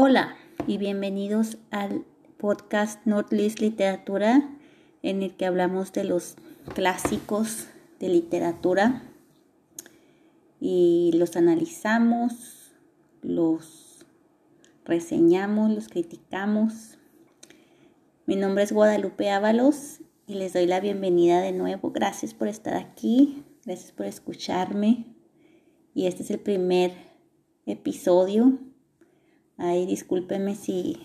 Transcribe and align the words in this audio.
Hola 0.00 0.36
y 0.68 0.78
bienvenidos 0.78 1.58
al 1.72 2.04
podcast 2.36 3.04
Northlist 3.04 3.58
Literatura 3.58 4.48
en 5.02 5.24
el 5.24 5.34
que 5.34 5.44
hablamos 5.44 5.92
de 5.92 6.04
los 6.04 6.36
clásicos 6.72 7.66
de 7.98 8.08
literatura 8.08 9.02
y 10.60 11.10
los 11.16 11.34
analizamos, 11.34 12.70
los 13.22 14.06
reseñamos, 14.84 15.72
los 15.72 15.88
criticamos. 15.88 16.96
Mi 18.24 18.36
nombre 18.36 18.62
es 18.62 18.70
Guadalupe 18.70 19.30
Ábalos 19.30 19.98
y 20.28 20.34
les 20.34 20.52
doy 20.52 20.66
la 20.66 20.78
bienvenida 20.78 21.40
de 21.40 21.50
nuevo. 21.50 21.90
Gracias 21.90 22.34
por 22.34 22.46
estar 22.46 22.74
aquí, 22.74 23.42
gracias 23.64 23.90
por 23.90 24.06
escucharme 24.06 25.06
y 25.92 26.06
este 26.06 26.22
es 26.22 26.30
el 26.30 26.38
primer 26.38 26.92
episodio 27.66 28.60
Ay, 29.60 29.86
discúlpeme 29.86 30.54
si, 30.54 30.96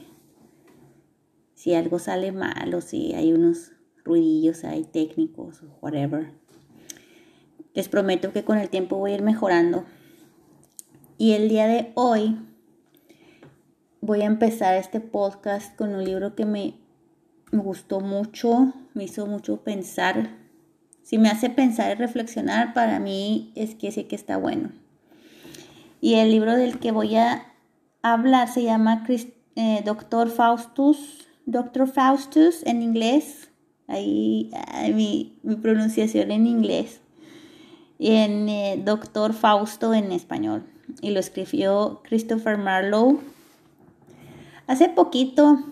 si 1.56 1.74
algo 1.74 1.98
sale 1.98 2.32
mal 2.32 2.72
o 2.76 2.82
si 2.82 3.16
hay 3.16 3.34
unos 3.34 3.72
ruidillos 4.06 4.64
ahí 4.64 4.84
técnicos 4.84 5.64
whatever. 5.82 6.32
Les 7.74 7.90
prometo 7.90 8.32
que 8.32 8.44
con 8.44 8.60
el 8.60 8.70
tiempo 8.70 8.98
voy 8.98 9.12
a 9.12 9.16
ir 9.16 9.24
mejorando. 9.24 9.86
Y 11.18 11.32
el 11.32 11.50
día 11.50 11.66
de 11.66 11.94
hoy 11.96 12.38
voy 14.02 14.22
a 14.22 14.26
empezar 14.26 14.76
este 14.76 15.00
podcast 15.00 15.76
con 15.76 15.96
un 15.96 16.04
libro 16.04 16.36
que 16.36 16.46
me, 16.46 16.76
me 17.52 17.64
gustó 17.64 18.02
mucho, 18.02 18.72
me 18.94 19.06
hizo 19.06 19.26
mucho 19.26 19.64
pensar. 19.64 20.30
Si 21.02 21.18
me 21.18 21.30
hace 21.30 21.50
pensar 21.50 21.92
y 21.92 21.96
reflexionar, 21.96 22.76
para 22.76 23.00
mí 23.00 23.52
es 23.56 23.74
que 23.74 23.92
sí 23.92 24.04
que 24.04 24.16
está 24.16 24.38
bueno. 24.38 24.72
Y 26.02 26.16
el 26.16 26.30
libro 26.30 26.54
del 26.54 26.78
que 26.78 26.92
voy 26.92 27.16
a 27.16 27.53
habla 28.04 28.46
se 28.48 28.64
llama 28.64 29.04
eh, 29.56 29.82
Doctor 29.84 30.30
Faustus, 30.30 31.26
Doctor 31.46 31.88
Faustus 31.88 32.62
en 32.66 32.84
inglés, 32.84 33.50
ahí 33.88 34.52
mi, 34.94 35.40
pronunciación 35.62 36.32
en 36.32 36.46
inglés, 36.46 37.00
en 37.98 38.50
eh, 38.50 38.82
Doctor 38.84 39.34
Fausto 39.34 39.94
en 39.94 40.12
español, 40.12 40.66
y 41.02 41.12
lo 41.12 41.20
escribió 41.20 42.02
Christopher 42.04 42.58
Marlowe. 42.58 43.20
Hace 44.68 44.90
poquito, 44.90 45.64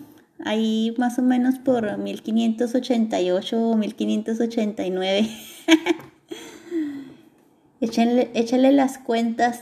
ahí 0.44 0.94
más 0.98 1.18
o 1.18 1.22
menos 1.22 1.58
por 1.58 1.98
1588 1.98 3.60
o 3.60 3.76
1589. 3.76 5.30
échale, 7.80 8.30
échale 8.34 8.72
las 8.72 8.98
cuentas 8.98 9.60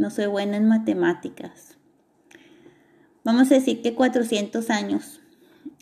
no 0.00 0.08
soy 0.08 0.26
buena 0.26 0.56
en 0.56 0.66
matemáticas. 0.66 1.76
Vamos 3.22 3.52
a 3.52 3.56
decir 3.56 3.82
que 3.82 3.94
400 3.94 4.70
años. 4.70 5.20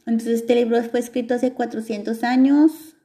Entonces 0.06 0.40
este 0.40 0.56
libro 0.56 0.82
fue 0.82 0.98
escrito 0.98 1.34
hace 1.34 1.52
400 1.52 2.24
años, 2.24 2.96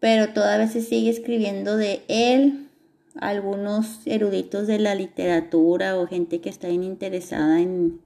pero 0.00 0.32
todavía 0.32 0.68
se 0.68 0.80
sigue 0.80 1.10
escribiendo 1.10 1.76
de 1.76 2.02
él. 2.08 2.70
Algunos 3.14 4.06
eruditos 4.06 4.66
de 4.66 4.78
la 4.78 4.94
literatura 4.94 5.98
o 5.98 6.06
gente 6.06 6.40
que 6.40 6.48
está 6.48 6.68
bien 6.68 6.82
interesada 6.82 7.60
en, 7.60 8.00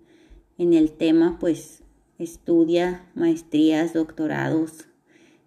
el 0.59 0.91
tema, 0.91 1.39
pues 1.39 1.85
estudia 2.19 3.07
maestrías, 3.15 3.93
doctorados 3.93 4.87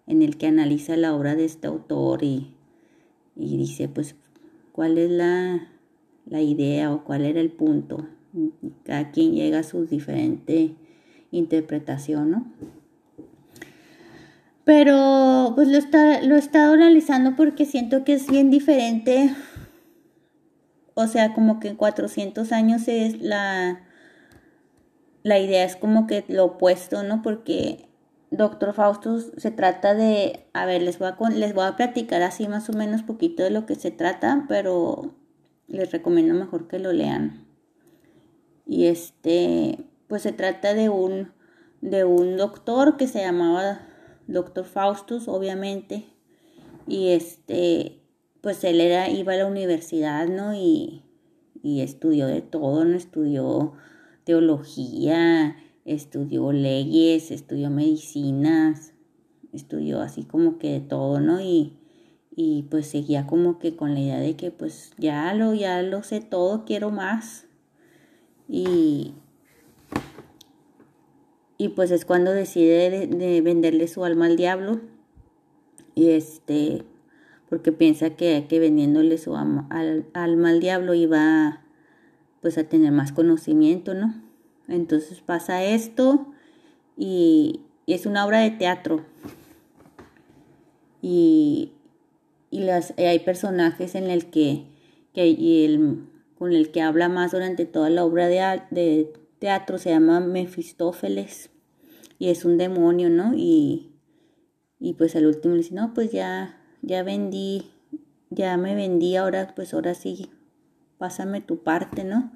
en 0.06 0.22
el 0.22 0.38
que 0.38 0.46
analiza 0.46 0.96
la 0.96 1.14
obra 1.14 1.34
de 1.34 1.44
este 1.44 1.66
autor 1.66 2.22
y, 2.22 2.54
y 3.36 3.58
dice, 3.58 3.88
pues, 3.88 4.14
cuál 4.72 4.96
es 4.96 5.10
la, 5.10 5.68
la 6.28 6.40
idea 6.40 6.92
o 6.92 7.04
cuál 7.04 7.24
era 7.24 7.40
el 7.40 7.50
punto. 7.50 8.06
Cada 8.84 9.10
quien 9.10 9.34
llega 9.34 9.60
a 9.60 9.62
su 9.62 9.86
diferente 9.86 10.74
interpretación, 11.30 12.30
¿no? 12.30 12.52
Pero 14.64 15.52
pues 15.54 15.68
lo, 15.68 15.78
está, 15.78 16.22
lo 16.22 16.36
he 16.36 16.38
estado 16.38 16.74
analizando 16.74 17.36
porque 17.36 17.64
siento 17.64 18.04
que 18.04 18.12
es 18.12 18.26
bien 18.26 18.50
diferente. 18.50 19.34
O 20.94 21.06
sea, 21.06 21.32
como 21.32 21.58
que 21.58 21.68
en 21.68 21.76
400 21.76 22.52
años 22.52 22.86
es 22.86 23.22
la, 23.22 23.80
la 25.22 25.38
idea 25.38 25.64
es 25.64 25.76
como 25.76 26.06
que 26.06 26.24
lo 26.28 26.44
opuesto, 26.44 27.02
¿no? 27.02 27.22
Porque 27.22 27.88
Doctor 28.30 28.74
Faustus 28.74 29.32
se 29.38 29.50
trata 29.50 29.94
de, 29.94 30.44
a 30.52 30.66
ver, 30.66 30.82
les 30.82 30.98
voy 30.98 31.08
a, 31.08 31.30
les 31.30 31.54
voy 31.54 31.64
a 31.64 31.76
platicar 31.76 32.20
así 32.22 32.46
más 32.46 32.68
o 32.68 32.74
menos 32.74 33.02
poquito 33.02 33.42
de 33.42 33.50
lo 33.50 33.64
que 33.64 33.74
se 33.74 33.90
trata, 33.90 34.44
pero 34.48 35.14
les 35.68 35.92
recomiendo 35.92 36.34
mejor 36.34 36.66
que 36.66 36.78
lo 36.78 36.92
lean. 36.92 37.46
Y 38.66 38.86
este, 38.86 39.84
pues 40.08 40.22
se 40.22 40.32
trata 40.32 40.74
de 40.74 40.88
un, 40.88 41.32
de 41.80 42.04
un 42.04 42.36
doctor 42.36 42.96
que 42.96 43.06
se 43.06 43.20
llamaba 43.20 43.86
Doctor 44.26 44.64
Faustus, 44.64 45.28
obviamente. 45.28 46.06
Y 46.86 47.10
este, 47.10 48.00
pues 48.40 48.64
él 48.64 48.80
era, 48.80 49.10
iba 49.10 49.34
a 49.34 49.36
la 49.36 49.46
universidad, 49.46 50.26
¿no? 50.26 50.54
Y, 50.54 51.02
y 51.62 51.82
estudió 51.82 52.26
de 52.26 52.42
todo, 52.42 52.84
¿no? 52.84 52.96
Estudió 52.96 53.74
teología, 54.24 55.56
estudió 55.84 56.52
leyes, 56.52 57.30
estudió 57.30 57.70
medicinas, 57.70 58.94
estudió 59.52 60.00
así 60.00 60.24
como 60.24 60.58
que 60.58 60.72
de 60.72 60.80
todo, 60.80 61.20
¿no? 61.20 61.40
Y, 61.40 61.78
y 62.40 62.62
pues 62.70 62.86
seguía 62.86 63.26
como 63.26 63.58
que 63.58 63.74
con 63.74 63.94
la 63.94 64.00
idea 64.00 64.20
de 64.20 64.36
que 64.36 64.52
pues 64.52 64.92
ya 64.96 65.34
lo, 65.34 65.54
ya 65.54 65.82
lo 65.82 66.04
sé 66.04 66.20
todo, 66.20 66.64
quiero 66.64 66.92
más. 66.92 67.46
Y, 68.46 69.14
y 71.56 71.70
pues 71.70 71.90
es 71.90 72.04
cuando 72.04 72.30
decide 72.30 73.08
de, 73.08 73.40
venderle 73.40 73.88
su 73.88 74.04
alma 74.04 74.26
al 74.26 74.36
diablo. 74.36 74.80
Y 75.96 76.10
este, 76.10 76.84
porque 77.50 77.72
piensa 77.72 78.10
que, 78.10 78.46
que 78.48 78.60
vendiéndole 78.60 79.18
su 79.18 79.34
alma 79.34 79.66
al, 79.68 80.06
alma 80.14 80.50
al 80.50 80.60
diablo 80.60 80.94
iba 80.94 81.64
pues 82.40 82.56
a 82.56 82.62
tener 82.62 82.92
más 82.92 83.10
conocimiento, 83.10 83.94
¿no? 83.94 84.14
Entonces 84.68 85.20
pasa 85.22 85.64
esto 85.64 86.28
y, 86.96 87.62
y 87.84 87.94
es 87.94 88.06
una 88.06 88.24
obra 88.24 88.38
de 88.38 88.52
teatro. 88.52 89.04
Y 91.02 91.72
y 92.50 92.60
las, 92.60 92.94
eh, 92.96 93.08
hay 93.08 93.18
personajes 93.20 93.94
en 93.94 94.10
el 94.10 94.30
que, 94.30 94.66
que 95.12 95.64
el, 95.64 96.06
con 96.36 96.52
el 96.52 96.70
que 96.70 96.82
habla 96.82 97.08
más 97.08 97.32
durante 97.32 97.66
toda 97.66 97.90
la 97.90 98.04
obra 98.04 98.28
de, 98.28 98.62
de 98.70 99.12
teatro 99.38 99.78
se 99.78 99.90
llama 99.90 100.20
Mefistófeles 100.20 101.50
y 102.18 102.30
es 102.30 102.44
un 102.44 102.58
demonio, 102.58 103.10
¿no? 103.10 103.32
Y, 103.34 103.92
y 104.80 104.94
pues 104.94 105.14
al 105.16 105.26
último 105.26 105.54
le 105.54 105.62
dice, 105.62 105.74
no, 105.74 105.94
pues 105.94 106.10
ya, 106.10 106.60
ya 106.82 107.02
vendí, 107.02 107.70
ya 108.30 108.56
me 108.56 108.74
vendí, 108.74 109.16
ahora 109.16 109.52
pues 109.54 109.74
ahora 109.74 109.94
sí, 109.94 110.30
pásame 110.98 111.40
tu 111.40 111.62
parte, 111.62 112.04
¿no? 112.04 112.32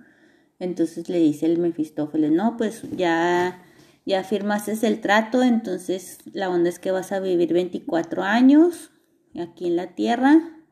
Entonces 0.58 1.08
le 1.08 1.18
dice 1.18 1.46
el 1.46 1.58
Mefistófeles, 1.58 2.30
no, 2.30 2.56
pues 2.56 2.82
ya, 2.96 3.64
ya 4.06 4.22
firmaste 4.22 4.74
el 4.86 5.00
trato, 5.00 5.42
entonces 5.42 6.18
la 6.32 6.48
onda 6.50 6.68
es 6.68 6.78
que 6.78 6.92
vas 6.92 7.10
a 7.10 7.18
vivir 7.18 7.52
24 7.52 8.22
años 8.22 8.91
aquí 9.40 9.66
en 9.66 9.76
la 9.76 9.94
tierra, 9.94 10.62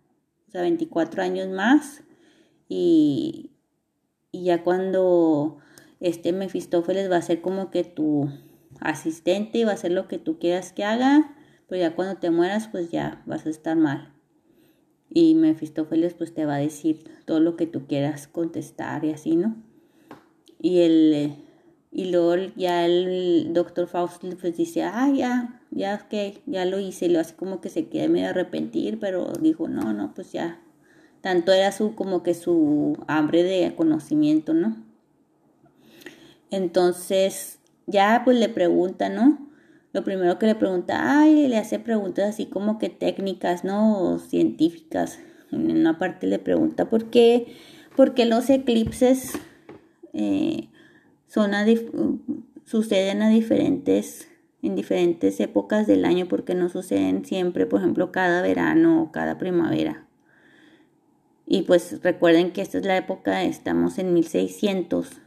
o 0.49 0.51
sea, 0.51 0.63
24 0.63 1.23
años 1.23 1.49
más, 1.49 2.03
y, 2.69 3.51
y 4.33 4.45
ya 4.45 4.63
cuando 4.63 5.59
este 6.01 6.33
Mefistófeles 6.33 7.11
va 7.11 7.17
a 7.17 7.23
ser 7.23 7.41
como 7.41 7.71
que 7.71 7.85
tu 7.85 8.31
asistente 8.81 9.59
y 9.59 9.65
va 9.65 9.73
a 9.73 9.75
hacer 9.75 9.93
lo 9.93 10.09
que 10.09 10.19
tú 10.19 10.39
quieras 10.39 10.73
que 10.73 10.85
haga, 10.85 11.37
pero 11.69 11.81
ya 11.81 11.95
cuando 11.95 12.19
te 12.19 12.31
mueras, 12.31 12.69
pues 12.69 12.91
ya 12.91 13.23
vas 13.27 13.47
a 13.47 13.51
estar 13.51 13.77
mal. 13.77 14.13
Y 15.09 15.35
Mefistófeles 15.35 16.15
pues 16.15 16.33
te 16.35 16.47
va 16.47 16.57
a 16.57 16.59
decir 16.59 17.05
todo 17.27 17.41
lo 17.41 17.57
que 17.57 17.67
tú 17.67 17.87
quieras 17.87 18.29
contestar 18.29 19.05
y 19.05 19.11
así, 19.11 19.37
¿no? 19.37 19.57
Y 20.61 20.81
el 20.81 21.37
y 22.01 22.11
luego 22.11 22.35
ya 22.57 22.87
el 22.87 23.53
doctor 23.53 23.87
Faust 23.87 24.25
pues 24.41 24.57
dice, 24.57 24.85
ah, 24.85 25.13
ya, 25.15 25.61
ya 25.71 25.99
que 26.09 26.41
ya 26.47 26.65
lo 26.65 26.79
hice, 26.79 27.11
lo 27.11 27.21
hace 27.21 27.35
como 27.35 27.61
que 27.61 27.69
se 27.69 27.89
quede 27.89 28.09
medio 28.09 28.31
arrepentir, 28.31 28.99
pero 28.99 29.31
dijo, 29.39 29.69
no, 29.69 29.93
no, 29.93 30.15
pues 30.15 30.33
ya, 30.33 30.63
tanto 31.21 31.53
era 31.53 31.73
su 31.73 31.95
como 31.95 32.23
que 32.23 32.33
su 32.33 32.97
hambre 33.07 33.43
de 33.43 33.75
conocimiento, 33.75 34.55
¿no? 34.55 34.83
Entonces, 36.51 37.59
ya 37.87 38.23
pues 38.25 38.39
le 38.39 38.49
pregunta, 38.49 39.11
¿no? 39.11 39.51
Lo 39.93 40.03
primero 40.03 40.39
que 40.39 40.47
le 40.47 40.55
pregunta, 40.55 41.21
ay, 41.21 41.49
le 41.49 41.59
hace 41.59 41.79
preguntas 41.79 42.31
así 42.31 42.47
como 42.47 42.79
que 42.79 42.89
técnicas, 42.89 43.63
¿no? 43.63 44.19
Científicas. 44.21 45.19
En 45.53 45.71
una 45.71 45.99
parte 45.99 46.27
le 46.27 46.39
pregunta 46.39 46.89
por 46.89 47.11
qué, 47.11 47.55
por 47.95 48.15
qué 48.15 48.25
los 48.25 48.49
eclipses 48.49 49.33
eh, 50.15 50.71
son 51.31 51.53
suceden 52.65 53.23
a 53.23 53.31
diferentes 53.31 54.29
en 54.63 54.75
diferentes 54.75 55.41
épocas 55.41 55.87
del 55.87 56.05
año 56.05 56.27
porque 56.29 56.55
no 56.55 56.69
suceden 56.69 57.25
siempre, 57.25 57.67
por 57.67 57.81
ejemplo, 57.81 58.13
cada 58.13 58.43
verano 58.43 59.03
o 59.03 59.13
cada 59.13 59.39
primavera. 59.39 60.07
Y 61.47 61.63
pues 61.63 62.03
recuerden 62.03 62.53
que 62.53 62.61
esta 62.61 62.79
es 62.79 62.85
la 62.85 62.97
época, 62.97 63.43
estamos 63.45 63.99
en 63.99 64.13
1600, 64.13 65.21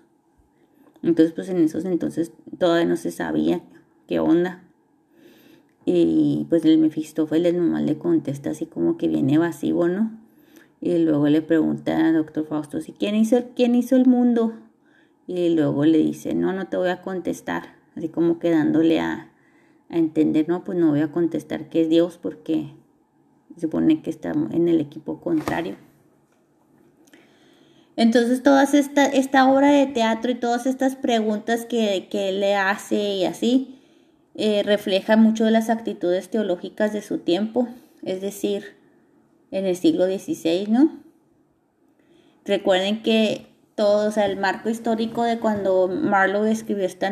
Entonces, 1.02 1.34
pues 1.34 1.50
en 1.50 1.58
esos 1.58 1.84
entonces 1.86 2.32
todavía 2.58 2.86
no 2.86 2.96
se 2.96 3.12
sabía 3.12 3.62
qué 4.08 4.20
onda. 4.20 4.64
Y 5.86 6.46
pues 6.50 6.64
el 6.64 6.78
Mefistófeles 6.78 7.54
normal 7.54 7.86
le 7.86 7.98
contesta 7.98 8.52
así 8.52 8.66
como 8.66 8.98
que 8.98 9.08
viene 9.08 9.34
evasivo, 9.34 9.88
¿no? 9.88 10.18
Y 10.80 10.98
luego 11.00 11.28
le 11.28 11.42
pregunta 11.42 12.08
a 12.08 12.12
doctor 12.14 12.46
Fausto 12.46 12.80
si 12.82 12.94
quién 12.94 13.16
hizo, 13.16 13.44
quién 13.56 13.76
hizo 13.76 13.96
el 13.96 14.06
mundo. 14.06 14.54
Y 15.28 15.50
luego 15.50 15.86
le 15.86 16.00
dice, 16.00 16.34
no, 16.34 16.54
no 16.54 16.68
te 16.68 16.78
voy 16.78 16.90
a 16.90 17.02
contestar. 17.02 17.76
Así 17.96 18.10
como 18.10 18.40
quedándole 18.40 19.00
a, 19.00 19.32
a 19.90 19.98
entender, 19.98 20.50
no, 20.50 20.64
pues 20.64 20.78
no 20.78 20.90
voy 20.90 21.02
a 21.02 21.12
contestar 21.12 21.70
que 21.70 21.84
es 21.84 21.90
Dios 21.90 22.20
porque 22.22 22.74
se 23.56 23.62
supone 23.62 24.02
que 24.02 24.10
está 24.10 24.32
en 24.32 24.68
el 24.68 24.80
equipo 24.80 25.22
contrario. 25.22 25.76
Entonces, 27.96 28.42
toda 28.42 28.64
esta, 28.64 29.06
esta 29.06 29.52
obra 29.52 29.70
de 29.70 29.86
teatro 29.86 30.32
y 30.32 30.36
todas 30.36 30.66
estas 30.66 30.96
preguntas 30.96 31.66
que, 31.66 32.08
que 32.10 32.30
él 32.30 32.40
le 32.40 32.56
hace 32.56 32.96
y 32.96 33.26
así, 33.26 33.80
eh, 34.36 34.64
refleja 34.64 35.16
mucho 35.16 35.46
de 35.46 35.52
las 35.52 35.70
actitudes 35.70 36.30
teológicas 36.30 36.92
de 36.92 37.04
su 37.04 37.20
tiempo, 37.20 37.68
es 38.02 38.20
decir, 38.20 38.76
en 39.52 39.66
el 39.66 39.76
siglo 39.76 40.06
XVI, 40.06 40.66
¿no? 40.70 41.04
Recuerden 42.44 43.04
que 43.04 43.53
todo, 43.76 44.08
o 44.08 44.12
sea, 44.12 44.26
el 44.26 44.38
marco 44.38 44.70
histórico 44.70 45.24
de 45.24 45.40
cuando 45.40 45.88
Marlowe 45.88 46.52
escribió 46.52 46.86
esta 46.86 47.12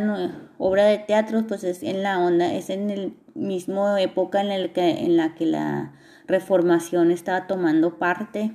obra 0.58 0.86
de 0.86 1.00
teatro, 1.00 1.46
pues 1.48 1.63
es 1.63 1.84
en 1.84 2.04
la 2.04 2.19
onda, 2.19 2.54
es 2.54 2.69
en 2.69 2.90
el 2.90 3.13
mismo 3.34 3.98
época 3.98 4.42
en, 4.42 4.52
el 4.52 4.72
que, 4.72 4.90
en 4.90 5.18
la 5.18 5.36
que 5.36 5.46
la 5.46 5.94
reformación 6.28 7.12
estaba 7.12 7.48
tomando 7.48 7.98
parte. 7.98 8.52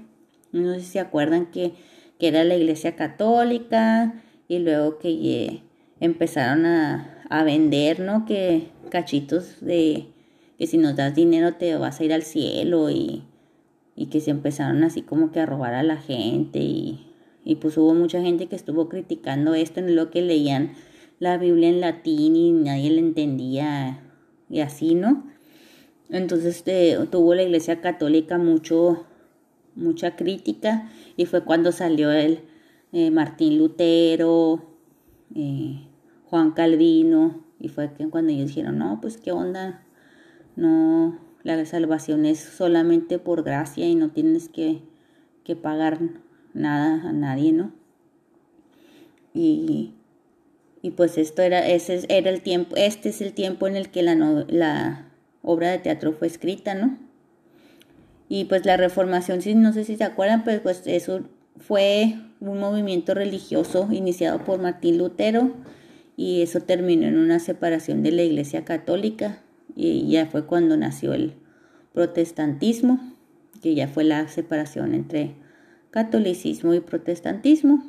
No 0.53 0.75
sé 0.75 0.81
si 0.81 0.87
se 0.87 1.01
acuerdan 1.01 1.47
que, 1.47 1.75
que 2.19 2.29
era 2.29 2.45
la 2.45 2.55
iglesia 2.57 2.97
católica 2.97 4.15
y 4.49 4.61
luego 4.61 4.99
que 4.99 5.63
empezaron 6.01 6.65
a, 6.67 7.25
a 7.29 7.43
vender, 7.43 8.01
¿no? 8.01 8.25
Que 8.25 8.69
cachitos 8.91 9.61
de 9.61 10.09
que 10.59 10.67
si 10.67 10.79
nos 10.79 10.97
das 10.97 11.15
dinero 11.15 11.55
te 11.55 11.75
vas 11.77 12.01
a 12.01 12.05
ir 12.05 12.13
al 12.13 12.23
cielo 12.23 12.89
y, 12.89 13.25
y 13.97 14.07
que 14.07 14.21
se 14.21 14.31
empezaron 14.31 14.85
así 14.85 15.03
como 15.03 15.33
que 15.33 15.41
a 15.41 15.47
robar 15.47 15.75
a 15.75 15.83
la 15.83 15.97
gente 15.97 16.61
y, 16.61 17.06
y 17.47 17.55
pues 17.55 17.79
hubo 17.79 17.95
mucha 17.95 18.21
gente 18.21 18.49
que 18.49 18.57
estuvo 18.57 18.89
criticando 18.89 19.55
esto 19.55 19.79
en 19.79 19.95
lo 19.95 20.11
que 20.11 20.21
leían 20.21 20.73
la 21.21 21.39
Biblia 21.39 21.69
en 21.69 21.81
latín 21.81 22.35
y 22.35 22.51
nadie 22.51 22.91
le 22.91 22.99
entendía 22.99 24.03
y 24.51 24.61
así, 24.61 24.97
¿no? 24.97 25.25
Entonces 26.11 26.63
eh, 26.67 26.99
tuvo 27.09 27.35
la 27.35 27.45
Iglesia 27.45 27.81
Católica 27.81 28.37
mucho, 28.37 29.07
mucha 29.77 30.17
crítica 30.17 30.91
y 31.17 31.27
fue 31.27 31.45
cuando 31.45 31.71
salió 31.71 32.11
el 32.11 32.41
eh, 32.93 33.13
Martín 33.13 33.59
Lutero, 33.59 34.65
eh, 35.37 35.87
Juan 36.25 36.51
Calvino, 36.51 37.45
y 37.61 37.69
fue 37.69 37.89
cuando 38.11 38.33
ellos 38.33 38.49
dijeron, 38.49 38.79
no, 38.79 39.01
pues 39.01 39.19
qué 39.19 39.31
onda, 39.31 39.85
no, 40.57 41.17
la 41.45 41.65
salvación 41.65 42.27
es 42.27 42.41
solamente 42.41 43.21
por 43.21 43.45
gracia 43.45 43.87
y 43.89 43.95
no 43.95 44.11
tienes 44.11 44.49
que, 44.49 44.83
que 45.45 45.55
pagar 45.55 46.26
nada 46.57 47.09
a 47.09 47.13
nadie, 47.13 47.53
¿no? 47.53 47.73
Y, 49.35 49.95
y 50.83 50.91
pues 50.93 51.19
esto 51.19 51.43
era, 51.43 51.67
ese 51.69 52.05
era 52.09 52.31
el 52.31 52.43
tiempo, 52.43 52.77
este 52.77 53.11
es 53.11 53.21
el 53.21 53.33
tiempo 53.33 53.67
en 53.67 53.77
el 53.77 53.91
que 53.91 54.03
la, 54.03 54.15
la 54.15 55.09
obra 55.43 55.71
de 55.71 55.79
teatro 55.79 56.13
fue 56.13 56.27
escrita, 56.27 56.75
¿no? 56.75 56.99
Y 58.29 58.45
pues 58.47 58.67
la 58.67 58.77
reformación, 58.77 59.43
si 59.43 59.55
no 59.55 59.73
sé 59.73 59.85
si 59.85 59.97
se 59.97 60.05
acuerdan, 60.05 60.43
pues, 60.45 60.61
pues 60.61 60.83
eso 60.87 61.21
fue 61.59 62.17
un 62.41 62.59
movimiento 62.59 63.15
religioso 63.15 63.89
iniciado 63.93 64.45
por 64.45 64.61
Martín 64.61 64.99
Lutero 64.99 65.53
y 66.17 66.43
eso 66.43 66.61
terminó 66.61 67.07
en 67.07 67.19
una 67.19 67.39
separación 67.39 68.03
de 68.03 68.13
la 68.13 68.23
Iglesia 68.23 68.65
Católica 68.65 69.43
y 69.75 70.09
ya 70.09 70.27
fue 70.27 70.47
cuando 70.47 70.77
nació 70.77 71.13
el 71.13 71.35
protestantismo, 71.93 73.01
que 73.63 73.75
ya 73.75 73.89
fue 73.89 74.05
la 74.05 74.29
separación 74.29 74.95
entre 74.95 75.35
catolicismo 75.97 76.75
y 76.75 76.81
protestantismo. 76.81 77.83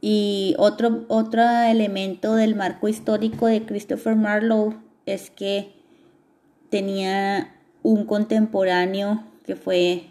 Y 0.00 0.56
otro, 0.58 1.04
otro 1.06 1.42
elemento 1.44 2.34
del 2.34 2.56
marco 2.56 2.88
histórico 2.88 3.46
de 3.46 3.64
Christopher 3.64 4.16
Marlowe 4.16 4.74
es 5.06 5.30
que 5.30 5.70
tenía 6.70 7.54
un 7.84 8.04
contemporáneo 8.04 9.22
que 9.46 9.54
fue 9.54 10.06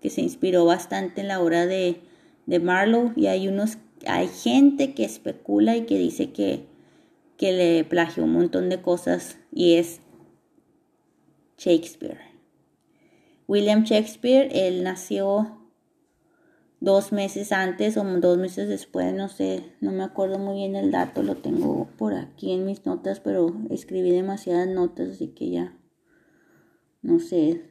que 0.00 0.10
se 0.10 0.20
inspiró 0.20 0.64
bastante 0.64 1.22
en 1.22 1.26
la 1.26 1.40
obra 1.40 1.66
de, 1.66 2.00
de 2.46 2.60
Marlowe 2.60 3.12
y 3.16 3.26
hay 3.26 3.48
unos 3.48 3.78
hay 4.06 4.28
gente 4.28 4.94
que 4.94 5.04
especula 5.04 5.76
y 5.76 5.86
que 5.86 5.98
dice 5.98 6.30
que, 6.30 6.66
que 7.36 7.50
le 7.50 7.82
plagió 7.82 8.22
un 8.22 8.32
montón 8.32 8.68
de 8.68 8.80
cosas 8.80 9.38
y 9.52 9.74
es 9.74 9.98
Shakespeare. 11.58 12.31
William 13.52 13.82
Shakespeare, 13.82 14.48
él 14.50 14.82
nació 14.82 15.58
dos 16.80 17.12
meses 17.12 17.52
antes 17.52 17.98
o 17.98 18.02
dos 18.02 18.38
meses 18.38 18.66
después, 18.66 19.12
no 19.12 19.28
sé, 19.28 19.74
no 19.82 19.92
me 19.92 20.04
acuerdo 20.04 20.38
muy 20.38 20.54
bien 20.54 20.74
el 20.74 20.90
dato, 20.90 21.22
lo 21.22 21.36
tengo 21.36 21.86
por 21.98 22.14
aquí 22.14 22.52
en 22.52 22.64
mis 22.64 22.86
notas, 22.86 23.20
pero 23.20 23.54
escribí 23.68 24.10
demasiadas 24.10 24.68
notas, 24.68 25.10
así 25.10 25.34
que 25.34 25.50
ya, 25.50 25.76
no 27.02 27.18
sé, 27.20 27.62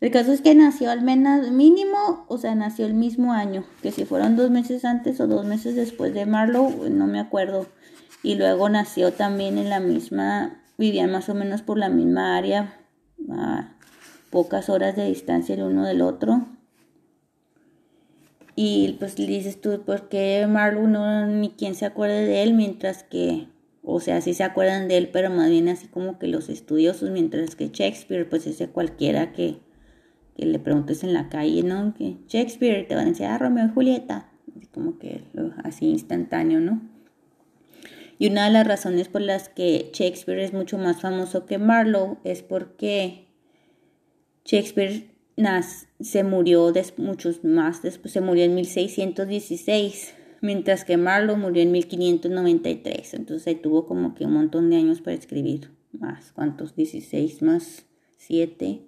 el 0.00 0.10
caso 0.10 0.32
es 0.32 0.40
que 0.40 0.54
nació 0.54 0.90
al 0.90 1.02
menos 1.02 1.50
mínimo, 1.50 2.24
o 2.28 2.38
sea, 2.38 2.54
nació 2.54 2.86
el 2.86 2.94
mismo 2.94 3.34
año, 3.34 3.64
que 3.82 3.92
si 3.92 4.06
fueron 4.06 4.34
dos 4.34 4.50
meses 4.50 4.86
antes 4.86 5.20
o 5.20 5.26
dos 5.26 5.44
meses 5.44 5.76
después 5.76 6.14
de 6.14 6.24
Marlowe, 6.24 6.88
no 6.88 7.06
me 7.06 7.20
acuerdo. 7.20 7.66
Y 8.22 8.36
luego 8.36 8.70
nació 8.70 9.12
también 9.12 9.58
en 9.58 9.68
la 9.68 9.78
misma, 9.78 10.64
vivían 10.78 11.12
más 11.12 11.28
o 11.28 11.34
menos 11.34 11.60
por 11.60 11.76
la 11.76 11.90
misma 11.90 12.38
área, 12.38 12.78
a 13.30 13.75
pocas 14.30 14.68
horas 14.68 14.96
de 14.96 15.06
distancia 15.06 15.54
el 15.54 15.62
uno 15.62 15.84
del 15.84 16.02
otro. 16.02 16.46
Y 18.54 18.96
pues 18.98 19.18
le 19.18 19.26
dices 19.26 19.60
tú, 19.60 19.82
¿por 19.84 20.08
qué 20.08 20.46
Marlowe 20.48 20.88
no, 20.88 21.26
ni 21.26 21.50
quien 21.50 21.74
se 21.74 21.84
acuerde 21.84 22.24
de 22.24 22.42
él? 22.42 22.54
Mientras 22.54 23.02
que, 23.02 23.48
o 23.82 24.00
sea, 24.00 24.20
sí 24.20 24.32
se 24.32 24.44
acuerdan 24.44 24.88
de 24.88 24.96
él, 24.96 25.10
pero 25.12 25.28
más 25.30 25.50
bien 25.50 25.68
así 25.68 25.88
como 25.88 26.18
que 26.18 26.26
los 26.26 26.48
estudiosos, 26.48 27.10
mientras 27.10 27.54
que 27.54 27.68
Shakespeare, 27.68 28.28
pues 28.28 28.46
ese 28.46 28.68
cualquiera 28.68 29.32
que 29.32 29.60
que 30.36 30.44
le 30.44 30.58
preguntes 30.58 31.02
en 31.02 31.14
la 31.14 31.28
calle, 31.28 31.62
¿no? 31.62 31.94
Que 31.94 32.18
Shakespeare 32.28 32.86
te 32.86 32.94
van 32.94 33.06
a 33.06 33.10
decir, 33.10 33.26
ah, 33.26 33.38
Romeo 33.38 33.66
y 33.66 33.70
Julieta, 33.70 34.28
como 34.72 34.98
que 34.98 35.22
así 35.64 35.86
instantáneo, 35.86 36.60
¿no? 36.60 36.82
Y 38.18 38.28
una 38.28 38.44
de 38.44 38.50
las 38.50 38.66
razones 38.66 39.08
por 39.08 39.22
las 39.22 39.48
que 39.48 39.90
Shakespeare 39.92 40.40
es 40.40 40.52
mucho 40.52 40.78
más 40.78 41.00
famoso 41.00 41.46
que 41.46 41.58
Marlowe 41.58 42.18
es 42.24 42.42
porque 42.42 43.25
Shakespeare 44.46 45.10
se 46.00 46.22
murió 46.22 46.72
muchos 46.96 47.44
más 47.44 47.82
después, 47.82 48.12
se 48.12 48.20
murió 48.20 48.44
en 48.44 48.54
1616, 48.54 50.14
mientras 50.40 50.84
que 50.84 50.96
Marlowe 50.96 51.36
murió 51.36 51.62
en 51.62 51.72
1593. 51.72 53.14
Entonces 53.14 53.60
tuvo 53.60 53.86
como 53.86 54.14
que 54.14 54.24
un 54.24 54.34
montón 54.34 54.70
de 54.70 54.76
años 54.76 55.00
para 55.00 55.16
escribir 55.16 55.72
más. 55.92 56.30
¿Cuántos? 56.32 56.76
16 56.76 57.42
más 57.42 57.86
7 58.18 58.82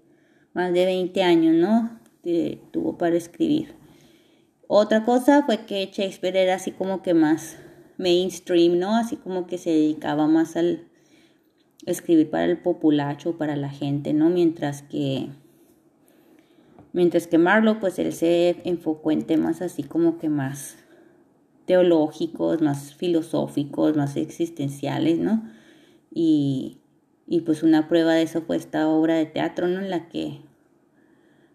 más 0.55 0.73
de 0.73 0.87
20 0.87 1.23
años, 1.23 1.55
¿no? 1.55 1.99
tuvo 2.73 2.99
para 2.99 3.17
escribir. 3.17 3.75
Otra 4.67 5.05
cosa 5.05 5.45
fue 5.45 5.65
que 5.65 5.87
Shakespeare 5.87 6.37
era 6.37 6.57
así 6.57 6.73
como 6.73 7.01
que 7.01 7.15
más 7.15 7.57
mainstream, 7.97 8.79
¿no? 8.79 8.97
Así 8.97 9.17
como 9.17 9.47
que 9.47 9.57
se 9.57 9.71
dedicaba 9.71 10.27
más 10.27 10.57
al 10.57 10.89
escribir 11.87 12.29
para 12.29 12.45
el 12.45 12.59
populacho, 12.59 13.39
para 13.39 13.57
la 13.57 13.71
gente, 13.71 14.13
¿no? 14.13 14.29
Mientras 14.29 14.83
que 14.83 15.31
mientras 16.93 17.27
que 17.27 17.39
Marlowe 17.39 17.81
pues 17.81 17.99
él 17.99 18.13
se 18.13 18.57
enfocó 18.65 19.11
en 19.11 19.25
temas 19.25 19.63
así 19.63 19.83
como 19.83 20.19
que 20.19 20.29
más 20.29 20.77
teológicos, 21.67 22.63
más 22.63 22.95
filosóficos, 22.95 23.97
más 23.97 24.17
existenciales, 24.17 25.19
¿no? 25.19 25.43
Y, 26.11 26.79
y 27.27 27.43
pues 27.43 27.63
una 27.63 27.89
prueba 27.89 28.15
de 28.15 28.23
eso 28.23 28.43
fue 28.43 28.57
esta 28.57 28.89
obra 28.89 29.15
de 29.17 29.27
teatro, 29.27 29.69
¿no? 29.69 29.81
En 29.81 29.91
la 29.91 30.09
que 30.09 30.41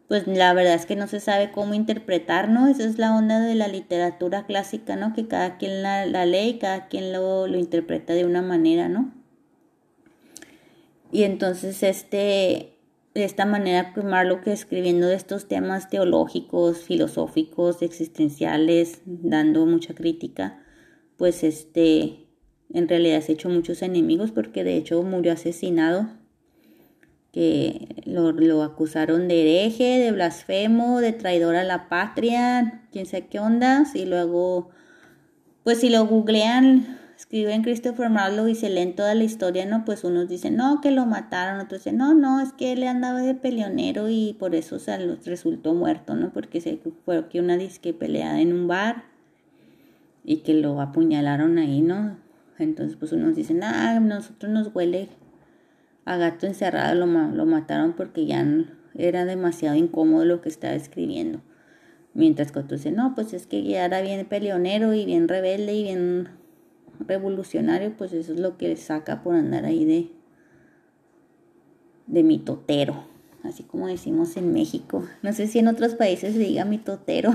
pues 0.08 0.28
la 0.28 0.54
verdad 0.54 0.76
es 0.76 0.86
que 0.86 0.96
no 0.96 1.08
se 1.08 1.20
sabe 1.20 1.52
cómo 1.52 1.74
interpretar, 1.74 2.48
¿no? 2.50 2.68
Esa 2.68 2.84
es 2.84 3.00
la 3.00 3.16
onda 3.16 3.40
de 3.40 3.56
la 3.56 3.68
literatura 3.68 4.46
clásica, 4.46 4.96
¿no? 4.96 5.14
Que 5.14 5.28
cada 5.28 5.58
quien 5.58 5.82
la, 5.82 6.06
lee 6.06 6.50
y 6.50 6.60
cada 6.60 6.88
quien 6.88 7.12
lo, 7.12 7.48
lo, 7.48 7.58
interpreta 7.58 8.14
de 8.14 8.24
una 8.24 8.44
manera, 8.44 8.90
¿no? 8.90 9.12
Y 11.12 11.24
entonces 11.24 11.82
este, 11.82 12.73
de 13.14 13.24
esta 13.24 13.46
manera, 13.46 13.92
pues 13.94 14.06
Marlowe 14.06 14.42
que 14.42 14.52
escribiendo 14.52 15.08
de 15.08 15.16
estos 15.16 15.48
temas 15.48 15.90
teológicos, 15.90 16.80
filosóficos, 16.80 17.82
existenciales, 17.82 19.02
dando 19.06 19.66
mucha 19.66 19.94
crítica, 19.94 20.64
pues 21.18 21.44
este, 21.44 22.28
en 22.74 22.88
realidad 22.88 23.22
se 23.22 23.32
ha 23.32 23.36
hecho 23.36 23.50
muchos 23.50 23.82
enemigos 23.84 24.32
porque 24.32 24.64
de 24.64 24.78
hecho 24.78 25.02
murió 25.04 25.34
asesinado 25.34 26.10
que 27.32 28.04
lo, 28.06 28.62
acusaron 28.62 29.28
de 29.28 29.42
hereje, 29.42 30.00
de 30.00 30.12
blasfemo, 30.12 31.00
de 31.00 31.14
traidor 31.14 31.56
a 31.56 31.64
la 31.64 31.90
patria, 31.90 32.88
quién 32.92 33.08
sabe 33.08 33.28
qué 33.28 33.40
ondas, 33.40 33.96
y 33.96 34.06
luego 34.06 34.70
pues 35.64 35.80
si 35.80 35.90
lo 35.90 36.06
googlean, 36.06 37.00
escriben 37.16 37.64
Christopher 37.64 38.10
Marlowe 38.10 38.50
y 38.50 38.56
se 38.56 38.70
leen 38.70 38.96
toda 38.96 39.16
la 39.16 39.24
historia, 39.24 39.66
¿no? 39.66 39.86
Pues 39.86 40.04
unos 40.04 40.28
dicen, 40.28 40.56
no, 40.56 40.82
que 40.82 40.92
lo 40.92 41.06
mataron, 41.06 41.60
otros 41.60 41.84
dicen, 41.84 41.98
no, 41.98 42.14
no, 42.14 42.42
es 42.42 42.54
que 42.54 42.74
él 42.74 42.84
andaba 42.84 43.22
de 43.22 43.36
peleonero 43.36 44.10
y 44.10 44.36
por 44.40 44.56
eso 44.56 44.80
se 44.80 44.98
resultó 45.26 45.74
muerto, 45.74 46.16
¿no? 46.16 46.32
Porque 46.34 46.62
se 46.62 46.80
fue 47.06 47.18
aquí 47.18 47.40
una 47.40 47.58
disque 47.58 47.94
peleada 47.94 48.42
en 48.42 48.54
un 48.54 48.68
bar 48.68 49.06
y 50.24 50.38
que 50.38 50.54
lo 50.54 50.80
apuñalaron 50.82 51.58
ahí, 51.58 51.82
¿no? 51.82 52.18
Entonces, 52.60 52.98
pues 52.98 53.12
unos 53.12 53.36
dicen, 53.36 53.64
ah, 53.64 54.00
nosotros 54.00 54.52
nos 54.52 54.74
huele 54.74 55.10
a 56.06 56.18
gato 56.18 56.48
encerrado, 56.48 56.96
lo, 56.96 57.06
lo 57.06 57.46
mataron 57.46 57.94
porque 57.94 58.26
ya 58.26 58.46
era 58.96 59.26
demasiado 59.26 59.76
incómodo 59.76 60.26
lo 60.26 60.42
que 60.42 60.50
estaba 60.50 60.74
escribiendo. 60.74 61.42
Mientras 62.14 62.52
que 62.52 62.60
otros 62.60 62.82
dicen, 62.82 62.96
no, 62.96 63.16
pues 63.16 63.34
es 63.34 63.48
que 63.48 63.64
ya 63.64 63.86
era 63.86 64.02
bien 64.02 64.26
peleonero 64.28 64.94
y 64.94 65.06
bien 65.06 65.28
rebelde 65.28 65.74
y 65.74 65.84
bien 65.84 66.30
revolucionario, 67.00 67.96
pues 67.98 68.14
eso 68.14 68.34
es 68.34 68.40
lo 68.40 68.58
que 68.58 68.76
saca 68.78 69.24
por 69.24 69.36
andar 69.36 69.66
ahí 69.66 69.86
de, 69.86 70.12
de 72.08 72.24
mitotero, 72.24 73.06
así 73.44 73.64
como 73.64 73.88
decimos 73.88 74.38
en 74.38 74.54
México. 74.54 75.06
No 75.22 75.34
sé 75.34 75.48
si 75.48 75.60
en 75.60 75.68
otros 75.68 75.96
países 75.96 76.34
se 76.34 76.40
diga 76.40 76.66
mitotero. 76.66 77.34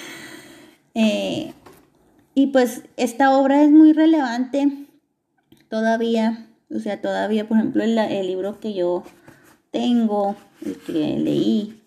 eh, 0.94 1.52
y 2.34 2.46
pues 2.48 2.82
esta 2.96 3.36
obra 3.36 3.62
es 3.62 3.70
muy 3.70 3.92
relevante 3.92 4.86
todavía, 5.68 6.48
o 6.70 6.78
sea, 6.78 7.00
todavía, 7.00 7.48
por 7.48 7.58
ejemplo, 7.58 7.82
el, 7.82 7.98
el 7.98 8.26
libro 8.26 8.60
que 8.60 8.74
yo 8.74 9.04
tengo, 9.70 10.36
el 10.64 10.76
que 10.78 11.18
leí, 11.18 11.82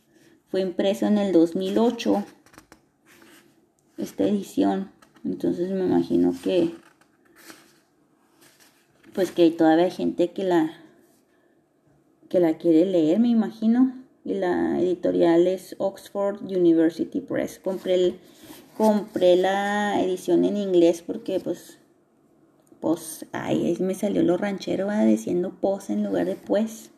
fue 0.49 0.61
impreso 0.61 1.05
en 1.05 1.17
el 1.17 1.31
2008, 1.31 2.25
esta 3.97 4.23
edición. 4.23 4.91
Entonces 5.23 5.69
me 5.71 5.85
imagino 5.85 6.33
que, 6.43 6.73
pues 9.13 9.31
que 9.31 9.51
todavía 9.51 9.85
hay 9.85 9.91
gente 9.91 10.31
que 10.31 10.43
la, 10.43 10.73
que 12.29 12.39
la 12.39 12.57
quiere 12.57 12.85
leer, 12.85 13.19
me 13.19 13.29
imagino. 13.29 13.95
Y 14.23 14.35
la 14.35 14.79
editorial 14.79 15.47
es 15.47 15.75
Oxford 15.79 16.43
University 16.43 17.21
Press. 17.21 17.59
Compré 17.59 17.95
el, 17.95 18.19
compré 18.77 19.35
la 19.35 20.01
edición 20.01 20.45
en 20.45 20.57
inglés 20.57 21.03
porque 21.05 21.39
pues 21.39 21.77
pues 22.79 23.27
ahí 23.31 23.77
me 23.79 23.93
salió 23.93 24.23
lo 24.23 24.37
ranchero 24.37 24.87
va 24.87 25.03
diciendo 25.03 25.55
pos 25.61 25.91
en 25.91 26.03
lugar 26.03 26.25
de 26.25 26.35
pues 26.35 26.89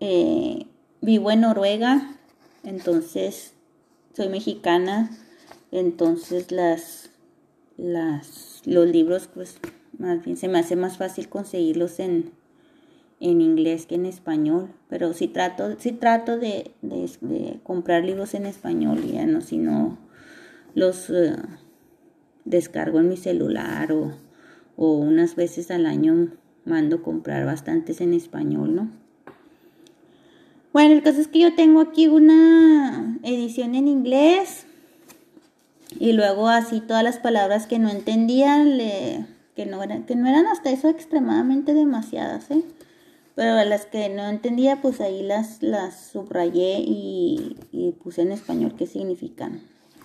eh, 0.00 0.66
vivo 1.00 1.30
en 1.30 1.40
Noruega 1.40 2.18
entonces 2.64 3.54
soy 4.14 4.28
mexicana 4.28 5.10
entonces 5.72 6.52
las 6.52 7.10
las 7.76 8.62
los 8.66 8.88
libros 8.88 9.28
pues 9.32 9.58
más 9.98 10.24
bien 10.24 10.36
se 10.36 10.48
me 10.48 10.58
hace 10.58 10.76
más 10.76 10.98
fácil 10.98 11.28
conseguirlos 11.28 12.00
en 12.00 12.32
en 13.20 13.42
inglés 13.42 13.84
que 13.84 13.96
en 13.96 14.06
español, 14.06 14.70
pero 14.88 15.12
sí 15.12 15.28
trato, 15.28 15.76
sí 15.78 15.92
trato 15.92 16.38
de, 16.38 16.72
comprar 17.62 18.02
libros 18.02 18.34
en 18.34 18.46
español, 18.46 19.02
ya 19.06 19.26
no, 19.26 19.42
si 19.42 19.58
no 19.58 19.98
los 20.74 21.10
eh, 21.10 21.36
descargo 22.46 22.98
en 22.98 23.10
mi 23.10 23.18
celular 23.18 23.92
o, 23.92 24.14
o 24.76 24.92
unas 24.94 25.36
veces 25.36 25.70
al 25.70 25.84
año 25.84 26.28
mando 26.64 27.02
comprar 27.02 27.44
bastantes 27.44 28.00
en 28.00 28.14
español, 28.14 28.74
¿no? 28.74 28.90
Bueno, 30.72 30.94
el 30.94 31.02
caso 31.02 31.20
es 31.20 31.28
que 31.28 31.40
yo 31.40 31.54
tengo 31.54 31.80
aquí 31.80 32.06
una 32.06 33.18
edición 33.22 33.74
en 33.74 33.88
inglés 33.88 34.66
y 35.98 36.12
luego 36.12 36.48
así 36.48 36.80
todas 36.80 37.02
las 37.02 37.18
palabras 37.18 37.66
que 37.66 37.78
no 37.78 37.88
entendía, 37.88 38.62
que, 39.56 39.66
no 39.66 39.82
eran, 39.82 40.04
que 40.04 40.16
no 40.16 40.28
eran 40.28 40.46
hasta 40.46 40.70
eso 40.70 40.88
extremadamente 40.88 41.74
demasiadas, 41.74 42.50
¿eh? 42.50 42.64
Pero 43.34 43.64
las 43.64 43.86
que 43.86 44.08
no 44.08 44.28
entendía, 44.28 44.82
pues 44.82 45.00
ahí 45.00 45.22
las, 45.22 45.62
las 45.62 46.10
subrayé 46.10 46.80
y, 46.80 47.56
puse 48.02 48.22
en 48.22 48.32
español 48.32 48.74
qué 48.76 48.86
significan. 48.86 49.62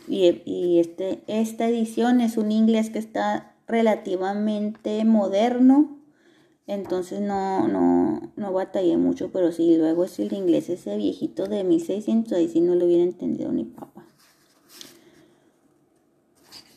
Y, 0.08 0.80
este, 0.80 1.22
esta 1.28 1.68
edición 1.68 2.22
es 2.22 2.38
un 2.38 2.52
inglés 2.52 2.90
que 2.90 3.00
está 3.00 3.56
relativamente 3.68 5.04
moderno, 5.06 6.00
entonces 6.68 7.22
no, 7.22 7.68
no, 7.68 8.32
no 8.36 8.54
batallé 8.54 8.98
mucho, 8.98 9.32
pero 9.32 9.52
sí, 9.52 9.76
luego 9.78 10.06
es 10.06 10.20
el 10.20 10.34
inglés 10.34 10.70
ese 10.70 10.96
viejito 10.98 11.48
de 11.48 11.64
1600, 11.64 12.34
ahí 12.34 12.48
sí 12.48 12.62
no 12.62 12.76
lo 12.76 12.86
hubiera 12.86 13.04
entendido 13.04 13.52
ni 13.52 13.66
papá. 13.66 13.95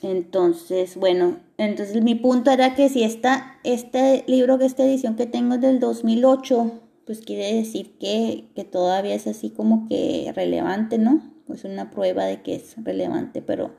Entonces, 0.02 0.96
bueno, 0.96 1.38
entonces 1.56 2.02
mi 2.02 2.14
punto 2.14 2.50
era 2.50 2.74
que 2.74 2.88
si 2.88 3.02
está 3.02 3.58
este 3.64 4.24
libro, 4.28 4.58
que 4.58 4.66
esta 4.66 4.84
edición 4.84 5.16
que 5.16 5.26
tengo 5.26 5.56
es 5.56 5.60
del 5.60 5.80
2008, 5.80 6.72
pues 7.04 7.20
quiere 7.20 7.54
decir 7.54 7.96
que, 7.98 8.44
que 8.54 8.64
todavía 8.64 9.14
es 9.14 9.26
así 9.26 9.50
como 9.50 9.88
que 9.88 10.32
relevante, 10.36 10.98
¿no? 10.98 11.22
Pues 11.46 11.64
una 11.64 11.90
prueba 11.90 12.26
de 12.26 12.42
que 12.42 12.54
es 12.54 12.76
relevante, 12.84 13.42
pero 13.42 13.72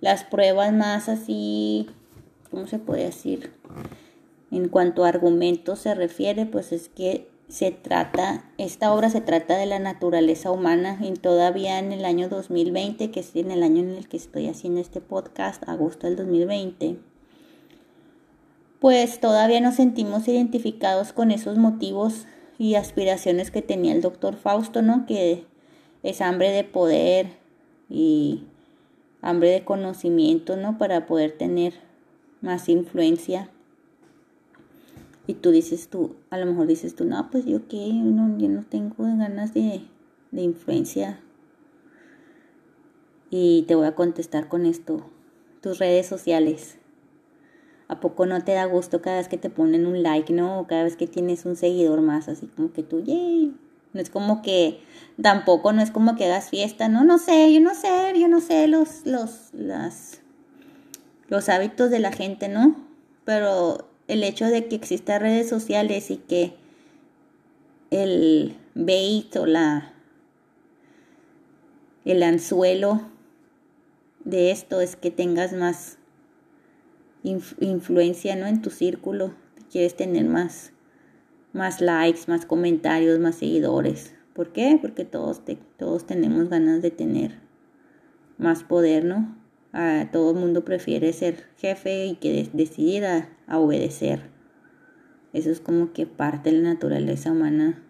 las 0.00 0.24
pruebas 0.24 0.72
más 0.72 1.08
así, 1.08 1.86
¿cómo 2.50 2.66
se 2.66 2.78
puede 2.78 3.04
decir? 3.04 3.52
En 4.50 4.68
cuanto 4.68 5.04
a 5.04 5.08
argumentos 5.08 5.80
se 5.80 5.94
refiere, 5.94 6.46
pues 6.46 6.72
es 6.72 6.88
que 6.88 7.28
se 7.54 7.70
trata, 7.70 8.44
esta 8.58 8.92
obra 8.92 9.10
se 9.10 9.20
trata 9.20 9.56
de 9.56 9.66
la 9.66 9.78
naturaleza 9.78 10.50
humana 10.50 10.98
y 11.00 11.12
todavía 11.12 11.78
en 11.78 11.92
el 11.92 12.04
año 12.04 12.28
2020, 12.28 13.12
que 13.12 13.20
es 13.20 13.36
en 13.36 13.52
el 13.52 13.62
año 13.62 13.78
en 13.78 13.90
el 13.90 14.08
que 14.08 14.16
estoy 14.16 14.48
haciendo 14.48 14.80
este 14.80 15.00
podcast, 15.00 15.62
agosto 15.68 16.08
del 16.08 16.16
2020, 16.16 16.96
pues 18.80 19.20
todavía 19.20 19.60
nos 19.60 19.76
sentimos 19.76 20.26
identificados 20.26 21.12
con 21.12 21.30
esos 21.30 21.56
motivos 21.56 22.26
y 22.58 22.74
aspiraciones 22.74 23.52
que 23.52 23.62
tenía 23.62 23.92
el 23.92 24.00
doctor 24.00 24.34
Fausto, 24.34 24.82
¿no? 24.82 25.06
Que 25.06 25.46
es 26.02 26.20
hambre 26.22 26.50
de 26.50 26.64
poder 26.64 27.28
y 27.88 28.48
hambre 29.22 29.50
de 29.50 29.64
conocimiento, 29.64 30.56
¿no? 30.56 30.76
Para 30.76 31.06
poder 31.06 31.38
tener 31.38 31.74
más 32.40 32.68
influencia 32.68 33.48
y 35.26 35.34
tú 35.34 35.50
dices 35.50 35.88
tú, 35.88 36.16
a 36.30 36.38
lo 36.38 36.46
mejor 36.46 36.66
dices 36.66 36.94
tú, 36.94 37.04
no, 37.04 37.30
pues 37.30 37.46
yo 37.46 37.66
qué, 37.66 37.92
no, 37.92 38.36
yo 38.38 38.48
no 38.48 38.62
tengo 38.62 38.94
ganas 38.98 39.54
de, 39.54 39.82
de 40.30 40.42
influencia. 40.42 41.20
Y 43.30 43.64
te 43.66 43.74
voy 43.74 43.86
a 43.86 43.94
contestar 43.94 44.48
con 44.48 44.66
esto, 44.66 45.10
tus 45.62 45.78
redes 45.78 46.06
sociales. 46.06 46.76
¿A 47.88 48.00
poco 48.00 48.26
no 48.26 48.42
te 48.44 48.52
da 48.52 48.64
gusto 48.66 49.00
cada 49.00 49.16
vez 49.16 49.28
que 49.28 49.38
te 49.38 49.50
ponen 49.50 49.86
un 49.86 50.02
like, 50.02 50.32
no? 50.32 50.60
O 50.60 50.66
cada 50.66 50.84
vez 50.84 50.96
que 50.96 51.06
tienes 51.06 51.44
un 51.46 51.56
seguidor 51.56 52.00
más, 52.02 52.28
así 52.28 52.46
como 52.46 52.72
que 52.72 52.82
tú, 52.82 53.02
yay. 53.02 53.54
No 53.92 54.00
es 54.00 54.10
como 54.10 54.42
que, 54.42 54.80
tampoco 55.22 55.72
no 55.72 55.80
es 55.80 55.90
como 55.90 56.16
que 56.16 56.24
hagas 56.24 56.50
fiesta, 56.50 56.88
no, 56.88 57.04
no 57.04 57.18
sé, 57.18 57.52
yo 57.52 57.60
no 57.60 57.74
sé, 57.74 58.12
yo 58.18 58.26
no 58.26 58.40
sé 58.40 58.66
los, 58.66 59.06
los, 59.06 59.50
las, 59.52 60.20
los 61.28 61.48
hábitos 61.48 61.90
de 61.90 62.00
la 62.00 62.10
gente, 62.10 62.48
¿no? 62.48 62.74
Pero 63.24 63.93
el 64.08 64.22
hecho 64.22 64.46
de 64.46 64.66
que 64.66 64.76
existan 64.76 65.20
redes 65.20 65.48
sociales 65.48 66.10
y 66.10 66.16
que 66.16 66.54
el 67.90 68.56
bait 68.74 69.34
o 69.36 69.46
la 69.46 69.92
el 72.04 72.22
anzuelo 72.22 73.00
de 74.24 74.50
esto 74.50 74.80
es 74.80 74.96
que 74.96 75.10
tengas 75.10 75.52
más 75.52 75.96
influencia 77.22 78.36
¿no? 78.36 78.46
en 78.46 78.60
tu 78.60 78.70
círculo 78.70 79.34
quieres 79.70 79.96
tener 79.96 80.26
más 80.26 80.72
más 81.52 81.80
likes 81.80 82.22
más 82.26 82.44
comentarios 82.44 83.18
más 83.20 83.36
seguidores 83.36 84.14
¿por 84.34 84.52
qué? 84.52 84.78
porque 84.80 85.04
todos 85.04 85.40
todos 85.78 86.06
tenemos 86.06 86.50
ganas 86.50 86.82
de 86.82 86.90
tener 86.90 87.38
más 88.36 88.64
poder 88.64 89.04
no 89.04 89.43
a 89.74 90.08
todo 90.12 90.30
el 90.30 90.36
mundo 90.36 90.64
prefiere 90.64 91.12
ser 91.12 91.44
jefe 91.58 92.06
y 92.06 92.14
que 92.14 92.48
decidir 92.52 93.04
a, 93.04 93.28
obedecer. 93.48 94.20
Eso 95.32 95.50
es 95.50 95.60
como 95.60 95.92
que 95.92 96.06
parte 96.06 96.50
de 96.50 96.58
la 96.58 96.74
naturaleza 96.74 97.32
humana. 97.32 97.82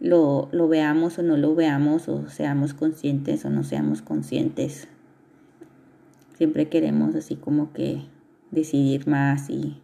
Lo, 0.00 0.48
lo 0.50 0.66
veamos 0.66 1.18
o 1.18 1.22
no 1.22 1.36
lo 1.36 1.54
veamos, 1.54 2.08
o 2.08 2.28
seamos 2.28 2.72
conscientes 2.72 3.44
o 3.44 3.50
no 3.50 3.64
seamos 3.64 4.00
conscientes. 4.00 4.88
Siempre 6.36 6.68
queremos 6.68 7.14
así 7.14 7.36
como 7.36 7.72
que 7.72 8.02
decidir 8.50 9.06
más 9.06 9.50
y 9.50 9.80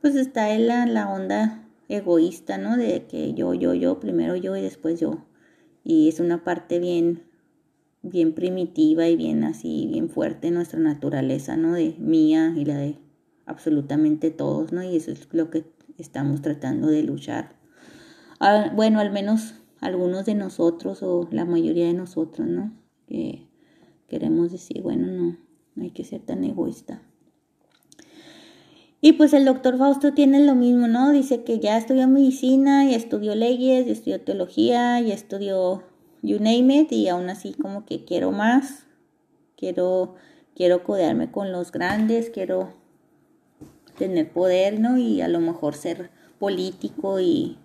pues 0.00 0.14
está 0.14 0.54
en 0.54 0.68
la, 0.68 0.86
la 0.86 1.08
onda 1.08 1.64
egoísta, 1.88 2.56
¿no? 2.56 2.76
De 2.76 3.04
que 3.06 3.34
yo, 3.34 3.52
yo, 3.52 3.74
yo, 3.74 3.98
primero 4.00 4.36
yo 4.36 4.56
y 4.56 4.62
después 4.62 5.00
yo. 5.00 5.26
Y 5.84 6.08
es 6.08 6.20
una 6.20 6.44
parte 6.44 6.78
bien 6.78 7.24
bien 8.02 8.34
primitiva 8.34 9.08
y 9.08 9.16
bien 9.16 9.44
así, 9.44 9.86
bien 9.90 10.08
fuerte 10.08 10.50
nuestra 10.50 10.80
naturaleza, 10.80 11.56
¿no? 11.56 11.74
De 11.74 11.94
mía 11.98 12.54
y 12.56 12.64
la 12.64 12.78
de 12.78 12.96
absolutamente 13.46 14.30
todos, 14.30 14.72
¿no? 14.72 14.82
Y 14.82 14.96
eso 14.96 15.10
es 15.10 15.28
lo 15.32 15.50
que 15.50 15.64
estamos 15.98 16.40
tratando 16.42 16.88
de 16.88 17.02
luchar. 17.02 17.56
Bueno, 18.74 19.00
al 19.00 19.10
menos 19.10 19.54
algunos 19.80 20.24
de 20.24 20.34
nosotros 20.34 21.02
o 21.02 21.28
la 21.30 21.44
mayoría 21.44 21.86
de 21.86 21.94
nosotros, 21.94 22.48
¿no? 22.48 22.72
Que, 23.06 23.46
queremos 24.08 24.50
decir, 24.50 24.82
bueno, 24.82 25.06
no, 25.06 25.36
no 25.74 25.82
hay 25.82 25.90
que 25.90 26.04
ser 26.04 26.20
tan 26.22 26.42
egoísta. 26.44 27.02
Y 29.02 29.12
pues 29.12 29.32
el 29.32 29.46
doctor 29.46 29.78
Fausto 29.78 30.12
tiene 30.12 30.44
lo 30.44 30.54
mismo, 30.54 30.86
¿no? 30.86 31.10
Dice 31.10 31.42
que 31.42 31.58
ya 31.58 31.78
estudió 31.78 32.06
medicina, 32.06 32.84
ya 32.84 32.96
estudió 32.96 33.34
leyes, 33.34 33.86
ya 33.86 33.92
estudió 33.92 34.20
teología, 34.20 35.00
ya 35.00 35.14
estudió 35.14 35.84
you 36.22 36.38
name 36.38 36.74
it, 36.80 36.92
y 36.92 37.08
aún 37.08 37.28
así 37.30 37.54
como 37.54 37.84
que 37.84 38.04
quiero 38.04 38.32
más, 38.32 38.86
quiero, 39.56 40.16
quiero 40.54 40.84
codearme 40.84 41.30
con 41.30 41.52
los 41.52 41.72
grandes, 41.72 42.30
quiero 42.30 42.74
tener 43.98 44.32
poder, 44.32 44.80
¿no? 44.80 44.96
Y 44.96 45.20
a 45.20 45.28
lo 45.28 45.40
mejor 45.40 45.74
ser 45.74 46.10
político 46.38 47.20
y 47.20 47.58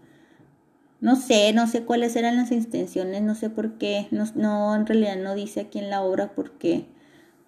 no 1.00 1.16
sé, 1.16 1.54
no 1.54 1.68
sé 1.68 1.84
cuáles 1.84 2.16
eran 2.16 2.36
las 2.36 2.52
intenciones, 2.52 3.22
no 3.22 3.36
sé 3.36 3.50
por 3.50 3.78
qué, 3.78 4.08
no, 4.12 4.26
no 4.36 4.76
en 4.76 4.86
realidad 4.86 5.18
no 5.18 5.36
dice 5.36 5.62
aquí 5.62 5.80
en 5.80 5.90
la 5.90 6.02
obra 6.02 6.34
por 6.34 6.52
qué, 6.58 6.86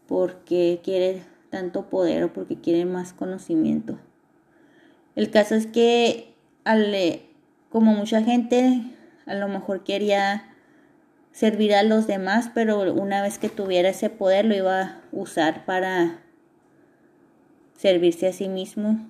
porque 0.07 0.79
quiere 0.83 1.23
tanto 1.49 1.89
poder 1.89 2.23
o 2.23 2.33
porque 2.33 2.59
quiere 2.59 2.85
más 2.85 3.13
conocimiento. 3.13 3.99
El 5.15 5.31
caso 5.31 5.55
es 5.55 5.65
que 5.65 6.35
al, 6.63 6.93
como 7.69 7.93
mucha 7.93 8.21
gente 8.23 8.83
a 9.25 9.33
lo 9.33 9.47
mejor 9.47 9.83
quería 9.83 10.43
servir 11.37 11.75
a 11.75 11.83
los 11.83 12.07
demás, 12.07 12.49
pero 12.55 12.91
una 12.95 13.21
vez 13.21 13.37
que 13.37 13.47
tuviera 13.47 13.89
ese 13.89 14.09
poder 14.09 14.43
lo 14.45 14.55
iba 14.55 14.81
a 14.81 15.01
usar 15.11 15.65
para 15.65 16.23
servirse 17.75 18.25
a 18.25 18.33
sí 18.33 18.49
mismo. 18.49 19.07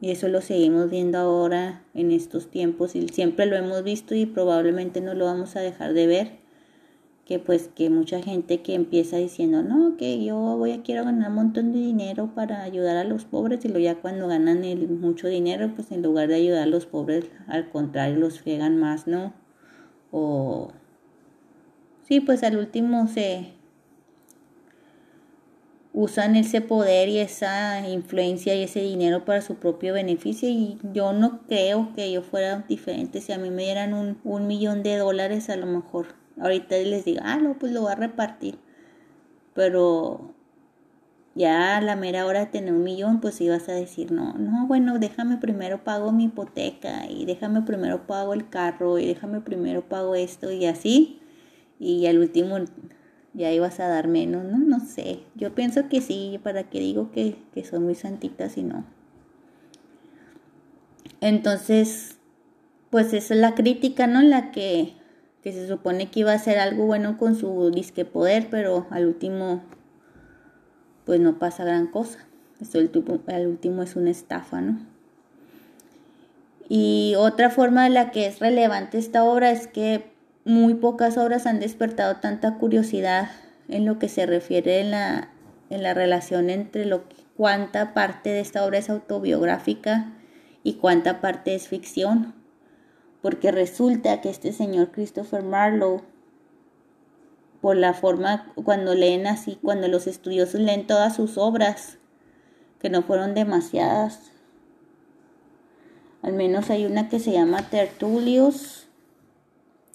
Y 0.00 0.12
eso 0.12 0.28
lo 0.28 0.40
seguimos 0.40 0.90
viendo 0.90 1.18
ahora 1.18 1.82
en 1.94 2.12
estos 2.12 2.48
tiempos 2.48 2.94
y 2.94 3.08
siempre 3.08 3.46
lo 3.46 3.56
hemos 3.56 3.82
visto 3.82 4.14
y 4.14 4.24
probablemente 4.24 5.00
no 5.00 5.14
lo 5.14 5.24
vamos 5.24 5.56
a 5.56 5.60
dejar 5.62 5.94
de 5.94 6.06
ver 6.06 6.30
que 7.24 7.40
pues 7.40 7.70
que 7.74 7.90
mucha 7.90 8.22
gente 8.22 8.60
que 8.60 8.74
empieza 8.76 9.16
diciendo, 9.16 9.64
no, 9.64 9.96
que 9.96 10.24
yo 10.24 10.36
voy 10.36 10.70
a 10.70 10.84
quiero 10.84 11.04
ganar 11.04 11.30
un 11.30 11.34
montón 11.34 11.72
de 11.72 11.80
dinero 11.80 12.30
para 12.36 12.62
ayudar 12.62 12.98
a 12.98 13.04
los 13.04 13.24
pobres 13.24 13.64
y 13.64 13.68
luego 13.68 13.82
ya 13.82 13.96
cuando 13.96 14.28
ganan 14.28 14.62
el 14.62 14.88
mucho 14.88 15.26
dinero, 15.26 15.72
pues 15.74 15.90
en 15.90 16.02
lugar 16.02 16.28
de 16.28 16.36
ayudar 16.36 16.62
a 16.62 16.66
los 16.66 16.86
pobres, 16.86 17.24
al 17.48 17.68
contrario, 17.70 18.16
los 18.16 18.38
friegan 18.38 18.76
más, 18.76 19.08
¿no? 19.08 19.32
O 20.12 20.70
sí, 22.06 22.20
pues 22.20 22.42
al 22.42 22.56
último 22.56 23.08
se 23.08 23.52
usan 25.92 26.36
ese 26.36 26.60
poder 26.60 27.08
y 27.08 27.18
esa 27.18 27.88
influencia 27.88 28.54
y 28.54 28.62
ese 28.64 28.80
dinero 28.80 29.24
para 29.24 29.40
su 29.42 29.56
propio 29.56 29.94
beneficio 29.94 30.48
y 30.48 30.78
yo 30.92 31.12
no 31.12 31.42
creo 31.46 31.92
que 31.94 32.10
yo 32.10 32.22
fuera 32.22 32.64
diferente 32.68 33.20
si 33.20 33.32
a 33.32 33.38
mí 33.38 33.50
me 33.50 33.62
dieran 33.62 33.94
un, 33.94 34.18
un 34.24 34.46
millón 34.48 34.82
de 34.82 34.96
dólares 34.96 35.50
a 35.50 35.56
lo 35.56 35.66
mejor 35.66 36.24
ahorita 36.40 36.76
les 36.78 37.04
digo, 37.04 37.20
ah, 37.24 37.36
no, 37.36 37.58
pues 37.58 37.72
lo 37.72 37.82
voy 37.82 37.92
a 37.92 37.96
repartir. 37.96 38.58
Pero 39.54 40.34
ya 41.34 41.76
a 41.76 41.80
la 41.80 41.96
mera 41.96 42.26
hora 42.26 42.40
de 42.40 42.46
tener 42.46 42.72
un 42.72 42.84
millón, 42.84 43.20
pues 43.20 43.40
ibas 43.40 43.68
a 43.68 43.72
decir, 43.72 44.12
no, 44.12 44.34
no, 44.34 44.66
bueno, 44.66 44.98
déjame 44.98 45.36
primero 45.38 45.84
pago 45.84 46.12
mi 46.12 46.24
hipoteca 46.24 47.06
y 47.08 47.24
déjame 47.24 47.62
primero 47.62 48.06
pago 48.06 48.34
el 48.34 48.48
carro 48.48 48.98
y 48.98 49.06
déjame 49.06 49.40
primero 49.40 49.88
pago 49.88 50.14
esto 50.14 50.50
y 50.50 50.66
así. 50.66 51.20
Y 51.78 52.06
al 52.06 52.18
último 52.18 52.58
ya 53.32 53.52
ibas 53.52 53.80
a 53.80 53.88
dar 53.88 54.08
menos, 54.08 54.44
¿no? 54.44 54.58
No 54.58 54.80
sé. 54.80 55.20
Yo 55.34 55.54
pienso 55.54 55.88
que 55.88 56.00
sí, 56.00 56.38
para 56.42 56.64
que 56.64 56.80
digo 56.80 57.10
que, 57.10 57.36
que 57.52 57.78
muy 57.78 57.94
santitas 57.94 58.56
y 58.56 58.62
no. 58.62 58.84
Entonces, 61.20 62.18
pues 62.90 63.12
es 63.12 63.30
la 63.30 63.54
crítica, 63.54 64.06
¿no? 64.06 64.22
La 64.22 64.50
que 64.50 64.94
que 65.44 65.52
se 65.52 65.68
supone 65.68 66.10
que 66.10 66.20
iba 66.20 66.32
a 66.32 66.36
hacer 66.36 66.58
algo 66.58 66.86
bueno 66.86 67.18
con 67.18 67.36
su 67.36 67.70
disque 67.70 68.06
poder, 68.06 68.48
pero 68.50 68.86
al 68.88 69.06
último 69.06 69.62
pues 71.04 71.20
no 71.20 71.38
pasa 71.38 71.64
gran 71.64 71.88
cosa. 71.88 72.18
Esto 72.62 72.78
al 72.78 73.46
último 73.46 73.82
es 73.82 73.94
una 73.94 74.10
estafa, 74.10 74.62
¿no? 74.62 74.78
Y 76.66 77.12
otra 77.18 77.50
forma 77.50 77.84
de 77.84 77.90
la 77.90 78.10
que 78.10 78.26
es 78.26 78.38
relevante 78.38 78.96
esta 78.96 79.22
obra 79.22 79.50
es 79.50 79.66
que 79.66 80.13
muy 80.44 80.74
pocas 80.74 81.16
obras 81.16 81.46
han 81.46 81.60
despertado 81.60 82.16
tanta 82.16 82.56
curiosidad 82.58 83.30
en 83.68 83.86
lo 83.86 83.98
que 83.98 84.08
se 84.08 84.26
refiere 84.26 84.80
en 84.80 84.90
la, 84.90 85.30
en 85.70 85.82
la 85.82 85.94
relación 85.94 86.50
entre 86.50 86.84
lo 86.84 87.04
cuánta 87.36 87.94
parte 87.94 88.30
de 88.30 88.40
esta 88.40 88.64
obra 88.64 88.78
es 88.78 88.90
autobiográfica 88.90 90.12
y 90.62 90.74
cuánta 90.74 91.20
parte 91.20 91.54
es 91.54 91.68
ficción 91.68 92.34
porque 93.24 93.52
resulta 93.52 94.20
que 94.20 94.28
este 94.28 94.52
señor 94.52 94.90
Christopher 94.90 95.42
Marlowe, 95.42 96.02
por 97.62 97.74
la 97.74 97.94
forma, 97.94 98.52
cuando 98.54 98.94
leen 98.94 99.26
así, 99.26 99.58
cuando 99.62 99.88
los 99.88 100.06
estudiosos 100.06 100.60
leen 100.60 100.86
todas 100.86 101.16
sus 101.16 101.38
obras, 101.38 101.96
que 102.80 102.90
no 102.90 103.00
fueron 103.00 103.32
demasiadas, 103.32 104.30
al 106.20 106.34
menos 106.34 106.68
hay 106.68 106.84
una 106.84 107.08
que 107.08 107.18
se 107.18 107.32
llama 107.32 107.62
Tertulius. 107.70 108.83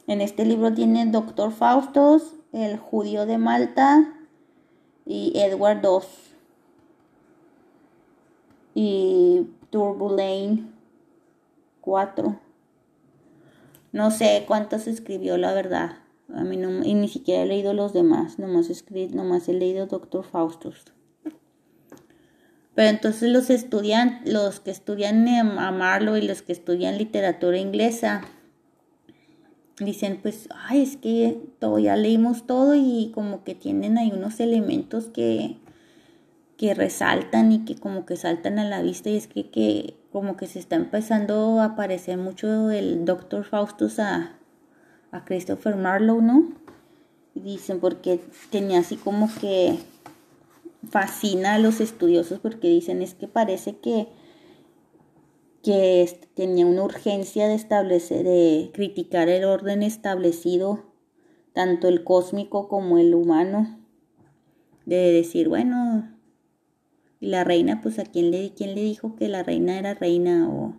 En 0.09 0.21
este 0.21 0.43
libro 0.43 0.73
tiene 0.73 1.05
Doctor 1.05 1.51
Faustos, 1.51 2.33
El 2.51 2.79
judío 2.79 3.27
de 3.27 3.37
Malta 3.37 4.11
y 5.05 5.33
Edward 5.35 5.83
II. 5.83 5.99
Y 8.73 9.47
Turbulane 9.69 10.65
4. 11.81 12.39
No 13.91 14.09
sé 14.09 14.45
cuántos 14.47 14.87
escribió, 14.87 15.37
la 15.37 15.53
verdad. 15.53 15.99
A 16.33 16.43
mí 16.43 16.57
no, 16.57 16.83
y 16.83 16.95
ni 16.95 17.07
siquiera 17.07 17.43
he 17.43 17.45
leído 17.45 17.73
los 17.73 17.93
demás, 17.93 18.39
nomás, 18.39 18.71
escrito, 18.71 19.15
nomás 19.15 19.47
he 19.47 19.53
leído 19.53 19.85
Doctor 19.85 20.25
Faustus. 20.25 20.85
Pero 22.73 22.89
entonces 22.89 23.29
los 23.29 23.51
estudiantes, 23.51 24.33
los 24.33 24.59
que 24.59 24.71
estudian 24.71 25.27
a 25.27 25.71
Marlowe 25.71 26.17
y 26.17 26.27
los 26.27 26.41
que 26.41 26.53
estudian 26.53 26.97
literatura 26.97 27.59
inglesa, 27.59 28.23
dicen 29.79 30.19
pues, 30.21 30.49
ay, 30.67 30.83
es 30.83 30.97
que 30.97 31.39
todo, 31.59 31.79
ya 31.79 31.95
leímos 31.95 32.45
todo 32.45 32.75
y 32.75 33.11
como 33.13 33.43
que 33.43 33.55
tienen 33.55 33.97
ahí 33.97 34.11
unos 34.11 34.39
elementos 34.39 35.05
que, 35.05 35.57
que 36.57 36.73
resaltan 36.73 37.51
y 37.51 37.65
que 37.65 37.75
como 37.75 38.05
que 38.05 38.17
saltan 38.17 38.59
a 38.59 38.65
la 38.65 38.81
vista 38.81 39.09
y 39.09 39.17
es 39.17 39.27
que, 39.27 39.49
que 39.49 39.95
como 40.11 40.37
que 40.37 40.47
se 40.47 40.59
está 40.59 40.75
empezando 40.75 41.59
a 41.59 41.65
aparecer 41.65 42.17
mucho 42.17 42.71
el 42.71 43.05
Dr. 43.05 43.43
Faustus 43.45 43.99
a, 43.99 44.37
a 45.11 45.25
Christopher 45.25 45.75
Marlowe, 45.75 46.21
¿no? 46.21 46.59
dicen 47.43 47.79
porque 47.79 48.19
tenía 48.49 48.79
así 48.79 48.95
como 48.95 49.29
que 49.39 49.77
fascina 50.89 51.55
a 51.55 51.59
los 51.59 51.79
estudiosos 51.81 52.39
porque 52.39 52.69
dicen 52.69 53.01
es 53.01 53.13
que 53.13 53.27
parece 53.27 53.77
que 53.77 54.07
que 55.69 56.09
tenía 56.33 56.65
una 56.65 56.81
urgencia 56.81 57.47
de 57.47 57.53
establecer, 57.53 58.23
de 58.25 58.71
criticar 58.73 59.29
el 59.29 59.43
orden 59.43 59.83
establecido, 59.83 60.83
tanto 61.53 61.87
el 61.87 62.03
cósmico 62.03 62.67
como 62.67 62.97
el 62.97 63.13
humano, 63.13 63.79
de 64.87 65.11
decir, 65.11 65.47
bueno, 65.47 66.11
y 67.19 67.27
la 67.27 67.43
reina, 67.43 67.81
pues 67.83 67.99
a 67.99 68.03
quién 68.03 68.31
le, 68.31 68.51
quién 68.55 68.73
le 68.73 68.81
dijo 68.81 69.15
que 69.15 69.27
la 69.27 69.43
reina 69.43 69.77
era 69.77 69.93
reina 69.93 70.49
o 70.49 70.73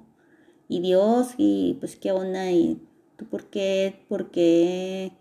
y 0.66 0.80
Dios 0.80 1.34
y 1.36 1.76
pues 1.78 1.94
qué 1.94 2.10
onda 2.10 2.50
y 2.50 2.82
tú 3.14 3.26
por 3.26 3.44
qué, 3.44 4.04
por 4.08 4.32
qué 4.32 5.12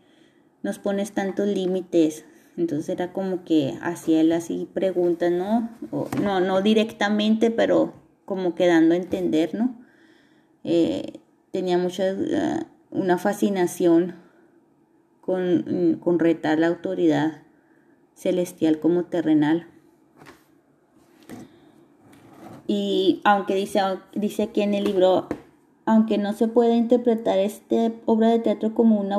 nos 0.64 0.80
pones 0.80 1.12
tantos 1.12 1.48
límites. 1.48 2.26
Entonces 2.58 2.90
era 2.90 3.14
como 3.14 3.44
que 3.44 3.78
hacía 3.84 4.22
él 4.22 4.32
así 4.32 4.68
preguntas, 4.74 5.32
¿no? 5.32 5.70
no, 6.24 6.40
no 6.40 6.62
directamente, 6.64 7.52
pero 7.52 7.99
como 8.30 8.54
que 8.54 8.68
dando 8.68 8.94
a 8.94 8.98
entender, 8.98 9.56
¿no? 9.56 9.76
Eh, 10.64 11.20
tenía 11.50 11.80
mucha, 11.80 12.14
uh, 12.14 12.60
una 12.92 13.18
fascinación 13.18 14.18
con, 15.20 15.98
con 16.00 16.20
retar 16.20 16.60
la 16.60 16.68
autoridad 16.68 17.42
celestial 18.14 18.80
como 18.80 19.06
terrenal. 19.06 19.66
Y 22.68 23.20
aunque 23.24 23.56
dice, 23.56 23.80
dice 24.14 24.44
aquí 24.44 24.62
en 24.62 24.76
el 24.76 24.84
libro, 24.84 25.28
aunque 25.88 26.20
no 26.20 26.34
se 26.34 26.48
puede 26.48 26.76
interpretar 26.76 27.40
esta 27.40 27.92
obra 28.06 28.28
de 28.30 28.38
teatro 28.38 28.76
como 28.76 29.00
una 29.00 29.16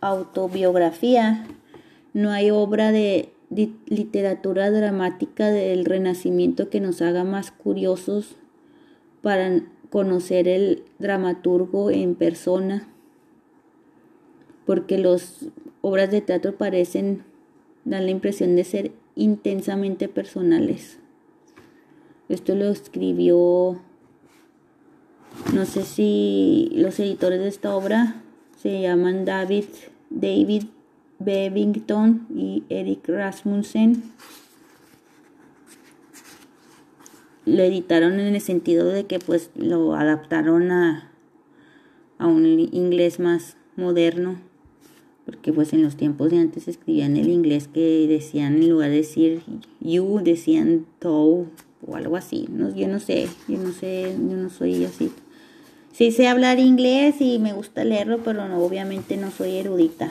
autobiografía, 0.00 1.46
no 2.14 2.30
hay 2.30 2.50
obra 2.50 2.90
de 2.90 3.34
literatura 3.50 4.70
dramática 4.70 5.50
del 5.50 5.84
Renacimiento 5.84 6.70
que 6.70 6.80
nos 6.80 7.02
haga 7.02 7.24
más 7.24 7.50
curiosos 7.50 8.36
para 9.22 9.62
conocer 9.90 10.46
el 10.46 10.84
dramaturgo 10.98 11.90
en 11.90 12.14
persona, 12.14 12.88
porque 14.66 14.98
las 14.98 15.46
obras 15.80 16.10
de 16.10 16.20
teatro 16.20 16.56
parecen 16.56 17.24
dar 17.84 18.02
la 18.02 18.10
impresión 18.10 18.54
de 18.54 18.64
ser 18.64 18.92
intensamente 19.16 20.08
personales. 20.08 20.98
Esto 22.28 22.54
lo 22.54 22.68
escribió, 22.68 23.80
no 25.52 25.64
sé 25.66 25.82
si 25.82 26.70
los 26.74 27.00
editores 27.00 27.40
de 27.40 27.48
esta 27.48 27.74
obra 27.74 28.22
se 28.56 28.80
llaman 28.80 29.24
David, 29.24 29.64
David 30.10 30.64
Bevington 31.20 32.26
y 32.34 32.64
Eric 32.68 33.08
Rasmussen 33.08 34.02
lo 37.44 37.62
editaron 37.62 38.18
en 38.18 38.34
el 38.34 38.40
sentido 38.40 38.88
de 38.88 39.04
que 39.04 39.18
pues 39.18 39.50
lo 39.54 39.94
adaptaron 39.94 40.72
a, 40.72 41.10
a 42.18 42.26
un 42.26 42.46
inglés 42.46 43.20
más 43.20 43.56
moderno 43.76 44.38
porque 45.30 45.52
pues 45.52 45.72
en 45.72 45.82
los 45.82 45.96
tiempos 45.96 46.30
de 46.30 46.38
antes 46.38 46.66
escribían 46.66 47.16
el 47.16 47.28
inglés 47.28 47.68
que 47.68 48.06
decían 48.08 48.62
en 48.62 48.70
lugar 48.70 48.90
de 48.90 48.96
decir 48.96 49.42
you 49.80 50.20
decían 50.24 50.86
thou 50.98 51.46
o 51.86 51.96
algo 51.96 52.16
así. 52.16 52.46
No, 52.50 52.74
yo 52.74 52.88
no 52.88 52.98
sé 52.98 53.28
yo 53.46 53.58
no 53.58 53.72
sé 53.72 54.14
yo 54.18 54.36
no 54.36 54.50
soy 54.50 54.84
así. 54.84 55.10
Sí 55.92 56.10
sé 56.12 56.28
hablar 56.28 56.58
inglés 56.58 57.20
y 57.20 57.38
me 57.38 57.52
gusta 57.52 57.84
leerlo 57.84 58.18
pero 58.24 58.48
no, 58.48 58.58
obviamente 58.58 59.16
no 59.16 59.30
soy 59.30 59.56
erudita 59.56 60.10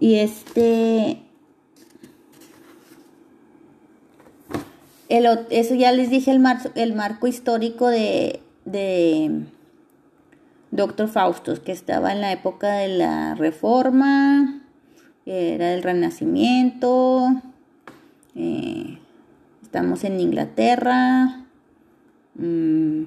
y 0.00 0.16
este 0.16 1.22
eso 5.08 5.74
ya 5.74 5.92
les 5.92 6.10
dije 6.10 6.32
el, 6.32 6.42
el 6.74 6.94
marco 6.94 7.26
histórico 7.26 7.88
de, 7.88 8.40
de 8.64 9.42
Doctor 10.70 11.08
Faustus, 11.08 11.60
que 11.60 11.72
estaba 11.72 12.12
en 12.12 12.20
la 12.20 12.32
época 12.32 12.74
de 12.74 12.88
la 12.88 13.34
Reforma, 13.34 14.62
era 15.24 15.74
el 15.74 15.82
Renacimiento, 15.82 17.42
eh, 18.34 18.98
estamos 19.62 20.04
en 20.04 20.20
Inglaterra, 20.20 21.44
mm, 22.34 23.04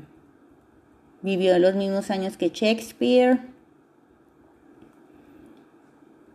vivió 1.21 1.59
los 1.59 1.75
mismos 1.75 2.09
años 2.11 2.37
que 2.37 2.49
Shakespeare, 2.49 3.39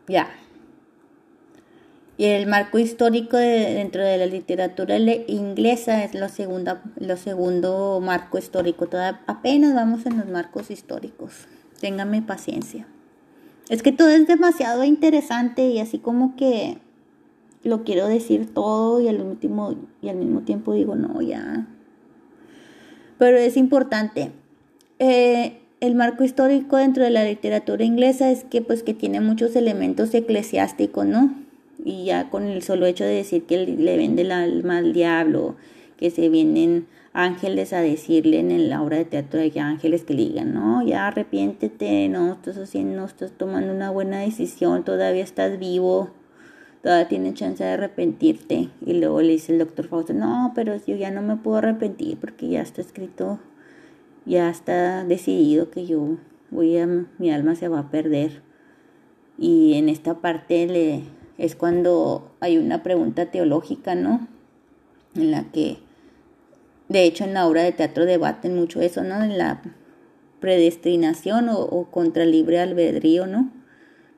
ya. 0.09 0.29
Y 2.17 2.27
el 2.27 2.47
marco 2.47 2.79
histórico 2.79 3.37
dentro 3.37 4.03
de 4.03 4.19
la 4.19 4.27
literatura 4.27 4.99
inglesa 4.99 6.05
es 6.05 6.15
lo, 6.15 6.29
segunda, 6.29 6.83
lo 6.97 7.17
segundo 7.17 8.01
marco 8.01 8.39
histórico. 8.39 8.87
Toda, 8.87 9.21
apenas 9.27 9.75
vamos 9.75 10.07
en 10.07 10.19
los 10.19 10.29
marcos 10.29 10.71
históricos. 10.71 11.49
Téngame 11.81 12.23
paciencia. 12.23 12.87
Es 13.69 13.83
que 13.83 13.91
todo 13.91 14.11
es 14.11 14.29
demasiado 14.29 14.85
interesante 14.85 15.67
y 15.67 15.81
así 15.81 15.99
como 15.99 16.37
que 16.37 16.79
lo 17.65 17.83
quiero 17.83 18.07
decir 18.07 18.53
todo 18.53 19.01
y 19.01 19.09
al 19.09 19.21
último 19.21 19.75
y 20.03 20.09
al 20.09 20.17
mismo 20.17 20.43
tiempo 20.43 20.75
digo 20.75 20.95
no 20.95 21.21
ya. 21.21 21.67
Pero 23.19 23.39
es 23.39 23.57
importante. 23.57 24.31
Eh, 25.01 25.61
el 25.81 25.95
marco 25.97 26.23
histórico 26.23 26.77
dentro 26.77 27.03
de 27.03 27.11
la 27.11 27.25
literatura 27.25 27.85
inglesa 27.85 28.31
es 28.31 28.45
que 28.45 28.63
pues 28.63 28.83
que 28.83 28.95
tiene 28.95 29.21
muchos 29.21 29.57
elementos 29.57 30.15
eclesiásticos, 30.15 31.07
¿no? 31.07 31.44
Y 31.85 32.07
ya 32.07 32.31
con 32.31 32.45
el 32.45 32.63
solo 32.63 32.87
hecho 32.87 33.05
de 33.05 33.15
decir 33.15 33.45
que 33.45 33.59
le 33.59 33.97
vende 33.97 34.23
el 34.23 34.33
alma 34.33 34.79
al 34.79 34.93
diablo, 34.95 35.55
que 35.99 36.11
se 36.11 36.31
vienen 36.31 36.87
ángeles 37.13 37.73
a 37.73 37.81
decirle 37.81 38.41
en 38.41 38.69
la 38.69 38.83
obra 38.83 38.97
de 38.97 39.05
teatro 39.05 39.39
de 39.39 39.53
ángeles 39.61 40.03
que 40.03 40.15
le 40.15 40.23
digan, 40.23 40.55
no, 40.55 40.85
ya 40.85 41.07
arrepiéntete, 41.07 42.09
no 42.09 42.33
estás 42.33 42.57
haciendo, 42.57 42.97
no 42.97 43.05
estás 43.05 43.33
tomando 43.33 43.73
una 43.73 43.91
buena 43.91 44.21
decisión, 44.21 44.83
todavía 44.83 45.23
estás 45.23 45.59
vivo, 45.59 46.11
todavía 46.83 47.07
tienes 47.07 47.35
chance 47.35 47.63
de 47.63 47.71
arrepentirte. 47.71 48.71
Y 48.85 48.95
luego 48.95 49.21
le 49.23 49.33
dice 49.33 49.53
el 49.53 49.59
doctor 49.59 49.87
Fausto, 49.87 50.13
no, 50.13 50.53
pero 50.55 50.75
yo 50.87 50.97
ya 50.97 51.11
no 51.11 51.23
me 51.23 51.37
puedo 51.37 51.59
arrepentir 51.59 52.19
porque 52.19 52.49
ya 52.49 52.63
está 52.63 52.81
escrito, 52.81 53.39
ya 54.25 54.51
está 54.51 55.05
decidido 55.05 55.71
que 55.71 55.87
yo 55.87 56.17
voy 56.51 56.79
a, 56.79 56.87
mi 57.19 57.31
alma 57.31 57.55
se 57.55 57.69
va 57.69 57.79
a 57.81 57.91
perder. 57.91 58.43
Y 59.39 59.75
en 59.75 59.89
esta 59.89 60.21
parte 60.21 60.67
le, 60.67 61.03
es 61.39 61.57
cuando 61.57 62.33
hay 62.41 62.59
una 62.59 62.83
pregunta 62.83 63.27
teológica, 63.27 63.95
¿no? 63.95 64.29
En 65.15 65.31
la 65.31 65.45
que, 65.45 65.79
de 66.89 67.05
hecho, 67.05 67.25
en 67.25 67.35
la 67.35 67.47
obra 67.47 67.63
de 67.63 67.73
teatro 67.73 68.05
debaten 68.05 68.55
mucho 68.55 68.81
eso, 68.81 69.03
¿no? 69.03 69.23
En 69.23 69.39
la 69.39 69.63
predestinación 70.41 71.49
o, 71.49 71.89
contra 71.91 72.25
libre 72.25 72.61
albedrío, 72.61 73.27
¿no? 73.27 73.51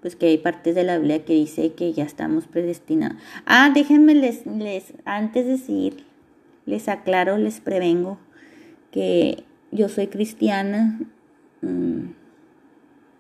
Pues 0.00 0.16
que 0.16 0.26
hay 0.26 0.38
partes 0.38 0.74
de 0.74 0.84
la 0.84 0.98
Biblia 0.98 1.24
que 1.24 1.34
dice 1.34 1.72
que 1.72 1.92
ya 1.92 2.04
estamos 2.04 2.46
predestinados. 2.46 3.16
Ah, 3.44 3.70
déjenme 3.72 4.14
les, 4.14 4.46
les, 4.46 4.92
antes 5.04 5.46
de 5.46 5.52
decir, 5.52 6.04
les 6.64 6.88
aclaro, 6.88 7.38
les 7.38 7.60
prevengo 7.60 8.18
que 8.90 9.44
yo 9.72 9.88
soy 9.88 10.08
cristiana, 10.08 11.00
mm, 11.62 12.02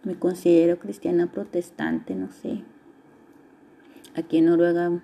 me 0.04 0.14
considero 0.18 0.78
cristiana 0.78 1.30
protestante, 1.30 2.14
no 2.14 2.30
sé, 2.30 2.62
Aquí 4.16 4.38
en 4.38 4.46
Noruega 4.46 5.02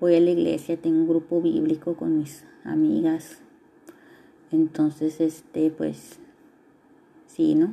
voy 0.00 0.16
a 0.16 0.20
la 0.20 0.30
iglesia, 0.30 0.76
tengo 0.76 0.98
un 0.98 1.08
grupo 1.08 1.40
bíblico 1.40 1.96
con 1.96 2.18
mis 2.18 2.44
amigas. 2.62 3.38
Entonces, 4.52 5.18
este, 5.22 5.70
pues, 5.70 6.18
sí, 7.26 7.54
¿no? 7.54 7.72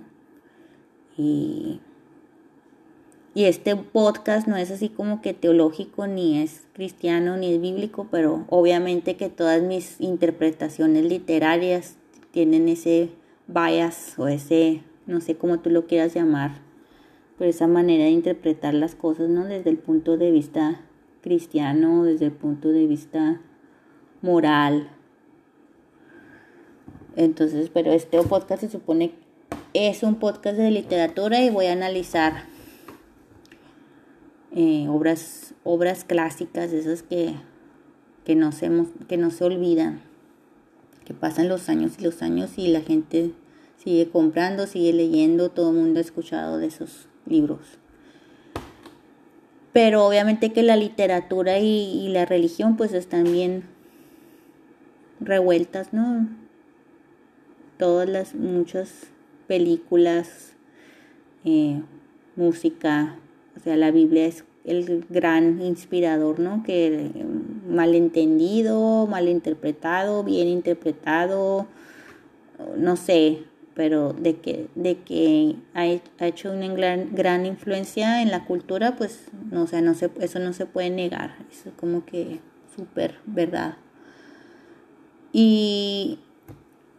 Y, 1.17 1.81
y 3.33 3.43
este 3.43 3.75
podcast 3.75 4.47
no 4.47 4.55
es 4.55 4.71
así 4.71 4.87
como 4.87 5.21
que 5.21 5.33
teológico, 5.33 6.07
ni 6.07 6.41
es 6.41 6.63
cristiano, 6.71 7.35
ni 7.35 7.53
es 7.53 7.59
bíblico, 7.59 8.07
pero 8.09 8.45
obviamente 8.47 9.17
que 9.17 9.27
todas 9.27 9.61
mis 9.61 9.99
interpretaciones 9.99 11.03
literarias 11.03 11.97
tienen 12.31 12.69
ese 12.69 13.09
bias 13.47 14.17
o 14.17 14.29
ese, 14.29 14.83
no 15.05 15.19
sé 15.19 15.35
cómo 15.35 15.59
tú 15.59 15.69
lo 15.69 15.85
quieras 15.85 16.13
llamar, 16.13 16.61
por 17.41 17.47
esa 17.47 17.65
manera 17.65 18.03
de 18.03 18.11
interpretar 18.11 18.75
las 18.75 18.93
cosas, 18.93 19.27
¿no? 19.27 19.45
Desde 19.45 19.71
el 19.71 19.79
punto 19.79 20.15
de 20.15 20.29
vista 20.29 20.81
cristiano, 21.23 22.03
desde 22.03 22.25
el 22.25 22.31
punto 22.31 22.69
de 22.69 22.85
vista 22.85 23.41
moral. 24.21 24.91
Entonces, 27.15 27.71
pero 27.73 27.93
este 27.93 28.21
podcast 28.21 28.61
se 28.61 28.69
supone 28.69 29.13
es 29.73 30.03
un 30.03 30.17
podcast 30.17 30.55
de 30.55 30.69
literatura 30.69 31.41
y 31.41 31.49
voy 31.49 31.65
a 31.65 31.71
analizar 31.71 32.43
eh, 34.51 34.85
obras, 34.87 35.55
obras 35.63 36.03
clásicas, 36.03 36.71
esas 36.73 37.01
que, 37.01 37.33
que, 38.23 38.35
no 38.35 38.51
se, 38.51 38.69
que 39.07 39.17
no 39.17 39.31
se 39.31 39.45
olvidan, 39.45 39.99
que 41.05 41.15
pasan 41.15 41.49
los 41.49 41.69
años 41.69 41.93
y 41.97 42.03
los 42.03 42.21
años 42.21 42.59
y 42.59 42.67
la 42.67 42.81
gente 42.81 43.31
sigue 43.77 44.11
comprando, 44.11 44.67
sigue 44.67 44.93
leyendo, 44.93 45.49
todo 45.49 45.71
el 45.71 45.77
mundo 45.77 45.97
ha 45.97 46.03
escuchado 46.03 46.59
de 46.59 46.67
esos 46.67 47.07
libros. 47.31 47.79
Pero 49.73 50.05
obviamente 50.05 50.51
que 50.51 50.63
la 50.63 50.75
literatura 50.75 51.59
y, 51.59 52.09
la 52.09 52.25
religión 52.25 52.75
pues 52.75 52.93
están 52.93 53.23
bien 53.23 53.63
revueltas, 55.21 55.93
¿no? 55.93 56.27
Todas 57.77 58.09
las, 58.09 58.35
muchas 58.35 59.07
películas, 59.47 60.53
eh, 61.45 61.81
música, 62.35 63.15
o 63.55 63.59
sea, 63.59 63.77
la 63.77 63.91
Biblia 63.91 64.25
es 64.25 64.43
el 64.65 65.05
gran 65.09 65.61
inspirador, 65.61 66.39
¿no? 66.39 66.63
Que 66.63 67.11
malentendido, 67.67 69.07
mal 69.07 69.29
interpretado, 69.29 70.23
bien 70.23 70.47
interpretado, 70.47 71.65
no 72.77 72.95
sé, 72.95 73.43
pero 73.81 74.13
de 74.13 74.35
que, 74.35 74.67
de 74.75 74.99
que 74.99 75.55
ha, 75.73 75.87
hecho 76.23 76.51
una 76.51 76.67
gran, 76.67 77.15
gran, 77.15 77.47
influencia 77.47 78.21
en 78.21 78.29
la 78.29 78.45
cultura, 78.45 78.95
pues 78.95 79.23
no, 79.49 79.63
o 79.63 79.81
no 79.81 79.95
se, 79.95 80.11
eso 80.19 80.37
no 80.37 80.53
se 80.53 80.67
puede 80.67 80.91
negar, 80.91 81.35
es 81.51 81.63
como 81.77 82.05
que 82.05 82.41
súper 82.75 83.15
verdad. 83.25 83.77
Y 85.33 86.19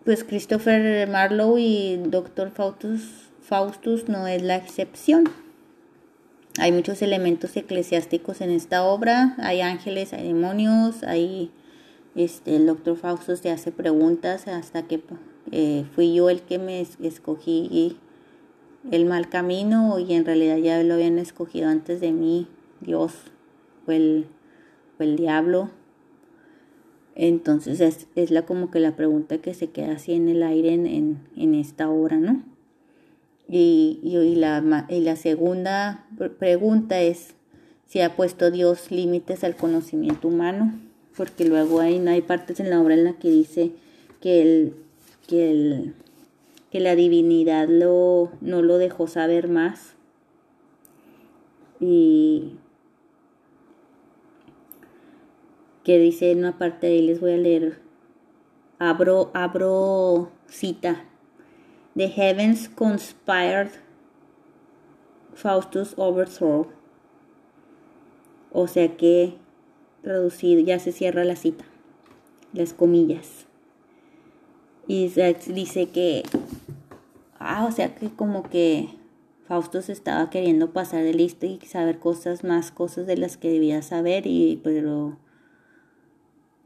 pues 0.05 0.25
Christopher 0.25 1.09
Marlowe 1.09 1.61
y 1.61 1.99
Dr. 2.05 2.51
Faustus, 2.51 3.31
Faustus 3.43 4.09
no 4.09 4.27
es 4.27 4.43
la 4.43 4.57
excepción. 4.57 5.31
Hay 6.59 6.73
muchos 6.73 7.01
elementos 7.01 7.57
eclesiásticos 7.57 8.41
en 8.41 8.51
esta 8.51 8.83
obra, 8.83 9.37
hay 9.39 9.61
ángeles, 9.61 10.13
hay 10.13 10.27
demonios, 10.27 11.05
hay 11.05 11.53
este 12.17 12.57
el 12.57 12.67
Dr. 12.67 12.97
Faustus 12.97 13.41
te 13.41 13.53
hace 13.53 13.71
preguntas 13.71 14.49
hasta 14.49 14.83
que 14.89 15.01
eh, 15.51 15.85
fui 15.95 16.15
yo 16.15 16.31
el 16.31 16.43
que 16.43 16.59
me 16.59 16.81
escogí 16.81 17.97
el 18.91 19.05
mal 19.05 19.29
camino 19.29 19.99
y 19.99 20.15
en 20.15 20.25
realidad 20.25 20.57
ya 20.57 20.83
lo 20.83 20.95
habían 20.95 21.19
escogido 21.19 21.69
antes 21.69 22.01
de 22.01 22.13
mí, 22.13 22.49
Dios 22.81 23.15
o 23.87 23.93
el, 23.93 24.27
el 24.99 25.17
diablo. 25.17 25.71
Entonces 27.15 27.81
es, 27.81 28.07
es, 28.15 28.31
la 28.31 28.47
como 28.47 28.71
que 28.71 28.81
la 28.81 28.97
pregunta 28.97 29.39
que 29.39 29.53
se 29.53 29.69
queda 29.69 29.93
así 29.93 30.15
en 30.15 30.29
el 30.29 30.43
aire 30.43 30.73
en, 30.73 31.19
en, 31.37 31.55
esta 31.55 31.91
hora, 31.91 32.17
¿no? 32.17 32.43
Y, 33.49 34.01
y, 34.03 34.35
la, 34.35 34.87
y 34.89 35.01
la 35.01 35.17
segunda 35.17 36.07
pregunta 36.39 37.03
es 37.03 37.35
si 37.87 38.01
ha 38.01 38.17
puesto 38.17 38.51
Dios 38.51 38.91
límites 38.91 39.45
al 39.45 39.57
conocimiento 39.57 40.29
humano, 40.29 40.73
porque 41.15 41.45
luego 41.45 41.81
hay, 41.81 41.99
hay 42.09 42.23
partes 42.23 42.61
en 42.61 42.71
la 42.71 42.81
obra 42.81 42.95
en 42.95 43.05
la 43.05 43.13
que 43.19 43.31
dice 43.31 43.73
que 44.23 44.41
el, 44.41 44.75
que, 45.27 45.51
el, 45.51 45.95
que 46.71 46.81
la 46.81 46.95
divinidad 46.95 47.69
lo, 47.69 48.31
no 48.41 48.63
lo 48.63 48.79
dejó 48.79 49.07
saber 49.07 49.49
más. 49.49 49.97
y 51.83 52.59
que 55.83 55.99
dice 55.99 56.31
en 56.31 56.39
una 56.39 56.59
parte 56.59 56.87
de 56.87 56.93
ahí, 56.93 57.03
les 57.03 57.21
voy 57.21 57.33
a 57.33 57.37
leer, 57.37 57.81
abro, 58.79 59.33
abro 59.35 60.31
cita. 60.47 61.05
The 61.97 62.09
heavens 62.09 62.69
conspired 62.69 63.71
Faustus 65.35 65.95
overthrow. 65.97 66.69
O 68.53 68.69
sea 68.69 68.97
que 68.97 69.35
traducido, 70.03 70.61
ya 70.61 70.79
se 70.79 70.93
cierra 70.93 71.25
la 71.25 71.37
cita, 71.37 71.65
las 72.53 72.75
comillas. 72.75 73.47
Y 74.87 75.09
dice 75.09 75.89
que, 75.89 76.23
ah, 77.39 77.67
o 77.69 77.73
sea 77.73 77.95
que 77.95 78.11
como 78.11 78.43
que 78.43 78.89
Faustus 79.47 79.89
estaba 79.89 80.31
queriendo 80.31 80.73
pasar 80.73 81.05
de 81.05 81.15
listo 81.15 81.47
y 81.47 81.59
saber 81.61 81.99
cosas, 81.99 82.45
más 82.45 82.71
cosas 82.71 83.07
de 83.07 83.17
las 83.17 83.37
que 83.37 83.51
debía 83.51 83.83
saber, 83.83 84.27
y 84.27 84.61
pero 84.63 85.19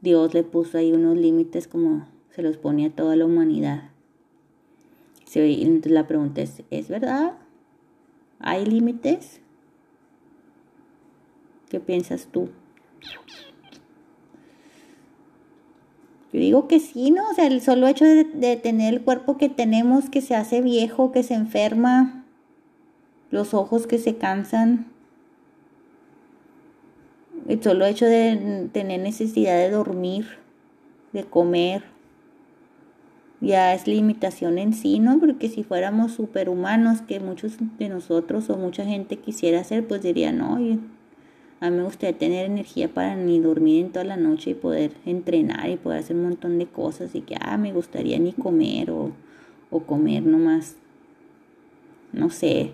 Dios 0.01 0.33
le 0.33 0.43
puso 0.43 0.77
ahí 0.77 0.91
unos 0.91 1.17
límites 1.17 1.67
como 1.67 2.07
se 2.31 2.41
los 2.41 2.57
pone 2.57 2.85
a 2.85 2.89
toda 2.91 3.15
la 3.15 3.25
humanidad. 3.25 3.91
Entonces 5.19 5.91
la 5.91 6.07
pregunta 6.07 6.41
es, 6.41 6.63
¿es 6.69 6.87
verdad? 6.87 7.37
¿Hay 8.39 8.65
límites? 8.65 9.41
¿Qué 11.69 11.79
piensas 11.79 12.27
tú? 12.31 12.49
Yo 16.33 16.39
digo 16.39 16.67
que 16.67 16.79
sí, 16.79 17.11
¿no? 17.11 17.29
O 17.29 17.33
sea, 17.33 17.47
el 17.47 17.61
solo 17.61 17.87
hecho 17.87 18.05
de, 18.05 18.59
tener 18.61 18.93
el 18.93 19.01
cuerpo 19.01 19.37
que 19.37 19.49
tenemos, 19.49 20.09
que 20.09 20.21
se 20.21 20.35
hace 20.35 20.61
viejo, 20.61 21.11
que 21.11 21.23
se 21.23 21.33
enferma, 21.33 22.25
los 23.31 23.53
ojos 23.53 23.87
que 23.87 23.97
se 23.97 24.17
cansan, 24.17 24.87
el 27.47 27.63
solo 27.63 27.85
hecho 27.85 28.05
de 28.05 28.69
tener 28.73 28.99
necesidad 28.99 29.57
de 29.57 29.69
dormir, 29.69 30.27
de 31.13 31.23
comer, 31.23 31.83
ya 33.39 33.73
es 33.73 33.87
limitación 33.87 34.57
en 34.57 34.73
sí, 34.73 34.99
¿no? 34.99 35.19
Porque 35.19 35.47
si 35.47 35.63
fuéramos 35.63 36.13
superhumanos, 36.13 37.01
que 37.01 37.19
muchos 37.19 37.57
de 37.77 37.87
nosotros 37.87 38.49
o 38.49 38.57
mucha 38.57 38.83
gente 38.83 39.17
quisiera 39.17 39.61
hacer, 39.61 39.87
pues 39.87 40.01
diría, 40.01 40.31
no, 40.31 40.57
a 41.59 41.69
mí 41.69 41.77
me 41.77 41.83
gustaría 41.83 42.17
tener 42.17 42.45
energía 42.45 42.87
para 42.87 43.15
ni 43.15 43.39
dormir 43.39 43.85
en 43.85 43.91
toda 43.91 44.05
la 44.05 44.17
noche 44.17 44.51
y 44.51 44.53
poder 44.53 44.91
entrenar 45.05 45.69
y 45.69 45.77
poder 45.77 45.99
hacer 45.99 46.15
un 46.15 46.23
montón 46.23 46.59
de 46.59 46.67
cosas 46.67 47.15
y 47.15 47.21
que, 47.21 47.35
ah, 47.39 47.57
me 47.57 47.73
gustaría 47.73 48.19
ni 48.19 48.33
comer 48.33 48.91
o, 48.91 49.11
o 49.71 49.79
comer 49.81 50.23
nomás, 50.23 50.75
no 52.13 52.29
sé, 52.29 52.71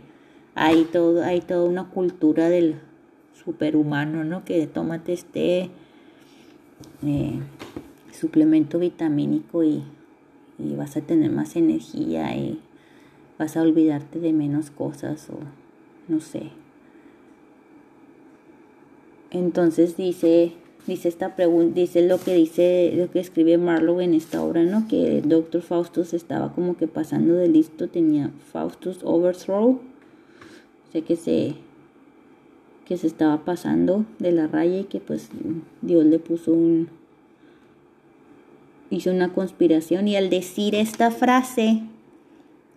hay 0.55 0.83
todo, 0.83 1.23
hay 1.23 1.41
toda 1.41 1.63
una 1.63 1.89
cultura 1.89 2.49
del 2.49 2.75
superhumano, 3.33 4.23
¿no? 4.23 4.43
Que 4.43 4.67
tómate 4.67 5.13
este 5.13 5.69
eh, 7.03 7.39
suplemento 8.11 8.79
vitamínico 8.79 9.63
y, 9.63 9.83
y 10.59 10.75
vas 10.75 10.97
a 10.97 11.01
tener 11.01 11.31
más 11.31 11.55
energía 11.55 12.35
y 12.35 12.59
vas 13.39 13.57
a 13.57 13.61
olvidarte 13.61 14.19
de 14.19 14.33
menos 14.33 14.71
cosas 14.71 15.29
o 15.29 15.39
no 16.07 16.19
sé. 16.19 16.62
Entonces 19.33 19.97
dice, 19.97 20.53
dice 20.85 21.09
esta 21.09 21.35
pregunta, 21.35 21.73
dice 21.75 22.07
lo 22.07 22.19
que 22.19 22.35
dice, 22.35 22.93
lo 22.95 23.11
que 23.11 23.19
escribe 23.19 23.57
Marlowe 23.57 24.03
en 24.03 24.13
esta 24.13 24.43
obra, 24.43 24.63
¿no? 24.63 24.87
Que 24.87 25.17
el 25.17 25.27
Dr. 25.27 25.61
Faustus 25.61 26.13
estaba 26.13 26.53
como 26.53 26.77
que 26.77 26.87
pasando 26.87 27.33
de 27.33 27.49
listo, 27.49 27.89
tenía 27.89 28.31
Faustus 28.51 28.99
Overthrow. 29.03 29.81
sé 30.91 31.01
que 31.01 31.15
se 31.15 31.55
que 32.85 32.97
se 32.97 33.07
estaba 33.07 33.45
pasando 33.45 34.05
de 34.19 34.31
la 34.33 34.47
raya 34.47 34.79
y 34.79 34.83
que 34.83 34.99
pues 34.99 35.29
Dios 35.81 36.05
le 36.05 36.19
puso 36.19 36.51
un 36.51 36.89
hizo 38.89 39.09
una 39.09 39.33
conspiración 39.33 40.07
y 40.07 40.17
al 40.17 40.29
decir 40.29 40.75
esta 40.75 41.09
frase 41.09 41.81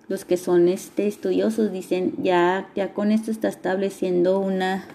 los 0.09 0.25
que 0.25 0.37
son 0.37 0.69
este 0.69 1.09
estudiosos 1.09 1.73
dicen 1.73 2.15
ya 2.23 2.71
ya 2.77 2.95
con 2.95 3.11
esto 3.11 3.33
está 3.33 3.49
estableciendo 3.49 4.39
una 4.39 4.87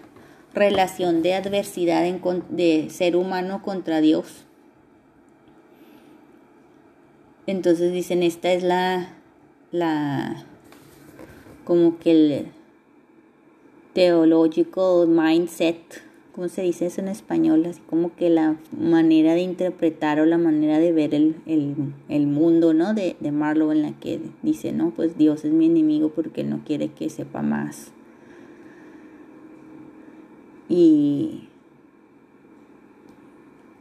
relación 0.54 1.22
de 1.22 1.36
adversidad 1.36 2.04
de 2.50 2.88
ser 2.90 3.16
humano 3.16 3.62
contra 3.62 4.02
Dios 4.02 4.46
entonces 7.48 7.92
dicen 7.92 8.24
esta 8.24 8.52
es 8.52 8.64
la 8.64 9.16
la 9.72 10.46
como 11.64 12.00
que 12.00 12.12
el 12.12 12.48
theological 13.94 15.08
mindset, 15.08 15.78
¿cómo 16.34 16.48
se 16.48 16.62
dice 16.62 16.88
eso 16.88 17.02
en 17.02 17.08
español? 17.08 17.66
Así 17.66 17.82
como 17.90 18.16
que 18.16 18.30
la 18.30 18.58
manera 18.78 19.34
de 19.34 19.42
interpretar 19.42 20.20
o 20.20 20.26
la 20.26 20.38
manera 20.38 20.80
de 20.80 20.92
ver 20.92 21.14
el, 21.14 21.36
el, 21.46 22.28
mundo, 22.28 22.74
¿no? 22.74 22.94
De, 22.94 23.16
de 23.20 23.32
Marlowe 23.32 23.72
en 23.72 23.82
la 23.82 23.92
que 23.92 24.20
dice, 24.42 24.72
no, 24.72 24.92
pues 24.92 25.18
Dios 25.18 25.46
es 25.46 25.52
mi 25.52 25.66
enemigo 25.66 26.10
porque 26.10 26.44
no 26.44 26.62
quiere 26.66 26.90
que 26.90 27.10
sepa 27.10 27.42
más. 27.42 27.92
Y, 30.72 31.50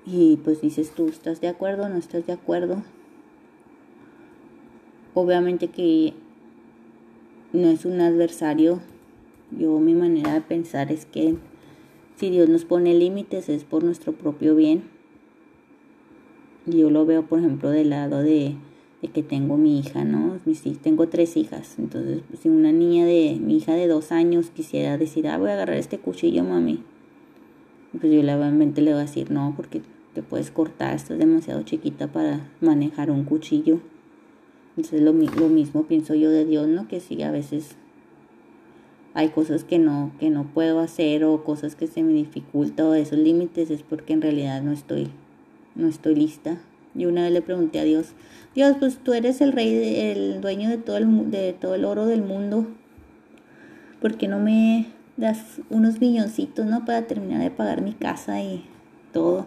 y 0.05 0.39
pues 0.39 0.61
dices 0.61 0.91
tú, 0.91 1.07
¿estás 1.07 1.41
de 1.41 1.47
acuerdo 1.47 1.85
o 1.85 1.89
no 1.89 1.97
estás 1.97 2.27
de 2.27 2.33
acuerdo? 2.33 2.83
Obviamente 5.15 5.69
que 5.69 6.15
no 7.53 7.69
es 7.69 7.85
un 7.85 8.01
adversario 8.01 8.81
yo 9.51 9.81
mi 9.81 9.95
manera 9.95 10.35
de 10.35 10.41
pensar 10.41 10.93
es 10.93 11.07
que 11.07 11.35
si 12.17 12.31
Dios 12.31 12.49
nos 12.49 12.65
pone 12.65 12.95
límites 12.95 13.49
es 13.49 13.65
por 13.65 13.83
nuestro 13.83 14.13
propio 14.13 14.55
bien. 14.55 14.85
Yo 16.67 16.91
lo 16.91 17.05
veo, 17.05 17.27
por 17.27 17.41
ejemplo, 17.41 17.71
del 17.71 17.91
lado 17.91 18.23
de, 18.23 18.55
que 19.09 19.23
tengo 19.23 19.57
mi 19.57 19.79
hija, 19.79 20.05
¿no? 20.05 20.39
tengo 20.83 21.09
tres 21.09 21.37
hijas. 21.37 21.79
Entonces, 21.79 22.23
si 22.41 22.49
una 22.49 22.71
niña 22.71 23.07
de, 23.07 23.39
mi 23.41 23.57
hija 23.57 23.75
de 23.75 23.89
dos 23.89 24.13
años 24.13 24.51
quisiera 24.51 24.99
decir, 24.99 25.27
ah, 25.29 25.39
voy 25.39 25.51
a 25.51 25.55
agarrar 25.55 25.77
este 25.77 25.99
cuchillo, 25.99 26.45
mami. 26.45 26.83
Pues 27.99 28.13
yo 28.13 28.21
obviamente 28.21 28.83
le 28.83 28.93
voy 28.93 29.01
a 29.01 29.05
decir, 29.05 29.31
no, 29.31 29.55
porque 29.57 29.81
te 30.15 30.23
puedes 30.23 30.51
cortar, 30.51 30.95
estás 30.95 31.19
demasiado 31.19 31.63
chiquita 31.63 32.13
para 32.13 32.51
manejar 32.61 33.11
un 33.11 33.25
cuchillo. 33.25 33.81
Entonces, 34.77 35.01
lo, 35.01 35.13
lo 35.13 35.49
mismo 35.49 35.85
pienso 35.85 36.15
yo 36.15 36.31
de 36.31 36.45
Dios, 36.45 36.69
¿no? 36.69 36.87
Que 36.87 37.01
sí, 37.01 37.23
a 37.23 37.31
veces 37.31 37.77
hay 39.15 39.31
cosas 39.31 39.65
que 39.65 39.79
no, 39.79 40.13
que 40.21 40.31
no 40.31 40.45
puedo 40.45 40.79
hacer 40.79 41.25
o 41.25 41.43
cosas 41.43 41.75
que 41.75 41.87
se 41.87 42.03
me 42.03 42.13
dificulta 42.13 42.87
o 42.87 42.95
esos 42.95 43.19
límites 43.19 43.71
es 43.71 43.83
porque 43.83 44.13
en 44.13 44.23
realidad 44.23 44.63
no 44.63 44.73
estoy, 44.73 45.09
no 45.75 45.89
estoy 45.89 46.15
lista. 46.15 46.61
Y 46.95 47.07
una 47.07 47.23
vez 47.23 47.33
le 47.33 47.43
pregunté 47.43 47.81
a 47.81 47.85
Dios, 47.85 48.15
Dios, 48.55 48.77
pues 48.79 48.99
tú 48.99 49.13
eres 49.13 49.41
el 49.41 49.53
rey, 49.53 50.01
el 50.11 50.41
dueño 50.41 50.69
de 50.69 50.79
todo 50.79 50.97
el, 50.97 51.31
de 51.31 51.53
todo 51.53 51.75
el 51.75 51.85
oro 51.85 52.07
del 52.07 52.23
mundo. 52.23 52.67
¿Por 54.01 54.17
qué 54.17 54.29
no 54.29 54.39
me 54.39 54.87
das 55.17 55.61
unos 55.69 56.01
milloncitos, 56.01 56.67
no? 56.67 56.85
Para 56.85 57.07
terminar 57.07 57.41
de 57.41 57.51
pagar 57.51 57.83
mi 57.83 57.93
casa 57.93 58.41
y 58.43 58.65
todo 59.13 59.47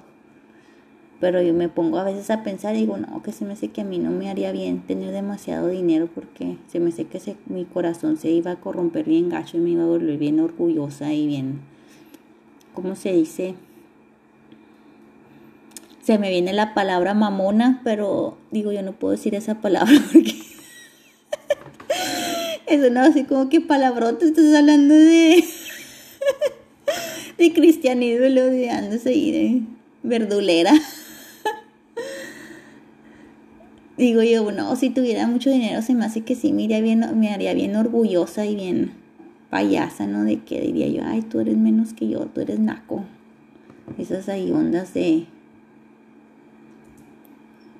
pero 1.23 1.41
yo 1.41 1.53
me 1.53 1.69
pongo 1.69 1.99
a 1.99 2.03
veces 2.03 2.29
a 2.31 2.43
pensar 2.43 2.75
y 2.75 2.79
digo, 2.79 2.97
no, 2.97 3.23
que 3.23 3.31
se 3.31 3.45
me 3.45 3.53
hace 3.53 3.69
que 3.69 3.79
a 3.79 3.85
mí 3.85 3.97
no 3.97 4.11
me 4.11 4.29
haría 4.29 4.51
bien 4.51 4.81
tener 4.81 5.13
demasiado 5.13 5.69
dinero 5.69 6.09
porque 6.13 6.57
se 6.67 6.81
me 6.81 6.89
hace 6.89 7.05
que 7.05 7.37
mi 7.45 7.63
corazón 7.63 8.17
se 8.17 8.29
iba 8.29 8.51
a 8.51 8.59
corromper 8.59 9.05
bien 9.05 9.29
gacho 9.29 9.55
y 9.55 9.61
me 9.61 9.69
iba 9.69 9.83
a 9.83 9.87
volver 9.87 10.17
bien 10.17 10.41
orgullosa 10.41 11.13
y 11.13 11.25
bien, 11.25 11.61
¿cómo 12.73 12.97
se 12.97 13.13
dice? 13.13 13.55
Se 16.03 16.17
me 16.17 16.29
viene 16.29 16.51
la 16.51 16.73
palabra 16.73 17.13
mamona, 17.13 17.81
pero 17.83 18.37
digo, 18.51 18.71
yo 18.73 18.81
no 18.81 18.91
puedo 18.91 19.13
decir 19.13 19.35
esa 19.35 19.61
palabra 19.61 19.93
porque 20.11 20.35
es 22.67 22.89
una 22.89 23.05
así 23.05 23.23
como 23.23 23.49
que 23.49 23.61
palabrote, 23.61 24.25
estás 24.25 24.53
hablando 24.53 24.93
de 24.93 25.43
de 27.37 27.53
cristianismo 27.53 28.25
y 28.25 28.29
lo 28.29 28.45
de 28.45 28.69
ahí 28.69 29.31
de 29.31 29.61
verdulera. 30.03 30.73
digo 33.97 34.23
yo, 34.23 34.51
no, 34.51 34.75
si 34.75 34.89
tuviera 34.89 35.27
mucho 35.27 35.49
dinero 35.49 35.81
se 35.81 35.93
me 35.93 36.05
hace 36.05 36.21
que 36.21 36.35
sí 36.35 36.51
me 36.51 36.65
haría 36.65 36.81
bien, 36.81 37.05
me 37.19 37.31
haría 37.31 37.53
bien 37.53 37.75
orgullosa 37.75 38.45
y 38.45 38.55
bien 38.55 38.91
payasa, 39.49 40.07
¿no? 40.07 40.23
De 40.23 40.39
que 40.39 40.59
diría 40.61 40.87
yo, 40.87 41.03
ay, 41.05 41.21
tú 41.21 41.39
eres 41.39 41.57
menos 41.57 41.93
que 41.93 42.09
yo, 42.09 42.25
tú 42.25 42.41
eres 42.41 42.59
naco. 42.59 43.03
Esas 43.99 44.27
ahí 44.29 44.51
ondas 44.51 44.93
de, 44.93 45.27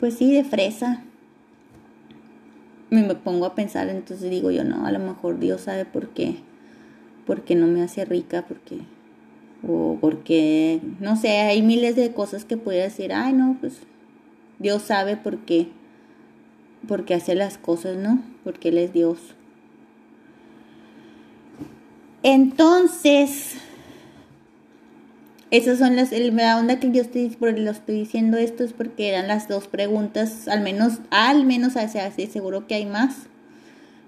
pues 0.04 0.16
sí, 0.16 0.34
de 0.34 0.44
fresa. 0.44 1.02
Me 2.90 3.16
pongo 3.16 3.46
a 3.46 3.56
pensar, 3.56 3.88
entonces 3.88 4.30
digo 4.30 4.52
yo, 4.52 4.66
no, 4.66 4.86
a 4.86 4.92
lo 4.92 5.00
mejor 5.00 5.40
Dios 5.40 5.62
sabe 5.62 5.86
por 5.86 6.10
qué, 6.10 6.40
porque 7.26 7.56
no 7.56 7.68
me 7.68 7.82
hace 7.82 8.04
rica, 8.04 8.44
porque, 8.46 8.80
o 9.66 9.98
porque, 10.02 10.82
no 11.00 11.16
sé, 11.16 11.30
hay 11.30 11.62
miles 11.62 11.96
de 11.96 12.12
cosas 12.12 12.44
que 12.44 12.58
puede 12.58 12.82
decir, 12.82 13.14
ay, 13.14 13.32
no, 13.32 13.56
pues 13.62 13.78
Dios 14.60 14.82
sabe 14.82 15.16
por 15.16 15.38
qué 15.46 15.70
porque 16.86 17.14
hace 17.14 17.34
las 17.34 17.58
cosas, 17.58 17.96
¿no? 17.96 18.22
Porque 18.44 18.68
Él 18.68 18.80
es 18.80 18.92
Dios. 18.92 19.20
Entonces, 22.24 23.53
esas 25.54 25.78
son 25.78 25.96
las, 25.96 26.12
la 26.12 26.58
onda 26.58 26.80
que 26.80 26.90
yo 26.92 27.04
estoy, 27.04 27.38
lo 27.40 27.70
estoy 27.70 28.00
diciendo 28.00 28.38
esto 28.38 28.64
es 28.64 28.74
porque 28.74 29.10
eran 29.10 29.28
las 29.28 29.48
dos 29.48 29.68
preguntas, 29.68 30.48
al 30.48 30.62
menos, 30.62 30.94
al 31.12 31.46
menos, 31.46 31.74
se 31.74 32.00
hace, 32.02 32.26
seguro 32.26 32.66
que 32.66 32.74
hay 32.74 32.88
más, 32.88 33.28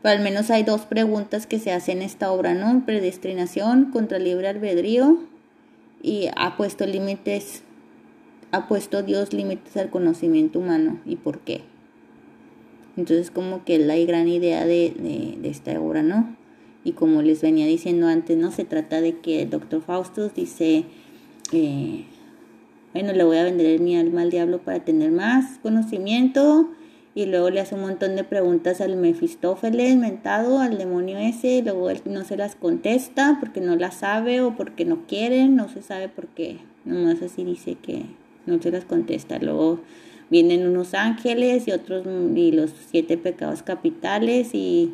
pero 0.01 0.17
al 0.17 0.23
menos 0.23 0.49
hay 0.49 0.63
dos 0.63 0.87
preguntas 0.87 1.45
que 1.45 1.59
se 1.59 1.71
hacen 1.71 1.97
en 1.97 2.05
esta 2.05 2.31
obra, 2.31 2.55
¿no? 2.55 2.83
Predestinación 2.83 3.91
contra 3.91 4.17
libre 4.17 4.47
albedrío 4.47 5.19
y 6.01 6.29
ha 6.35 6.57
puesto 6.57 6.87
límites, 6.87 7.61
ha 8.51 8.67
puesto 8.67 9.03
Dios 9.03 9.31
límites 9.31 9.77
al 9.77 9.91
conocimiento 9.91 10.57
humano 10.57 10.99
y 11.05 11.15
por 11.17 11.41
qué. 11.41 11.61
Entonces 12.97 13.29
como 13.29 13.63
que 13.63 13.77
la 13.77 13.95
gran 13.97 14.27
idea 14.27 14.65
de, 14.65 15.37
de 15.39 15.47
esta 15.47 15.79
obra, 15.79 16.01
¿no? 16.01 16.35
Y 16.83 16.93
como 16.93 17.21
les 17.21 17.41
venía 17.41 17.67
diciendo 17.67 18.07
antes, 18.07 18.35
no 18.35 18.51
se 18.51 18.65
trata 18.65 18.99
de 18.99 19.19
que 19.19 19.43
el 19.43 19.51
doctor 19.51 19.83
Faustus 19.83 20.33
dice, 20.33 20.85
bueno, 21.51 23.13
le 23.13 23.23
voy 23.23 23.37
a 23.37 23.43
vender 23.43 23.79
mi 23.79 23.97
alma 23.97 24.21
al 24.21 24.31
diablo 24.31 24.59
para 24.59 24.79
tener 24.79 25.11
más 25.11 25.59
conocimiento. 25.61 26.69
Y 27.13 27.27
luego 27.27 27.49
le 27.49 27.61
hace 27.61 27.75
un 27.75 27.81
montón 27.81 28.17
de 28.17 28.25
preguntas 28.25 28.81
al 28.81 28.97
Mefistófeles, 28.97 29.95
mentado, 29.95 30.59
al 30.59 30.77
demonio 30.77 31.17
ese. 31.17 31.57
Y 31.57 31.61
luego 31.61 31.89
él 31.89 32.01
no 32.05 32.25
se 32.25 32.35
las 32.35 32.55
contesta 32.55 33.37
porque 33.39 33.61
no 33.61 33.75
las 33.77 33.95
sabe 33.95 34.41
o 34.41 34.55
porque 34.55 34.83
no 34.83 35.07
quiere, 35.07 35.47
no 35.47 35.69
se 35.69 35.81
sabe 35.81 36.09
por 36.09 36.27
qué. 36.27 36.57
Nomás 36.83 37.21
así 37.21 37.45
dice 37.45 37.75
que 37.75 38.03
no 38.45 38.61
se 38.61 38.69
las 38.69 38.83
contesta. 38.83 39.39
Luego 39.39 39.79
vienen 40.29 40.67
unos 40.67 40.93
ángeles 40.93 41.67
y 41.67 41.71
otros, 41.71 42.05
y 42.35 42.51
los 42.51 42.73
siete 42.89 43.17
pecados 43.17 43.63
capitales 43.63 44.53
y 44.53 44.93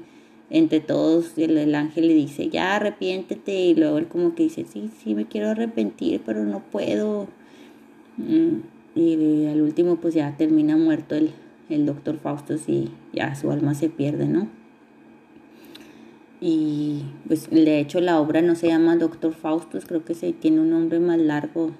entre 0.52 0.82
todos 0.82 1.38
el, 1.38 1.74
ángel 1.74 2.08
le 2.10 2.14
dice, 2.14 2.50
ya 2.50 2.76
arrepiéntete 2.76 3.54
y 3.54 3.74
luego 3.74 3.98
él 3.98 4.08
como 4.08 4.36
que 4.36 4.44
dice, 4.44 4.66
sí, 4.66 4.92
sí, 5.02 5.16
me 5.16 5.26
quiero 5.26 5.50
arrepentir, 5.50 6.22
pero 6.26 6.44
no 6.44 6.60
puedo. 6.60 7.28
Mm, 8.18 8.58
y, 8.94 9.46
al 9.46 9.62
último 9.62 9.96
pues 9.96 10.14
ya 10.14 10.36
termina 10.36 10.76
muerto 10.76 11.16
el, 11.16 11.32
el 11.70 11.86
doctor 11.86 12.18
Faustus 12.18 12.68
y 12.68 12.92
ya 13.14 13.34
su 13.36 13.50
alma 13.50 13.74
se 13.76 13.88
pierde, 13.88 14.28
¿no? 14.28 14.50
Y 16.42 17.04
pues 17.28 17.50
de 17.50 17.80
hecho 17.80 18.02
la 18.02 18.20
obra 18.20 18.42
no 18.42 18.56
se 18.56 18.68
llama 18.68 18.98
Doctor 18.98 19.34
Faustus, 19.34 19.86
creo 19.86 20.04
que 20.04 20.16
se 20.16 20.34
tiene 20.34 20.60
un 20.60 20.72
nombre 20.72 21.00
más 21.00 21.20
largo. 21.20 21.72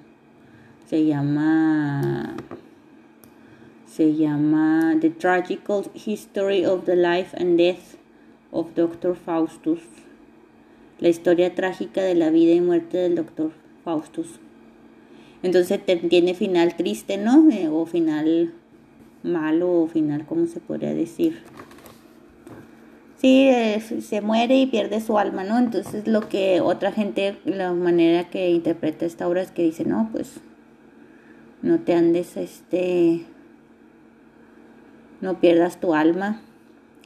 Se 0.86 1.04
llama 1.04 2.36
se 3.86 4.14
llama 4.14 4.96
The 5.00 5.10
Tragical 5.10 5.84
History 6.06 6.64
of 6.64 6.84
the 6.84 6.96
Life 6.96 7.36
and 7.38 7.58
Death 7.58 8.01
of 8.52 8.74
Dr. 8.76 9.16
Faustus, 9.16 9.80
la 11.00 11.08
historia 11.08 11.54
trágica 11.54 12.02
de 12.02 12.14
la 12.14 12.30
vida 12.30 12.52
y 12.52 12.60
muerte 12.60 12.98
del 12.98 13.16
Dr. 13.16 13.50
Faustus. 13.82 14.38
Entonces 15.42 15.80
tiene 16.08 16.34
final 16.34 16.76
triste, 16.76 17.16
¿no? 17.16 17.50
Eh, 17.50 17.68
o 17.68 17.84
final 17.86 18.52
malo, 19.24 19.82
o 19.82 19.86
final, 19.88 20.24
¿cómo 20.26 20.46
se 20.46 20.60
podría 20.60 20.94
decir? 20.94 21.42
Sí, 23.16 23.50
se 24.00 24.20
muere 24.20 24.56
y 24.56 24.66
pierde 24.66 25.00
su 25.00 25.18
alma, 25.18 25.44
¿no? 25.44 25.58
Entonces 25.58 26.06
lo 26.06 26.28
que 26.28 26.60
otra 26.60 26.92
gente, 26.92 27.38
la 27.44 27.72
manera 27.72 28.30
que 28.30 28.50
interpreta 28.50 29.06
esta 29.06 29.28
obra 29.28 29.42
es 29.42 29.50
que 29.50 29.62
dice, 29.62 29.84
no, 29.84 30.08
pues 30.12 30.40
no 31.62 31.80
te 31.80 31.94
andes, 31.94 32.36
este, 32.36 33.24
no 35.20 35.38
pierdas 35.40 35.80
tu 35.80 35.94
alma, 35.94 36.42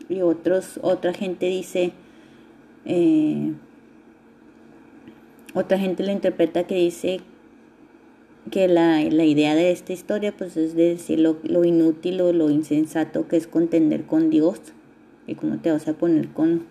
y 0.08 0.22
otros, 0.22 0.78
otra 0.82 1.12
gente 1.12 1.46
dice, 1.46 1.92
eh, 2.84 3.52
otra 5.54 5.78
gente 5.78 6.04
lo 6.04 6.12
interpreta 6.12 6.64
que 6.64 6.76
dice 6.76 7.20
que 8.50 8.68
la, 8.68 9.02
idea 9.02 9.54
de 9.54 9.72
esta 9.72 9.92
historia 9.92 10.36
pues 10.36 10.56
es 10.56 10.74
de 10.76 10.90
decir 10.90 11.18
lo, 11.18 11.38
lo, 11.42 11.64
inútil 11.64 12.20
o 12.20 12.32
lo 12.32 12.50
insensato 12.50 13.26
que 13.26 13.36
es 13.36 13.46
contender 13.48 14.04
con 14.04 14.30
Dios 14.30 14.60
y 15.26 15.34
cómo 15.34 15.58
te 15.58 15.72
vas 15.72 15.88
a 15.88 15.94
poner 15.94 16.28
con 16.28 16.64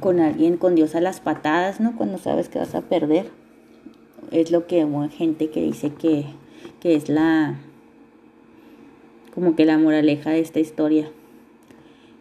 con 0.00 0.20
alguien 0.20 0.56
con 0.56 0.74
Dios 0.74 0.94
a 0.94 1.00
las 1.00 1.20
patadas 1.20 1.80
no 1.80 1.96
cuando 1.96 2.18
sabes 2.18 2.48
que 2.48 2.58
vas 2.58 2.74
a 2.74 2.82
perder. 2.82 3.26
Es 4.30 4.50
lo 4.50 4.66
que 4.66 4.82
hay 4.82 5.08
gente 5.10 5.50
que 5.50 5.62
dice 5.62 5.90
que, 5.90 6.26
que 6.80 6.94
es 6.94 7.08
la 7.08 7.58
como 9.38 9.54
que 9.54 9.64
la 9.64 9.78
moraleja 9.78 10.30
de 10.30 10.40
esta 10.40 10.58
historia. 10.58 11.12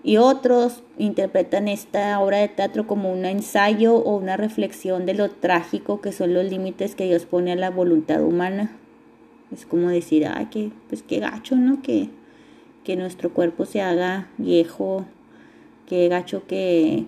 Y 0.04 0.18
otros 0.18 0.84
interpretan 1.00 1.68
esta 1.68 2.20
obra 2.20 2.38
de 2.38 2.48
teatro 2.48 2.86
como 2.86 3.12
un 3.12 3.26
ensayo 3.26 3.96
o 3.96 4.18
una 4.18 4.38
reflexión 4.38 5.08
de 5.08 5.16
lo 5.16 5.32
trágico 5.32 6.00
que 6.00 6.12
son 6.12 6.36
los 6.36 6.46
límites 6.46 6.94
que 6.94 7.06
Dios 7.06 7.26
pone 7.26 7.54
a 7.54 7.56
la 7.56 7.72
voluntad 7.72 8.22
humana. 8.22 8.78
Es 9.52 9.66
como 9.66 9.90
decir, 9.90 10.28
ay, 10.28 10.46
que, 10.52 10.70
pues 10.90 11.02
qué 11.02 11.20
gacho, 11.20 11.56
¿no? 11.56 11.82
Que, 11.82 12.10
que 12.84 12.96
nuestro 12.96 13.34
cuerpo 13.34 13.66
se 13.66 13.82
haga 13.82 14.30
viejo, 14.38 15.04
qué 15.88 16.10
gacho 16.10 16.46
que 16.46 17.06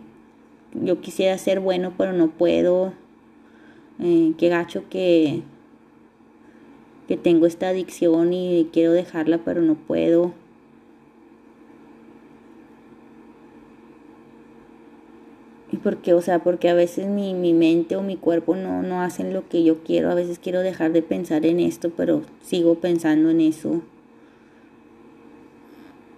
yo 0.74 1.02
quisiera 1.02 1.38
ser 1.38 1.60
bueno 1.60 1.94
pero 2.00 2.14
no 2.14 2.32
puedo, 2.32 2.94
eh, 4.00 4.34
qué 4.40 4.50
gacho 4.50 4.90
que 4.90 5.44
que 7.10 7.18
tengo 7.18 7.48
esta 7.48 7.70
adicción 7.70 8.34
y 8.34 8.70
quiero 8.72 8.92
dejarla 8.92 9.40
pero 9.40 9.64
no 9.64 9.74
puedo. 9.74 10.32
Y 15.72 15.78
porque, 15.78 16.14
o 16.14 16.22
sea, 16.22 16.44
porque 16.44 16.70
a 16.70 16.76
veces 16.76 17.08
mi, 17.08 17.34
mi 17.34 17.54
mente 17.54 17.96
o 17.96 18.04
mi 18.04 18.16
cuerpo 18.16 18.56
no, 18.56 18.84
no 18.84 19.02
hacen 19.02 19.34
lo 19.34 19.50
que 19.50 19.64
yo 19.64 19.84
quiero. 19.84 20.12
A 20.12 20.14
veces 20.14 20.38
quiero 20.38 20.60
dejar 20.60 20.92
de 20.92 21.02
pensar 21.02 21.48
en 21.48 21.60
esto, 21.60 21.90
pero 21.98 22.22
sigo 22.44 22.76
pensando 22.76 23.32
en 23.32 23.42
eso. 23.42 23.82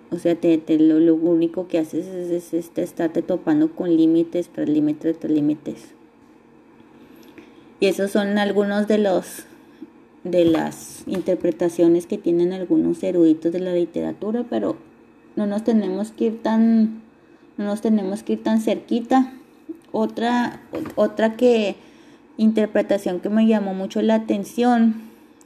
O 0.10 0.17
sea, 0.17 0.36
te, 0.36 0.58
te, 0.58 0.77
lo, 0.77 0.99
lo, 0.99 1.15
único 1.15 1.69
que 1.69 1.80
haces 1.80 2.06
es, 2.06 2.54
es, 2.54 2.69
estarte 2.75 3.21
topando 3.21 3.71
con 3.71 3.95
límites 3.95 4.49
tras 4.49 4.67
límites 4.67 5.17
tras 5.17 5.32
límites. 5.32 5.93
Y 7.80 7.86
esos 7.86 8.12
son 8.12 8.38
algunos 8.38 8.89
de 8.89 8.97
los 8.97 9.45
de 10.23 10.45
las 10.45 11.03
interpretaciones 11.07 12.05
que 12.05 12.17
tienen 12.17 12.53
algunos 12.53 13.01
eruditos 13.03 13.51
de 13.51 13.60
la 13.60 13.73
literatura, 13.73 14.45
pero 14.49 14.77
no 15.36 15.47
nos 15.47 15.63
tenemos 15.63 16.12
que 16.12 16.25
ir 16.25 16.43
tan, 16.43 17.01
no 17.57 17.65
nos 17.65 17.81
tenemos 17.81 18.23
que 18.23 18.34
ir 18.34 18.43
tan 18.43 18.62
cerquita. 18.62 19.34
Otra, 19.91 20.62
otra 20.95 21.36
que 21.36 21.75
interpretación 22.38 23.19
que 23.19 23.29
me 23.29 23.47
llamó 23.47 23.73
mucho 23.73 24.01
la 24.01 24.15
atención 24.15 24.95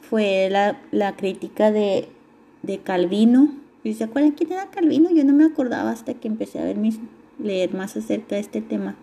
fue 0.02 0.50
la, 0.52 0.80
la 0.92 1.16
crítica 1.16 1.72
de, 1.72 2.10
de 2.64 2.80
Calvino. 2.80 3.56
¿Y 3.84 3.94
se 3.94 4.04
acuerdan 4.04 4.32
quién 4.32 4.52
era 4.52 4.70
Calvino? 4.72 5.10
Yo 5.12 5.24
no 5.24 5.34
me 5.34 5.46
acordaba 5.46 5.92
hasta 5.92 6.16
que 6.16 6.28
empecé 6.28 6.60
a 6.60 6.64
ver 6.64 6.78
mis, 6.78 7.00
leer 7.40 7.74
más 7.74 7.96
acerca 7.96 8.36
de 8.36 8.42
este 8.42 8.62
tema. 8.62 8.96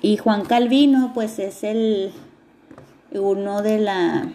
Y 0.00 0.16
Juan 0.16 0.44
Calvino, 0.44 1.12
pues 1.14 1.38
es 1.38 1.62
el, 1.62 2.10
uno 3.14 3.62
de 3.62 3.78
la 3.78 4.32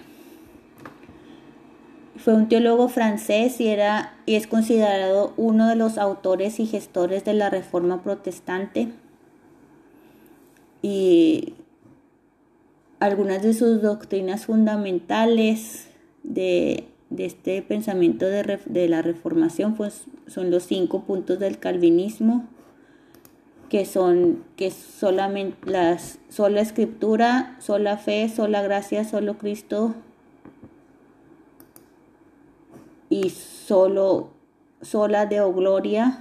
fue 2.17 2.33
un 2.33 2.49
teólogo 2.49 2.89
francés 2.89 3.61
y 3.61 3.67
era 3.67 4.17
y 4.25 4.35
es 4.35 4.47
considerado 4.47 5.33
uno 5.37 5.69
de 5.69 5.75
los 5.75 5.97
autores 5.97 6.59
y 6.59 6.65
gestores 6.65 7.23
de 7.23 7.33
la 7.33 7.49
Reforma 7.49 8.03
protestante. 8.03 8.89
Y 10.81 11.53
algunas 12.99 13.43
de 13.43 13.53
sus 13.53 13.81
doctrinas 13.81 14.45
fundamentales 14.45 15.87
de, 16.23 16.87
este 17.17 17.61
pensamiento 17.61 18.25
de, 18.25 18.59
de, 18.65 18.89
la 18.89 19.01
reformación 19.01 19.75
pues, 19.75 20.05
son 20.27 20.51
los 20.51 20.63
cinco 20.63 21.03
puntos 21.03 21.39
del 21.39 21.59
calvinismo 21.59 22.47
que 23.69 23.85
son 23.85 24.43
que 24.55 24.71
solamente 24.71 25.69
las 25.69 26.19
sola 26.29 26.61
escritura, 26.61 27.57
sola 27.59 27.97
fe, 27.97 28.29
sola 28.29 28.61
gracia, 28.61 29.03
solo 29.03 29.37
Cristo 29.37 29.93
y 33.09 33.29
solo 33.29 34.29
sola 34.81 35.25
Deo 35.25 35.53
gloria. 35.53 36.19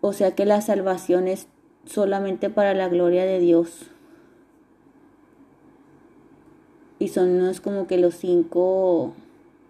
O 0.00 0.12
sea 0.12 0.34
que 0.34 0.46
la 0.46 0.60
salvación 0.60 1.28
es 1.28 1.46
solamente 1.84 2.48
para 2.48 2.74
la 2.74 2.88
gloria 2.88 3.24
de 3.24 3.38
Dios. 3.38 3.86
Y 6.98 7.08
son 7.08 7.30
unos 7.30 7.60
como 7.60 7.86
que 7.86 7.98
los 7.98 8.14
cinco 8.14 9.14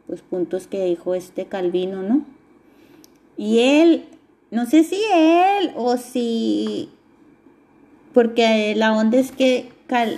pues, 0.06 0.22
puntos 0.22 0.66
que 0.66 0.84
dijo 0.84 1.14
este 1.14 1.46
Calvino, 1.46 2.02
¿no? 2.02 2.24
Y 3.36 3.60
él 3.60 4.04
no 4.50 4.66
sé 4.66 4.84
si 4.84 5.00
él 5.14 5.72
o 5.76 5.96
si, 5.96 6.88
porque 8.12 8.74
la 8.76 8.96
onda 8.96 9.18
es 9.18 9.32
que 9.32 9.70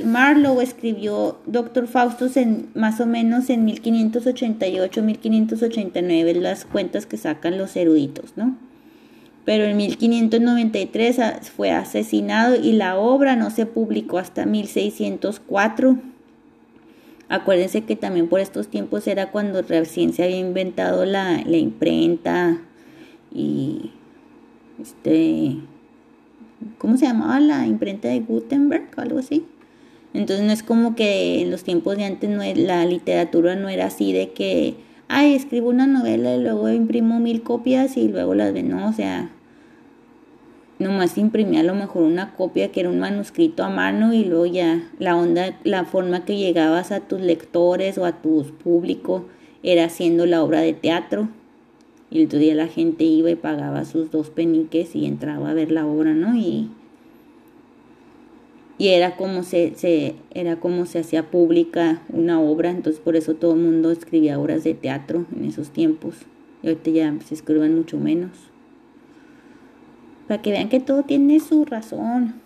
Marlowe 0.05 0.63
escribió 0.63 1.39
Doctor 1.47 1.87
Faustus 1.87 2.37
en 2.37 2.69
más 2.75 3.01
o 3.01 3.07
menos 3.07 3.51
en 3.51 3.65
1588, 3.65 5.03
1589, 5.03 6.35
las 6.35 6.65
cuentas 6.65 7.07
que 7.07 7.17
sacan 7.17 7.59
los 7.59 7.75
eruditos, 7.77 8.33
¿no? 8.37 8.57
pero 9.45 9.65
en 9.65 9.77
1593 9.77 11.51
fue 11.55 11.71
asesinado 11.71 12.57
y 12.57 12.73
la 12.73 12.97
obra 12.97 13.37
no 13.37 13.51
se 13.51 13.67
publicó 13.67 14.19
hasta 14.19 14.47
1604. 14.47 15.97
Acuérdense 17.29 17.83
que 17.83 17.97
también 17.97 18.29
por 18.29 18.41
estos 18.41 18.69
tiempos 18.69 19.07
era 19.07 19.31
cuando 19.31 19.63
recién 19.63 20.13
se 20.13 20.23
había 20.23 20.39
inventado 20.39 21.05
la, 21.05 21.43
la 21.45 21.57
imprenta 21.57 22.59
y 23.35 23.91
este 24.81 25.57
¿cómo 26.79 26.97
se 26.97 27.07
llamaba 27.07 27.41
la 27.41 27.67
imprenta 27.67 28.09
de 28.09 28.21
Gutenberg? 28.21 28.89
Algo 28.97 29.19
así. 29.19 29.45
Entonces 30.15 30.45
no 30.45 30.53
es 30.53 30.63
como 30.63 30.95
que 30.95 31.43
en 31.43 31.51
los 31.51 31.65
tiempos 31.65 31.97
de 31.97 32.05
antes 32.05 32.29
no, 32.29 32.43
la 32.43 32.85
literatura 32.85 33.57
no 33.57 33.69
era 33.69 33.87
así 33.87 34.13
de 34.13 34.31
que, 34.33 34.75
ay, 35.09 35.35
escribo 35.35 35.71
una 35.71 35.87
novela 35.87 36.35
y 36.35 36.43
luego 36.43 36.69
imprimo 36.71 37.19
mil 37.19 37.43
copias 37.43 37.97
y 37.97 38.09
luego 38.09 38.35
las 38.35 38.53
ven, 38.53 38.69
no, 38.69 38.89
o 38.89 38.93
sea, 38.93 39.31
nomás 40.79 41.17
imprimía 41.17 41.61
a 41.61 41.65
lo 41.65 41.75
mejor 41.75 42.03
una 42.03 42.35
copia 42.35 42.71
que 42.71 42.81
era 42.81 42.91
un 42.91 42.99
manuscrito 42.99 43.65
a 43.65 43.71
mano 43.71 44.13
y 44.13 44.25
luego 44.25 44.47
ya 44.47 44.83
la 44.99 45.17
onda, 45.17 45.59
la 45.65 45.85
forma 45.85 46.27
que 46.27 46.37
llegabas 46.37 46.93
a 46.93 47.01
tus 47.01 47.21
lectores 47.21 47.97
o 47.97 48.05
a 48.05 48.21
tu 48.21 48.45
público 48.63 49.27
era 49.63 49.85
haciendo 49.85 50.27
la 50.27 50.43
obra 50.43 50.61
de 50.61 50.75
teatro. 50.75 51.29
Y 52.13 52.21
entonces 52.21 52.49
ya 52.49 52.55
la 52.55 52.69
gente 52.69 53.05
iba 53.05 53.31
y 53.31 53.37
pagaba 53.37 53.87
sus 53.87 54.11
dos 54.11 54.29
peniques 54.29 54.95
y 54.95 55.07
entraba 55.07 55.51
a 55.51 55.55
ver 55.55 55.73
la 55.73 55.87
obra, 55.87 56.13
¿no? 56.13 56.37
Y, 56.37 56.69
y 58.77 58.89
era 58.89 59.17
como 59.17 59.43
se, 59.43 59.73
se, 59.77 60.17
era 60.35 60.61
como 60.61 60.85
se 60.85 60.99
hacía 60.99 61.31
pública 61.31 62.03
una 62.11 62.39
obra, 62.39 62.71
entonces 62.71 63.01
por 63.01 63.17
eso 63.17 63.35
todo 63.35 63.55
el 63.55 63.61
mundo 63.61 63.91
escribía 63.91 64.39
obras 64.39 64.63
de 64.63 64.75
teatro 64.75 65.25
en 65.35 65.47
esos 65.47 65.71
tiempos. 65.71 66.17
Y 66.63 66.69
ahorita 66.69 66.91
ya 66.91 67.17
se 67.25 67.33
escriben 67.33 67.75
mucho 67.75 67.97
menos. 67.99 68.31
Para 70.29 70.43
que 70.43 70.51
vean 70.51 70.69
que 70.69 70.81
todo 70.81 71.05
tiene 71.05 71.41
su 71.41 71.65
razón. 71.65 72.42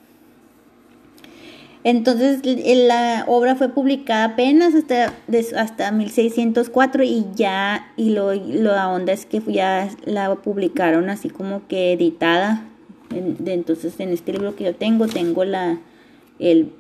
Entonces 1.87 2.41
la 2.45 3.25
obra 3.29 3.55
fue 3.55 3.69
publicada 3.69 4.25
apenas 4.25 4.75
hasta, 4.75 5.15
hasta 5.57 5.93
1604 5.93 7.05
y 7.05 7.27
ya, 7.37 7.93
y 7.97 8.11
lo, 8.11 8.35
la 8.35 8.89
onda 8.89 9.13
es 9.13 9.25
que 9.25 9.41
ya 9.41 9.89
la 10.05 10.35
publicaron 10.35 11.11
así 11.11 11.31
como 11.31 11.69
que 11.69 11.93
editada. 11.93 12.67
entonces 13.13 14.01
en 14.01 14.09
este 14.09 14.33
libro 14.33 14.57
que 14.57 14.65
yo 14.65 14.75
tengo, 14.75 15.07
tengo 15.07 15.45
la, 15.45 15.79
el 16.41 16.73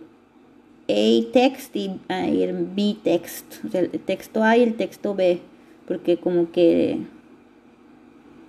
A 0.88 1.32
text 1.32 1.76
y, 1.76 2.00
ah, 2.08 2.26
el 2.26 2.66
B 2.74 2.96
text, 3.04 3.64
o 3.64 3.70
sea, 3.70 3.82
el 3.82 3.90
texto 3.90 4.42
A 4.42 4.56
y 4.56 4.64
el 4.64 4.74
texto 4.74 5.14
B, 5.14 5.38
porque 5.86 6.16
como 6.16 6.50
que 6.50 6.98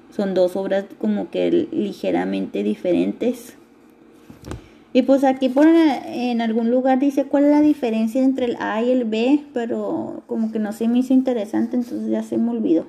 son 0.10 0.34
dos 0.34 0.56
obras 0.56 0.86
como 0.98 1.30
que 1.30 1.68
ligeramente 1.72 2.64
diferentes. 2.64 3.57
Y 4.98 5.04
pues 5.04 5.24
aquí 5.24 5.48
por 5.48 5.68
en 5.68 6.42
algún 6.42 6.72
lugar 6.72 6.98
dice 6.98 7.26
cuál 7.26 7.44
es 7.44 7.52
la 7.52 7.62
diferencia 7.62 8.24
entre 8.24 8.48
el 8.48 8.58
A 8.60 8.82
y 8.82 8.90
el 8.90 9.06
B, 9.06 9.44
pero 9.54 10.24
como 10.26 10.52
que 10.52 10.58
no 10.58 10.72
se 10.72 10.88
me 10.88 10.98
hizo 10.98 11.14
interesante, 11.14 11.76
entonces 11.78 12.10
ya 12.10 12.24
se 12.24 12.40
me 12.40 12.50
olvidó. 12.50 12.88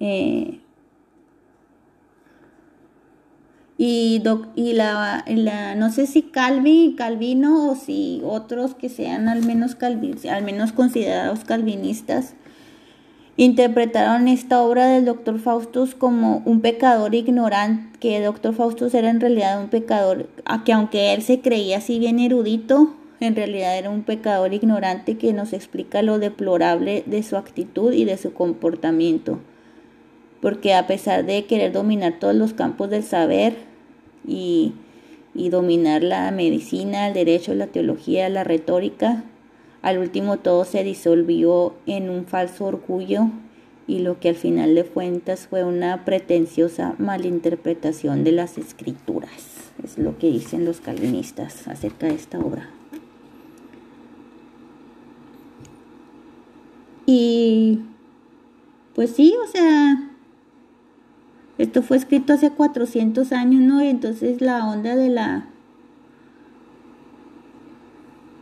Eh, 0.00 0.60
y, 3.76 4.22
y 4.54 4.72
la, 4.72 5.22
la, 5.26 5.74
no 5.74 5.92
sé 5.92 6.06
si 6.06 6.22
Calvin, 6.22 6.96
Calvino 6.96 7.70
o 7.70 7.74
si 7.76 8.22
otros 8.24 8.74
que 8.74 8.88
sean 8.88 9.28
al 9.28 9.44
menos, 9.44 9.74
calvin, 9.74 10.16
al 10.30 10.42
menos 10.42 10.72
considerados 10.72 11.44
calvinistas 11.44 12.32
interpretaron 13.38 14.26
esta 14.26 14.60
obra 14.62 14.86
del 14.86 15.04
doctor 15.04 15.38
Faustus 15.38 15.94
como 15.94 16.42
un 16.44 16.60
pecador 16.60 17.14
ignorante, 17.14 17.96
que 18.00 18.16
el 18.16 18.24
doctor 18.24 18.52
Faustus 18.52 18.92
era 18.94 19.10
en 19.10 19.20
realidad 19.20 19.62
un 19.62 19.68
pecador, 19.68 20.28
que 20.64 20.72
aunque 20.72 21.14
él 21.14 21.22
se 21.22 21.40
creía 21.40 21.78
así 21.78 22.00
bien 22.00 22.18
erudito, 22.18 22.94
en 23.20 23.36
realidad 23.36 23.78
era 23.78 23.90
un 23.90 24.02
pecador 24.02 24.54
ignorante 24.54 25.16
que 25.18 25.32
nos 25.32 25.52
explica 25.52 26.02
lo 26.02 26.18
deplorable 26.18 27.04
de 27.06 27.22
su 27.22 27.36
actitud 27.36 27.92
y 27.92 28.04
de 28.04 28.16
su 28.16 28.32
comportamiento. 28.32 29.38
Porque 30.42 30.74
a 30.74 30.88
pesar 30.88 31.24
de 31.24 31.44
querer 31.46 31.70
dominar 31.70 32.18
todos 32.18 32.34
los 32.34 32.54
campos 32.54 32.90
del 32.90 33.04
saber 33.04 33.54
y, 34.26 34.72
y 35.32 35.50
dominar 35.50 36.02
la 36.02 36.28
medicina, 36.32 37.06
el 37.06 37.14
derecho, 37.14 37.54
la 37.54 37.68
teología, 37.68 38.28
la 38.28 38.42
retórica, 38.42 39.22
al 39.82 39.98
último 39.98 40.38
todo 40.38 40.64
se 40.64 40.82
disolvió 40.82 41.74
en 41.86 42.10
un 42.10 42.26
falso 42.26 42.66
orgullo 42.66 43.30
y 43.86 44.00
lo 44.00 44.20
que 44.20 44.28
al 44.28 44.34
final 44.34 44.74
de 44.74 44.84
cuentas 44.84 45.46
fue 45.46 45.64
una 45.64 46.04
pretenciosa 46.04 46.94
malinterpretación 46.98 48.24
de 48.24 48.32
las 48.32 48.58
escrituras. 48.58 49.30
Es 49.82 49.96
lo 49.96 50.18
que 50.18 50.30
dicen 50.30 50.64
los 50.64 50.80
calvinistas 50.80 51.66
acerca 51.68 52.06
de 52.06 52.14
esta 52.14 52.38
obra. 52.38 52.68
Y 57.06 57.80
pues 58.94 59.10
sí, 59.10 59.34
o 59.42 59.46
sea, 59.46 60.10
esto 61.56 61.82
fue 61.82 61.96
escrito 61.96 62.34
hace 62.34 62.50
400 62.50 63.32
años, 63.32 63.62
¿no? 63.62 63.82
Y 63.82 63.88
entonces 63.88 64.42
la 64.42 64.68
onda 64.68 64.94
de 64.94 65.08
la 65.08 65.48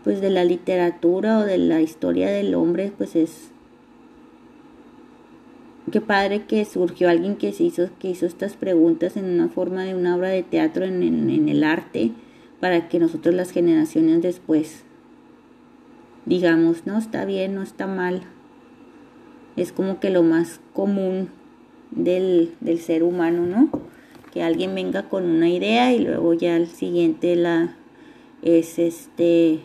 pues 0.07 0.21
de 0.21 0.31
la 0.31 0.45
literatura 0.45 1.41
o 1.41 1.43
de 1.43 1.59
la 1.59 1.81
historia 1.81 2.31
del 2.31 2.55
hombre, 2.55 2.93
pues 2.97 3.17
es 3.17 3.51
qué 5.91 6.01
padre 6.01 6.45
que 6.45 6.65
surgió 6.65 7.09
alguien 7.11 7.35
que 7.35 7.53
se 7.53 7.65
hizo, 7.65 7.91
que 7.99 8.11
hizo 8.11 8.25
estas 8.25 8.55
preguntas 8.55 9.17
en 9.17 9.25
una 9.25 9.49
forma 9.49 9.83
de 9.83 9.97
una 9.97 10.15
obra 10.15 10.29
de 10.29 10.45
teatro 10.45 10.85
en, 10.85 11.03
en 11.03 11.49
el 11.49 11.65
arte, 11.65 12.13
para 12.61 12.89
que 12.89 13.01
nosotros 13.01 13.35
las 13.35 13.51
generaciones 13.51 14.23
después 14.23 14.85
digamos, 16.25 16.87
no 16.87 16.99
está 16.99 17.25
bien, 17.25 17.57
no 17.57 17.63
está 17.65 17.89
mal. 17.89 18.23
Es 19.57 19.73
como 19.73 19.99
que 19.99 20.11
lo 20.11 20.23
más 20.23 20.61
común 20.73 21.31
del, 21.91 22.55
del 22.61 22.79
ser 22.79 23.03
humano, 23.03 23.45
¿no? 23.45 23.71
Que 24.33 24.45
alguien 24.45 24.73
venga 24.73 25.09
con 25.09 25.25
una 25.25 25.49
idea 25.49 25.93
y 25.93 25.99
luego 25.99 26.33
ya 26.33 26.57
el 26.57 26.69
siguiente 26.69 27.35
la 27.35 27.75
es 28.43 28.79
este 28.79 29.61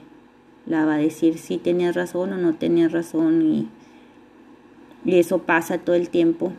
la 0.66 0.86
va 0.86 0.96
a 0.96 0.98
decir 0.98 1.38
si 1.38 1.58
tenías 1.58 1.96
razón 1.96 2.34
o 2.34 2.38
no 2.38 2.56
tenías 2.56 2.92
razón 2.92 3.42
y, 3.42 3.70
eso 5.06 5.40
pasa 5.40 5.80
todo 5.80 5.96
el 5.96 6.10
tiempo. 6.10 6.54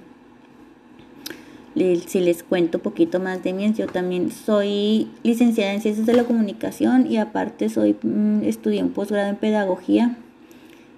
Si 1.75 2.21
les 2.21 2.43
cuento 2.43 2.79
un 2.79 2.83
poquito 2.83 3.21
más 3.21 3.43
de 3.45 3.53
mí, 3.53 3.73
yo 3.73 3.87
también 3.87 4.33
soy 4.33 5.09
licenciada 5.23 5.73
en 5.73 5.81
Ciencias 5.81 6.07
de 6.07 6.13
la 6.13 6.25
Comunicación 6.25 7.07
y 7.09 7.19
aparte 7.19 7.69
soy 7.69 7.97
mm, 8.03 8.43
estudié 8.43 8.83
un 8.83 8.91
posgrado 8.91 9.31
en 9.31 9.37
Pedagogía. 9.37 10.19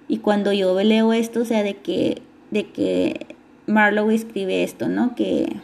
Y 0.07 0.17
cuando 0.17 0.53
yo 0.53 0.81
leo 0.81 1.13
esto, 1.13 1.41
o 1.41 1.45
sea, 1.45 1.61
de 1.61 1.75
que, 1.75 2.23
de 2.49 2.65
que 2.71 3.27
Marlowe 3.67 4.11
escribe 4.11 4.63
esto, 4.63 4.87
¿no? 4.87 5.15
Que 5.15 5.57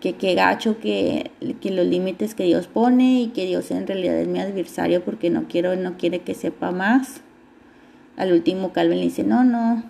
que 0.00 0.14
qué 0.14 0.34
gacho 0.34 0.78
que, 0.80 1.30
que, 1.60 1.70
los 1.70 1.86
límites 1.86 2.34
que 2.34 2.44
Dios 2.44 2.66
pone 2.66 3.20
y 3.20 3.26
que 3.28 3.46
Dios 3.46 3.70
en 3.70 3.86
realidad 3.86 4.18
es 4.18 4.28
mi 4.28 4.40
adversario 4.40 5.04
porque 5.04 5.28
no 5.28 5.44
quiero, 5.46 5.76
no 5.76 5.98
quiere 5.98 6.20
que 6.20 6.34
sepa 6.34 6.72
más. 6.72 7.20
Al 8.16 8.32
último 8.32 8.72
Calvin 8.72 8.98
le 8.98 9.04
dice, 9.04 9.24
no, 9.24 9.44
no, 9.44 9.84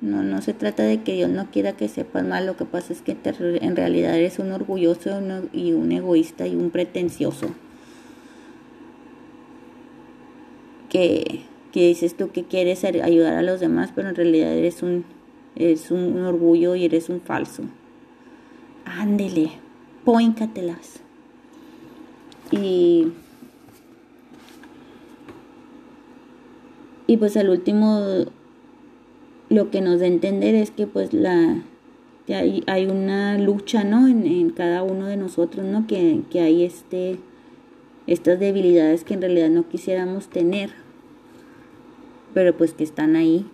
no, 0.00 0.22
no 0.22 0.42
se 0.42 0.52
trata 0.52 0.82
de 0.82 1.02
que 1.02 1.14
Dios 1.14 1.30
no 1.30 1.50
quiera 1.50 1.72
que 1.72 1.88
sepas 1.88 2.24
más, 2.24 2.44
lo 2.44 2.56
que 2.56 2.66
pasa 2.66 2.92
es 2.92 3.00
que 3.02 3.16
en 3.24 3.76
realidad 3.76 4.14
eres 4.14 4.38
un 4.38 4.52
orgulloso 4.52 5.20
y 5.52 5.72
un 5.72 5.92
egoísta 5.92 6.46
y 6.46 6.54
un 6.54 6.70
pretencioso. 6.70 7.48
Que, 10.90 11.42
que 11.72 11.88
dices 11.88 12.16
tú 12.16 12.30
que 12.30 12.44
quieres 12.44 12.84
ayudar 12.84 13.34
a 13.34 13.42
los 13.42 13.60
demás, 13.60 13.92
pero 13.94 14.08
en 14.08 14.14
realidad 14.14 14.52
eres 14.52 14.82
un, 14.82 15.04
eres 15.56 15.90
un 15.90 16.18
orgullo 16.24 16.74
y 16.74 16.84
eres 16.84 17.08
un 17.08 17.20
falso. 17.20 17.64
Ándele, 18.88 19.52
póincatelas. 20.04 21.00
Y, 22.50 23.08
y 27.06 27.16
pues 27.18 27.36
al 27.36 27.50
último 27.50 28.24
lo 29.50 29.70
que 29.70 29.80
nos 29.80 30.00
da 30.00 30.06
a 30.06 30.08
entender 30.08 30.54
es 30.54 30.70
que 30.70 30.86
pues 30.86 31.12
la 31.12 31.62
hay, 32.28 32.62
hay 32.66 32.86
una 32.86 33.38
lucha 33.38 33.84
no 33.84 34.06
en, 34.06 34.26
en, 34.26 34.50
cada 34.50 34.82
uno 34.82 35.06
de 35.06 35.16
nosotros 35.16 35.64
no 35.64 35.86
que, 35.86 36.20
que 36.30 36.40
hay 36.40 36.62
este 36.64 37.18
estas 38.06 38.38
debilidades 38.38 39.04
que 39.04 39.14
en 39.14 39.22
realidad 39.22 39.48
no 39.48 39.68
quisiéramos 39.68 40.28
tener 40.28 40.70
pero 42.34 42.56
pues 42.56 42.72
que 42.72 42.84
están 42.84 43.16
ahí. 43.16 43.46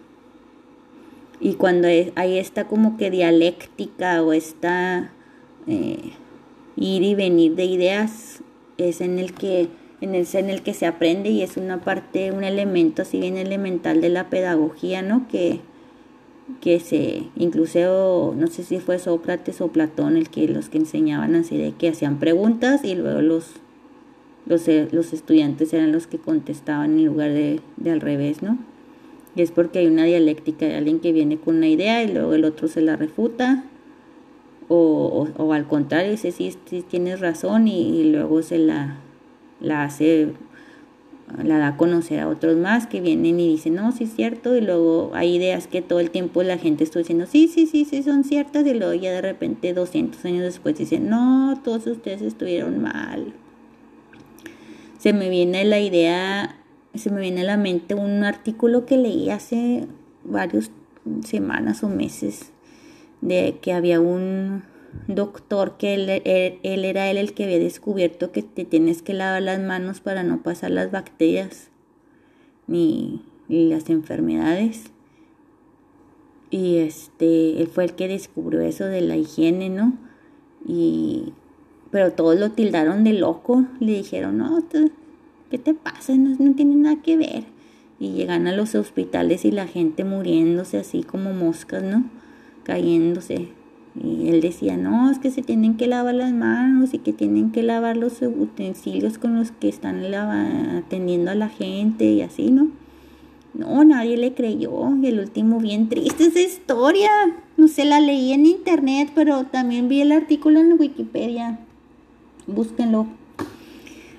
Y 1.41 1.55
cuando 1.55 1.89
hay 1.89 2.39
esta 2.39 2.67
como 2.67 2.97
que 2.97 3.11
dialéctica 3.11 4.23
o 4.23 4.33
esta 4.33 5.11
eh, 5.67 6.13
ir 6.77 7.03
y 7.03 7.15
venir 7.15 7.55
de 7.55 7.65
ideas 7.65 8.41
es 8.79 9.01
en 9.01 9.19
el 9.19 9.33
que 9.33 9.69
en 10.01 10.15
el, 10.15 10.27
en 10.33 10.51
el 10.51 10.63
que 10.63 10.75
se 10.75 10.87
aprende 10.87 11.31
y 11.31 11.43
es 11.43 11.57
una 11.57 11.81
parte 11.81 12.33
un 12.33 12.45
elemento 12.45 13.03
así 13.03 13.21
bien 13.21 13.37
elemental 13.37 14.01
de 14.01 14.09
la 14.09 14.29
pedagogía 14.29 15.03
no 15.03 15.29
que 15.29 15.61
que 16.61 16.81
se, 16.81 17.25
incluso 17.37 18.35
no 18.37 18.47
sé 18.49 18.65
si 18.65 18.79
fue 18.79 18.99
Sócrates 18.99 19.61
o 19.61 19.69
Platón 19.69 20.17
el 20.17 20.29
que 20.29 20.47
los 20.49 20.69
que 20.69 20.79
enseñaban 20.79 21.35
así 21.35 21.57
de 21.57 21.73
que 21.73 21.89
hacían 21.89 22.19
preguntas 22.19 22.85
y 22.85 22.95
luego 22.95 23.23
los, 23.23 23.53
los, 24.47 24.69
eh, 24.69 24.89
los 24.93 25.13
estudiantes 25.13 25.73
eran 25.73 25.93
los 25.93 26.07
que 26.07 26.19
contestaban 26.19 26.99
en 26.99 27.07
lugar 27.07 27.33
de, 27.33 27.61
de 27.77 27.91
al 27.91 28.01
revés, 28.01 28.43
¿no? 28.43 28.59
Y 29.37 29.43
es 29.43 29.51
porque 29.51 29.81
hay 29.81 29.87
una 29.87 30.05
dialéctica 30.05 30.67
de 30.67 30.77
alguien 30.77 31.01
que 31.01 31.13
viene 31.13 31.39
con 31.39 31.57
una 31.57 31.69
idea 31.69 32.03
y 32.03 32.13
luego 32.13 32.35
el 32.35 32.45
otro 32.45 32.69
se 32.69 32.83
la 32.83 32.97
refuta. 32.97 33.65
O, 34.69 35.29
o, 35.37 35.53
al 35.53 35.67
contrario, 35.67 36.13
dice, 36.13 36.33
sí, 36.33 36.57
sí 36.65 36.83
tienes 36.83 37.21
razón 37.21 37.69
y, 37.69 38.05
luego 38.05 38.43
se 38.43 38.59
la, 38.59 38.97
la 39.61 39.85
hace 39.85 40.33
la 41.43 41.59
da 41.59 41.69
a 41.69 41.77
conocer 41.77 42.21
a 42.21 42.29
otros 42.29 42.57
más 42.57 42.87
que 42.87 43.01
vienen 43.01 43.41
y 43.41 43.49
dicen, 43.49 43.75
no, 43.75 43.93
sí 43.93 44.05
es 44.05 44.15
cierto, 44.15 44.57
y 44.57 44.61
luego 44.61 45.11
hay 45.15 45.35
ideas 45.35 45.67
que 45.67 45.83
todo 45.83 46.01
el 46.01 46.11
tiempo 46.11 46.43
la 46.43 46.59
gente 46.59 46.85
está 46.85 46.99
diciendo, 46.99 47.27
sí, 47.27 47.49
sí, 47.49 47.67
sí, 47.67 47.85
sí, 47.85 48.03
son 48.03 48.25
ciertas, 48.25 48.67
y 48.67 48.75
luego 48.75 48.95
ya 48.95 49.13
de 49.13 49.23
repente 49.23 49.73
200 49.73 50.25
años 50.25 50.43
después 50.43 50.77
dicen, 50.77 51.09
no, 51.09 51.61
todos 51.65 51.87
ustedes 51.87 52.23
estuvieron 52.23 52.81
mal. 52.81 53.33
Se 54.99 55.13
me 55.13 55.29
viene 55.29 55.65
la 55.65 55.81
idea, 55.81 56.57
se 56.95 57.11
me 57.11 57.21
viene 57.21 57.41
a 57.41 57.45
la 57.45 57.57
mente 57.57 57.95
un 57.95 58.25
artículo 58.25 58.87
que 58.87 58.97
leí 58.97 59.31
hace 59.31 59.87
varias 60.25 60.71
semanas 61.25 61.83
o 61.83 61.89
meses, 61.89 62.53
de 63.25 63.59
que 63.61 63.73
había 63.73 64.01
un 64.01 64.65
doctor 65.09 65.77
que 65.79 65.95
él, 65.95 66.09
era 66.85 67.11
él 67.11 67.17
el 67.17 67.33
que 67.33 67.45
había 67.45 67.59
descubierto 67.59 68.33
que 68.33 68.43
te 68.43 68.65
tienes 68.65 69.01
que 69.03 69.15
lavar 69.15 69.43
las 69.43 69.61
manos 69.61 70.01
para 70.01 70.23
no 70.23 70.43
pasar 70.43 70.71
las 70.71 70.91
bacterias 70.91 71.71
ni, 72.67 73.23
las 73.49 73.89
enfermedades. 73.89 74.91
Y 76.51 76.77
este, 76.77 77.61
él 77.61 77.67
fue 77.67 77.85
el 77.85 77.95
que 77.95 78.09
descubrió 78.09 78.61
eso 78.61 78.85
de 78.85 79.01
la 79.01 79.17
higiene, 79.17 79.71
¿no? 79.71 79.95
Y, 80.67 81.33
pero 81.91 82.13
todos 82.13 82.39
lo 82.39 82.53
tildaron 82.53 83.05
de 83.05 83.15
loco, 83.15 83.65
le 83.81 83.93
dijeron, 83.93 84.37
no, 84.39 84.63
¿qué 85.51 85.59
te 85.59 85.73
pasa? 85.73 86.15
No, 86.15 86.37
no 86.39 86.55
tiene 86.55 86.77
nada 86.77 87.03
que 87.03 87.17
ver. 87.17 87.45
Y 87.99 88.13
llegan 88.13 88.47
a 88.47 88.53
los 88.53 88.75
hospitales 88.75 89.47
y 89.47 89.51
la 89.51 89.67
gente 89.67 90.05
muriéndose 90.05 90.79
así 90.79 91.03
como 91.03 91.33
moscas, 91.33 91.83
¿no? 91.83 92.05
Cayéndose 92.65 93.49
y 94.03 94.29
él 94.29 94.41
decía, 94.41 94.77
no, 94.77 95.11
es 95.11 95.21
que 95.21 95.31
se 95.31 95.43
tienen 95.43 95.77
que 95.77 95.87
lavar 95.87 96.17
las 96.17 96.33
manos 96.33 96.95
y 96.95 96.99
que 96.99 97.13
tienen 97.13 97.53
que 97.53 97.63
lavar 97.63 97.97
los 97.97 98.21
utensilios 98.23 99.19
con 99.19 99.37
los 99.37 99.53
que 99.53 99.69
están 99.69 100.05
atendiendo 100.13 101.31
a 101.31 101.37
la 101.37 101.49
gente 101.49 102.05
y 102.05 102.21
así, 102.21 102.51
¿no? 102.51 102.69
No, 103.55 103.85
nadie 103.85 104.17
le 104.17 104.35
creyó. 104.35 104.97
Y 105.01 105.07
el 105.07 105.21
último, 105.21 105.61
bien 105.61 105.89
triste 105.89 106.25
esa 106.25 106.41
historia. 106.41 107.09
No 107.57 107.69
sé, 107.69 107.85
la 107.85 108.01
leí 108.01 108.33
en 108.33 108.47
internet, 108.47 109.13
pero 109.15 109.45
también 109.45 109.89
vi 109.89 110.01
el 110.01 110.11
artículo 110.11 110.59
en 110.59 110.73
Wikipedia. 110.73 111.61
Búsquenlo. 112.49 113.07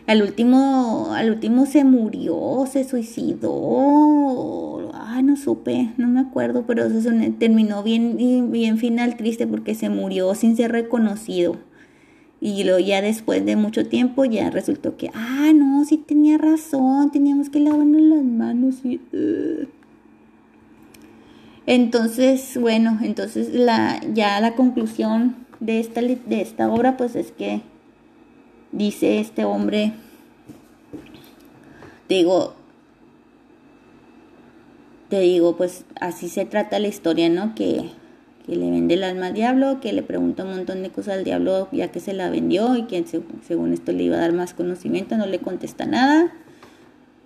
Al 0.07 0.21
último, 0.21 1.13
al 1.13 1.31
último 1.31 1.65
se 1.65 1.83
murió, 1.83 2.65
se 2.71 2.83
suicidó. 2.83 4.91
Ah, 4.93 5.21
no 5.23 5.35
supe, 5.35 5.93
no 5.97 6.07
me 6.07 6.19
acuerdo, 6.19 6.63
pero 6.67 6.85
eso 6.85 7.09
terminó 7.39 7.81
bien, 7.81 8.51
bien 8.51 8.77
final 8.77 9.17
triste 9.17 9.47
porque 9.47 9.73
se 9.73 9.89
murió 9.89 10.35
sin 10.35 10.55
ser 10.55 10.71
reconocido. 10.71 11.57
Y 12.39 12.63
luego 12.63 12.79
ya 12.79 13.01
después 13.01 13.45
de 13.45 13.55
mucho 13.55 13.87
tiempo 13.87 14.25
ya 14.25 14.51
resultó 14.51 14.95
que, 14.97 15.09
ah, 15.15 15.51
no, 15.55 15.83
sí 15.85 15.97
tenía 15.97 16.37
razón, 16.37 17.11
teníamos 17.11 17.49
que 17.49 17.59
lavarnos 17.59 18.01
las 18.01 18.23
manos 18.23 18.75
y... 18.83 18.97
Uh. 19.13 19.67
Entonces, 21.67 22.57
bueno, 22.59 22.99
entonces 23.01 23.51
la, 23.51 23.99
ya 24.13 24.39
la 24.39 24.53
conclusión 24.53 25.35
de 25.59 25.79
esta, 25.79 26.01
de 26.01 26.41
esta 26.41 26.69
obra 26.69 26.95
pues 26.95 27.15
es 27.15 27.31
que 27.31 27.63
dice 28.75 29.19
este 29.19 29.45
hombre, 29.45 29.93
digo, 32.09 32.53
te 35.09 35.19
digo, 35.21 35.55
pues 35.55 35.85
así 35.99 36.29
se 36.29 36.45
trata 36.45 36.79
la 36.79 36.87
historia, 36.87 37.29
¿no? 37.29 37.55
Que, 37.55 37.89
que 38.45 38.55
le 38.55 38.69
vende 38.69 38.95
el 38.95 39.03
alma 39.03 39.27
al 39.27 39.33
diablo, 39.33 39.79
que 39.79 39.93
le 39.93 40.03
pregunta 40.03 40.43
un 40.43 40.51
montón 40.51 40.83
de 40.83 40.89
cosas 40.89 41.15
al 41.15 41.23
diablo 41.23 41.69
ya 41.71 41.91
que 41.91 41.99
se 41.99 42.13
la 42.13 42.29
vendió 42.29 42.75
y 42.75 42.83
que 42.83 43.03
según 43.47 43.73
esto 43.73 43.91
le 43.91 44.03
iba 44.03 44.17
a 44.17 44.19
dar 44.19 44.33
más 44.33 44.53
conocimiento, 44.53 45.17
no 45.17 45.25
le 45.25 45.39
contesta 45.39 45.85
nada. 45.85 46.33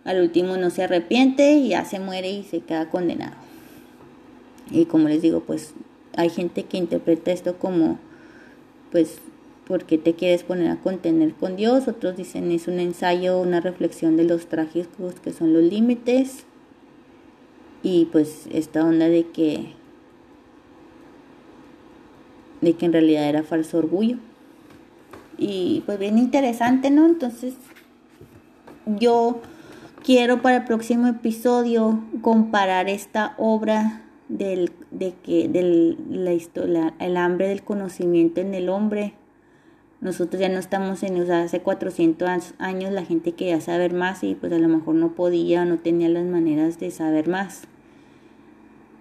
Al 0.05 0.21
último 0.21 0.57
no 0.57 0.69
se 0.69 0.83
arrepiente 0.83 1.53
y 1.53 1.69
ya 1.69 1.83
se 1.83 1.99
muere 1.99 2.31
y 2.31 2.43
se 2.43 2.61
queda 2.61 2.89
condenado. 2.89 3.35
Y 4.71 4.85
como 4.85 5.09
les 5.09 5.21
digo, 5.21 5.41
pues 5.41 5.73
hay 6.15 6.29
gente 6.29 6.63
que 6.63 6.77
interpreta 6.77 7.31
esto 7.31 7.57
como, 7.57 7.99
pues 8.91 9.19
porque 9.69 9.99
te 9.99 10.15
quieres 10.15 10.43
poner 10.43 10.71
a 10.71 10.77
contener 10.77 11.35
con 11.35 11.55
Dios, 11.55 11.87
otros 11.87 12.17
dicen 12.17 12.51
es 12.51 12.67
un 12.67 12.79
ensayo, 12.79 13.39
una 13.39 13.61
reflexión 13.61 14.17
de 14.17 14.23
los 14.23 14.47
trágicos 14.47 15.19
que 15.23 15.31
son 15.31 15.53
los 15.53 15.61
límites. 15.61 16.45
Y 17.83 18.05
pues 18.11 18.47
esta 18.51 18.83
onda 18.83 19.07
de 19.07 19.27
que 19.27 19.73
de 22.61 22.73
que 22.73 22.87
en 22.87 22.93
realidad 22.93 23.29
era 23.29 23.43
falso 23.43 23.77
orgullo. 23.77 24.17
Y 25.37 25.83
pues 25.85 25.99
bien 25.99 26.17
interesante, 26.17 26.89
¿no? 26.89 27.05
Entonces 27.05 27.53
yo 28.87 29.39
quiero 30.03 30.41
para 30.41 30.57
el 30.57 30.63
próximo 30.63 31.05
episodio 31.05 32.03
comparar 32.21 32.89
esta 32.89 33.35
obra 33.37 34.01
del, 34.29 34.71
de 34.89 35.13
que 35.23 35.47
del, 35.47 35.95
la 36.09 36.33
historia, 36.33 36.95
el 36.97 37.17
hambre 37.17 37.47
del 37.47 37.63
conocimiento 37.63 38.41
en 38.41 38.55
el 38.55 38.67
hombre 38.69 39.13
nosotros 40.01 40.39
ya 40.39 40.47
no 40.47 40.59
estamos 40.59 41.03
en, 41.03 41.19
o 41.21 41.25
sea, 41.25 41.43
hace 41.43 41.59
400 41.59 42.53
años 42.57 42.91
la 42.91 43.03
gente 43.03 43.33
quería 43.33 43.59
saber 43.59 43.93
más 43.93 44.23
y 44.23 44.35
pues 44.35 44.53
a 44.53 44.57
lo 44.57 44.69
mejor 44.69 44.95
no 44.95 45.11
podía, 45.11 45.65
no 45.65 45.77
tenía 45.77 46.07
las 46.07 46.25
maneras 46.25 46.79
de 46.79 46.89
saber 46.91 47.27
más. 47.27 47.63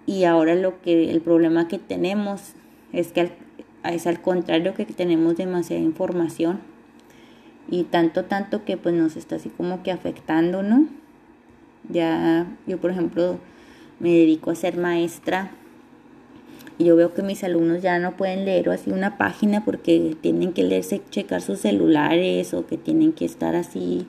Y 0.05 0.25
ahora 0.25 0.55
lo 0.55 0.81
que, 0.81 1.09
el 1.11 1.21
problema 1.21 1.67
que 1.67 1.79
tenemos 1.79 2.53
es 2.91 3.11
que 3.13 3.31
es 3.83 4.07
al 4.07 4.21
contrario 4.21 4.73
que 4.73 4.85
tenemos 4.85 5.37
demasiada 5.37 5.81
información 5.81 6.59
y 7.69 7.83
tanto, 7.83 8.25
tanto 8.25 8.65
que 8.65 8.75
pues 8.75 8.95
nos 8.95 9.15
está 9.15 9.37
así 9.37 9.49
como 9.49 9.83
que 9.83 9.91
afectando, 9.91 10.63
¿no? 10.63 10.87
Ya 11.87 12.47
yo 12.67 12.79
por 12.79 12.91
ejemplo 12.91 13.37
me 13.99 14.09
dedico 14.09 14.51
a 14.51 14.55
ser 14.55 14.77
maestra 14.77 15.51
y 16.79 16.85
yo 16.85 16.95
veo 16.95 17.13
que 17.13 17.21
mis 17.21 17.43
alumnos 17.43 17.81
ya 17.81 17.99
no 17.99 18.15
pueden 18.15 18.45
leer 18.45 18.69
así 18.69 18.89
una 18.89 19.17
página 19.17 19.65
porque 19.65 20.15
tienen 20.21 20.53
que 20.53 20.63
leerse, 20.63 21.01
checar 21.09 21.41
sus 21.41 21.59
celulares 21.59 22.53
o 22.53 22.65
que 22.65 22.77
tienen 22.77 23.11
que 23.11 23.25
estar 23.25 23.53
así. 23.53 24.07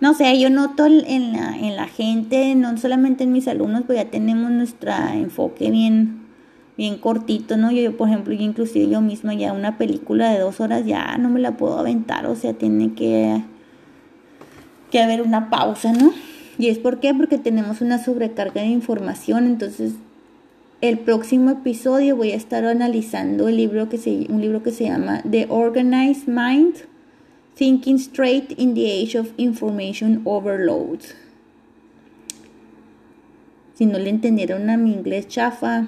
No 0.00 0.12
sé, 0.12 0.38
yo 0.38 0.50
noto 0.50 0.84
en 0.84 1.32
la, 1.32 1.56
en 1.56 1.76
la 1.76 1.88
gente, 1.88 2.54
no 2.54 2.76
solamente 2.76 3.24
en 3.24 3.32
mis 3.32 3.48
alumnos, 3.48 3.84
pues 3.86 3.98
ya 3.98 4.10
tenemos 4.10 4.50
nuestro 4.50 4.92
enfoque 5.14 5.70
bien, 5.70 6.26
bien 6.76 6.98
cortito, 6.98 7.56
¿no? 7.56 7.70
Yo, 7.72 7.80
yo, 7.80 7.96
por 7.96 8.08
ejemplo, 8.08 8.34
yo 8.34 8.42
inclusive 8.42 8.90
yo 8.90 9.00
misma 9.00 9.32
ya 9.32 9.54
una 9.54 9.78
película 9.78 10.30
de 10.30 10.40
dos 10.40 10.60
horas 10.60 10.84
ya 10.84 11.16
no 11.16 11.30
me 11.30 11.40
la 11.40 11.56
puedo 11.56 11.78
aventar, 11.78 12.26
o 12.26 12.36
sea, 12.36 12.52
tiene 12.52 12.92
que, 12.92 13.42
que 14.90 15.00
haber 15.00 15.22
una 15.22 15.48
pausa, 15.48 15.90
¿no? 15.92 16.12
¿Y 16.58 16.68
es 16.68 16.78
por 16.78 17.00
qué? 17.00 17.14
Porque 17.14 17.38
tenemos 17.38 17.80
una 17.80 18.02
sobrecarga 18.02 18.60
de 18.60 18.68
información. 18.68 19.46
Entonces, 19.46 19.94
el 20.80 20.98
próximo 20.98 21.50
episodio 21.50 22.16
voy 22.16 22.32
a 22.32 22.36
estar 22.36 22.64
analizando 22.64 23.48
el 23.48 23.56
libro 23.56 23.88
que 23.88 23.98
se, 23.98 24.26
un 24.28 24.40
libro 24.40 24.62
que 24.62 24.72
se 24.72 24.84
llama 24.84 25.22
The 25.28 25.46
Organized 25.48 26.26
Mind, 26.26 26.74
Thinking 27.54 27.96
Straight 27.96 28.58
in 28.58 28.74
the 28.74 29.02
Age 29.02 29.18
of 29.18 29.30
Information 29.36 30.22
Overload. 30.24 31.00
Si 33.74 33.86
no 33.86 33.98
le 33.98 34.10
entendieron 34.10 34.68
a 34.70 34.76
mi 34.76 34.92
inglés 34.92 35.28
chafa, 35.28 35.86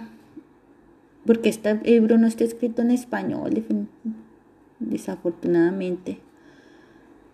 porque 1.27 1.49
este 1.49 1.75
libro 1.85 2.19
no 2.19 2.27
está 2.27 2.45
escrito 2.45 2.83
en 2.83 2.91
español, 2.91 3.65
desafortunadamente. 4.79 6.19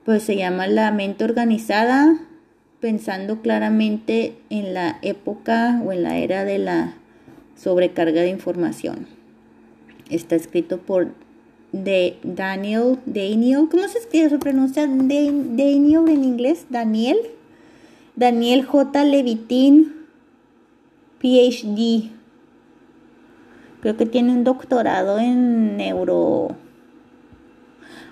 Pues 0.04 0.22
se 0.22 0.36
llama 0.36 0.66
La 0.66 0.90
mente 0.92 1.24
organizada 1.24 2.18
pensando 2.80 3.42
claramente 3.42 4.38
en 4.48 4.74
la 4.74 4.98
época 5.02 5.80
o 5.84 5.92
en 5.92 6.02
la 6.02 6.16
era 6.18 6.44
de 6.44 6.58
la 6.58 6.94
sobrecarga 7.56 8.22
de 8.22 8.30
información. 8.30 9.06
Está 10.08 10.34
escrito 10.34 10.78
por 10.78 11.12
de 11.72 12.16
Daniel, 12.24 12.98
Daniel, 13.06 13.68
¿cómo 13.70 13.86
se 13.86 13.98
escribe? 13.98 14.28
¿Se 14.28 14.38
pronuncia 14.38 14.88
Daniel 14.88 16.08
en 16.08 16.24
inglés? 16.24 16.66
Daniel. 16.68 17.18
Daniel 18.16 18.64
J. 18.64 19.04
Levitin, 19.04 19.94
PhD. 21.20 22.10
Creo 23.82 23.96
que 23.96 24.04
tiene 24.04 24.32
un 24.32 24.42
doctorado 24.42 25.18
en 25.20 25.76
neuro. 25.76 26.56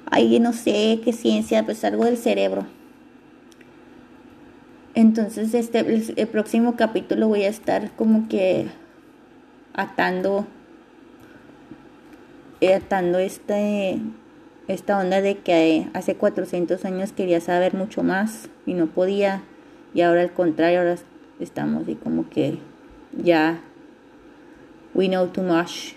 Ay, 0.07 0.39
no 0.39 0.53
sé 0.53 1.01
qué 1.05 1.13
ciencia, 1.13 1.65
pues 1.65 1.85
algo 1.85 2.05
del 2.05 2.17
cerebro 2.17 2.78
Entonces, 4.99 5.55
este, 5.55 5.79
el, 5.79 6.27
próximo 6.27 6.75
capítulo 6.75 7.29
voy 7.29 7.45
a 7.45 7.49
estar 7.49 7.93
como 7.93 8.27
que 8.27 8.67
atando, 9.73 10.45
eh, 12.61 12.75
atando 12.75 13.21
este, 13.21 14.01
esta 14.67 14.99
onda 14.99 15.21
de 15.21 15.37
que 15.37 15.87
hace 15.95 16.17
400 16.17 16.85
años 16.85 17.13
quería 17.13 17.41
saber 17.41 17.75
mucho 17.75 18.03
más 18.03 18.51
y 18.67 18.75
no 18.75 18.89
podía. 18.89 19.45
Y 19.95 20.01
ahora 20.01 20.23
al 20.23 20.33
contrario, 20.33 20.81
ahora 20.81 20.97
estamos 21.39 21.89
y 21.89 21.95
como 21.95 22.29
que 22.29 22.59
ya 23.17 23.61
we 24.95 25.07
know 25.07 25.29
too 25.29 25.45
much. 25.45 25.93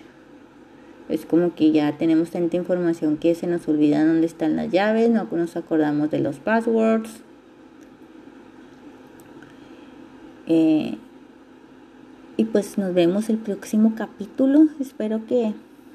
Es 1.10 1.26
como 1.26 1.56
que 1.56 1.72
ya 1.72 1.98
tenemos 1.98 2.30
tanta 2.30 2.56
información 2.56 3.18
que 3.18 3.34
se 3.34 3.48
nos 3.48 3.68
olvida 3.68 4.06
dónde 4.06 4.28
están 4.28 4.56
las 4.56 4.70
llaves, 4.70 5.10
no 5.10 5.28
nos 5.32 5.56
acordamos 5.56 6.12
de 6.12 6.20
los 6.20 6.38
passwords. 6.38 7.24
Eh, 10.48 10.98
y 12.38 12.46
pues 12.46 12.78
nos 12.78 12.94
vemos 12.94 13.30
el 13.30 13.38
próximo 13.38 13.94
capítulo. 13.96 14.66
Espero 14.80 15.26
que 15.26 15.54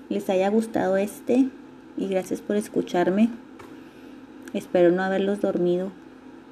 les 0.09 0.29
haya 0.31 0.49
gustado 0.49 0.97
este 0.97 1.49
y 1.97 2.09
gracias 2.09 2.41
por 2.41 2.57
escucharme. 2.57 3.31
Espero 4.53 4.91
no 4.91 5.03
haberlos 5.03 5.41
dormido. 5.41 5.91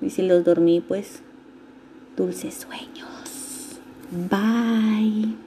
Y 0.00 0.10
si 0.10 0.22
los 0.22 0.44
dormí, 0.44 0.80
pues 0.80 1.22
dulces 2.16 2.54
sueños. 2.54 3.80
Bye. 4.10 5.43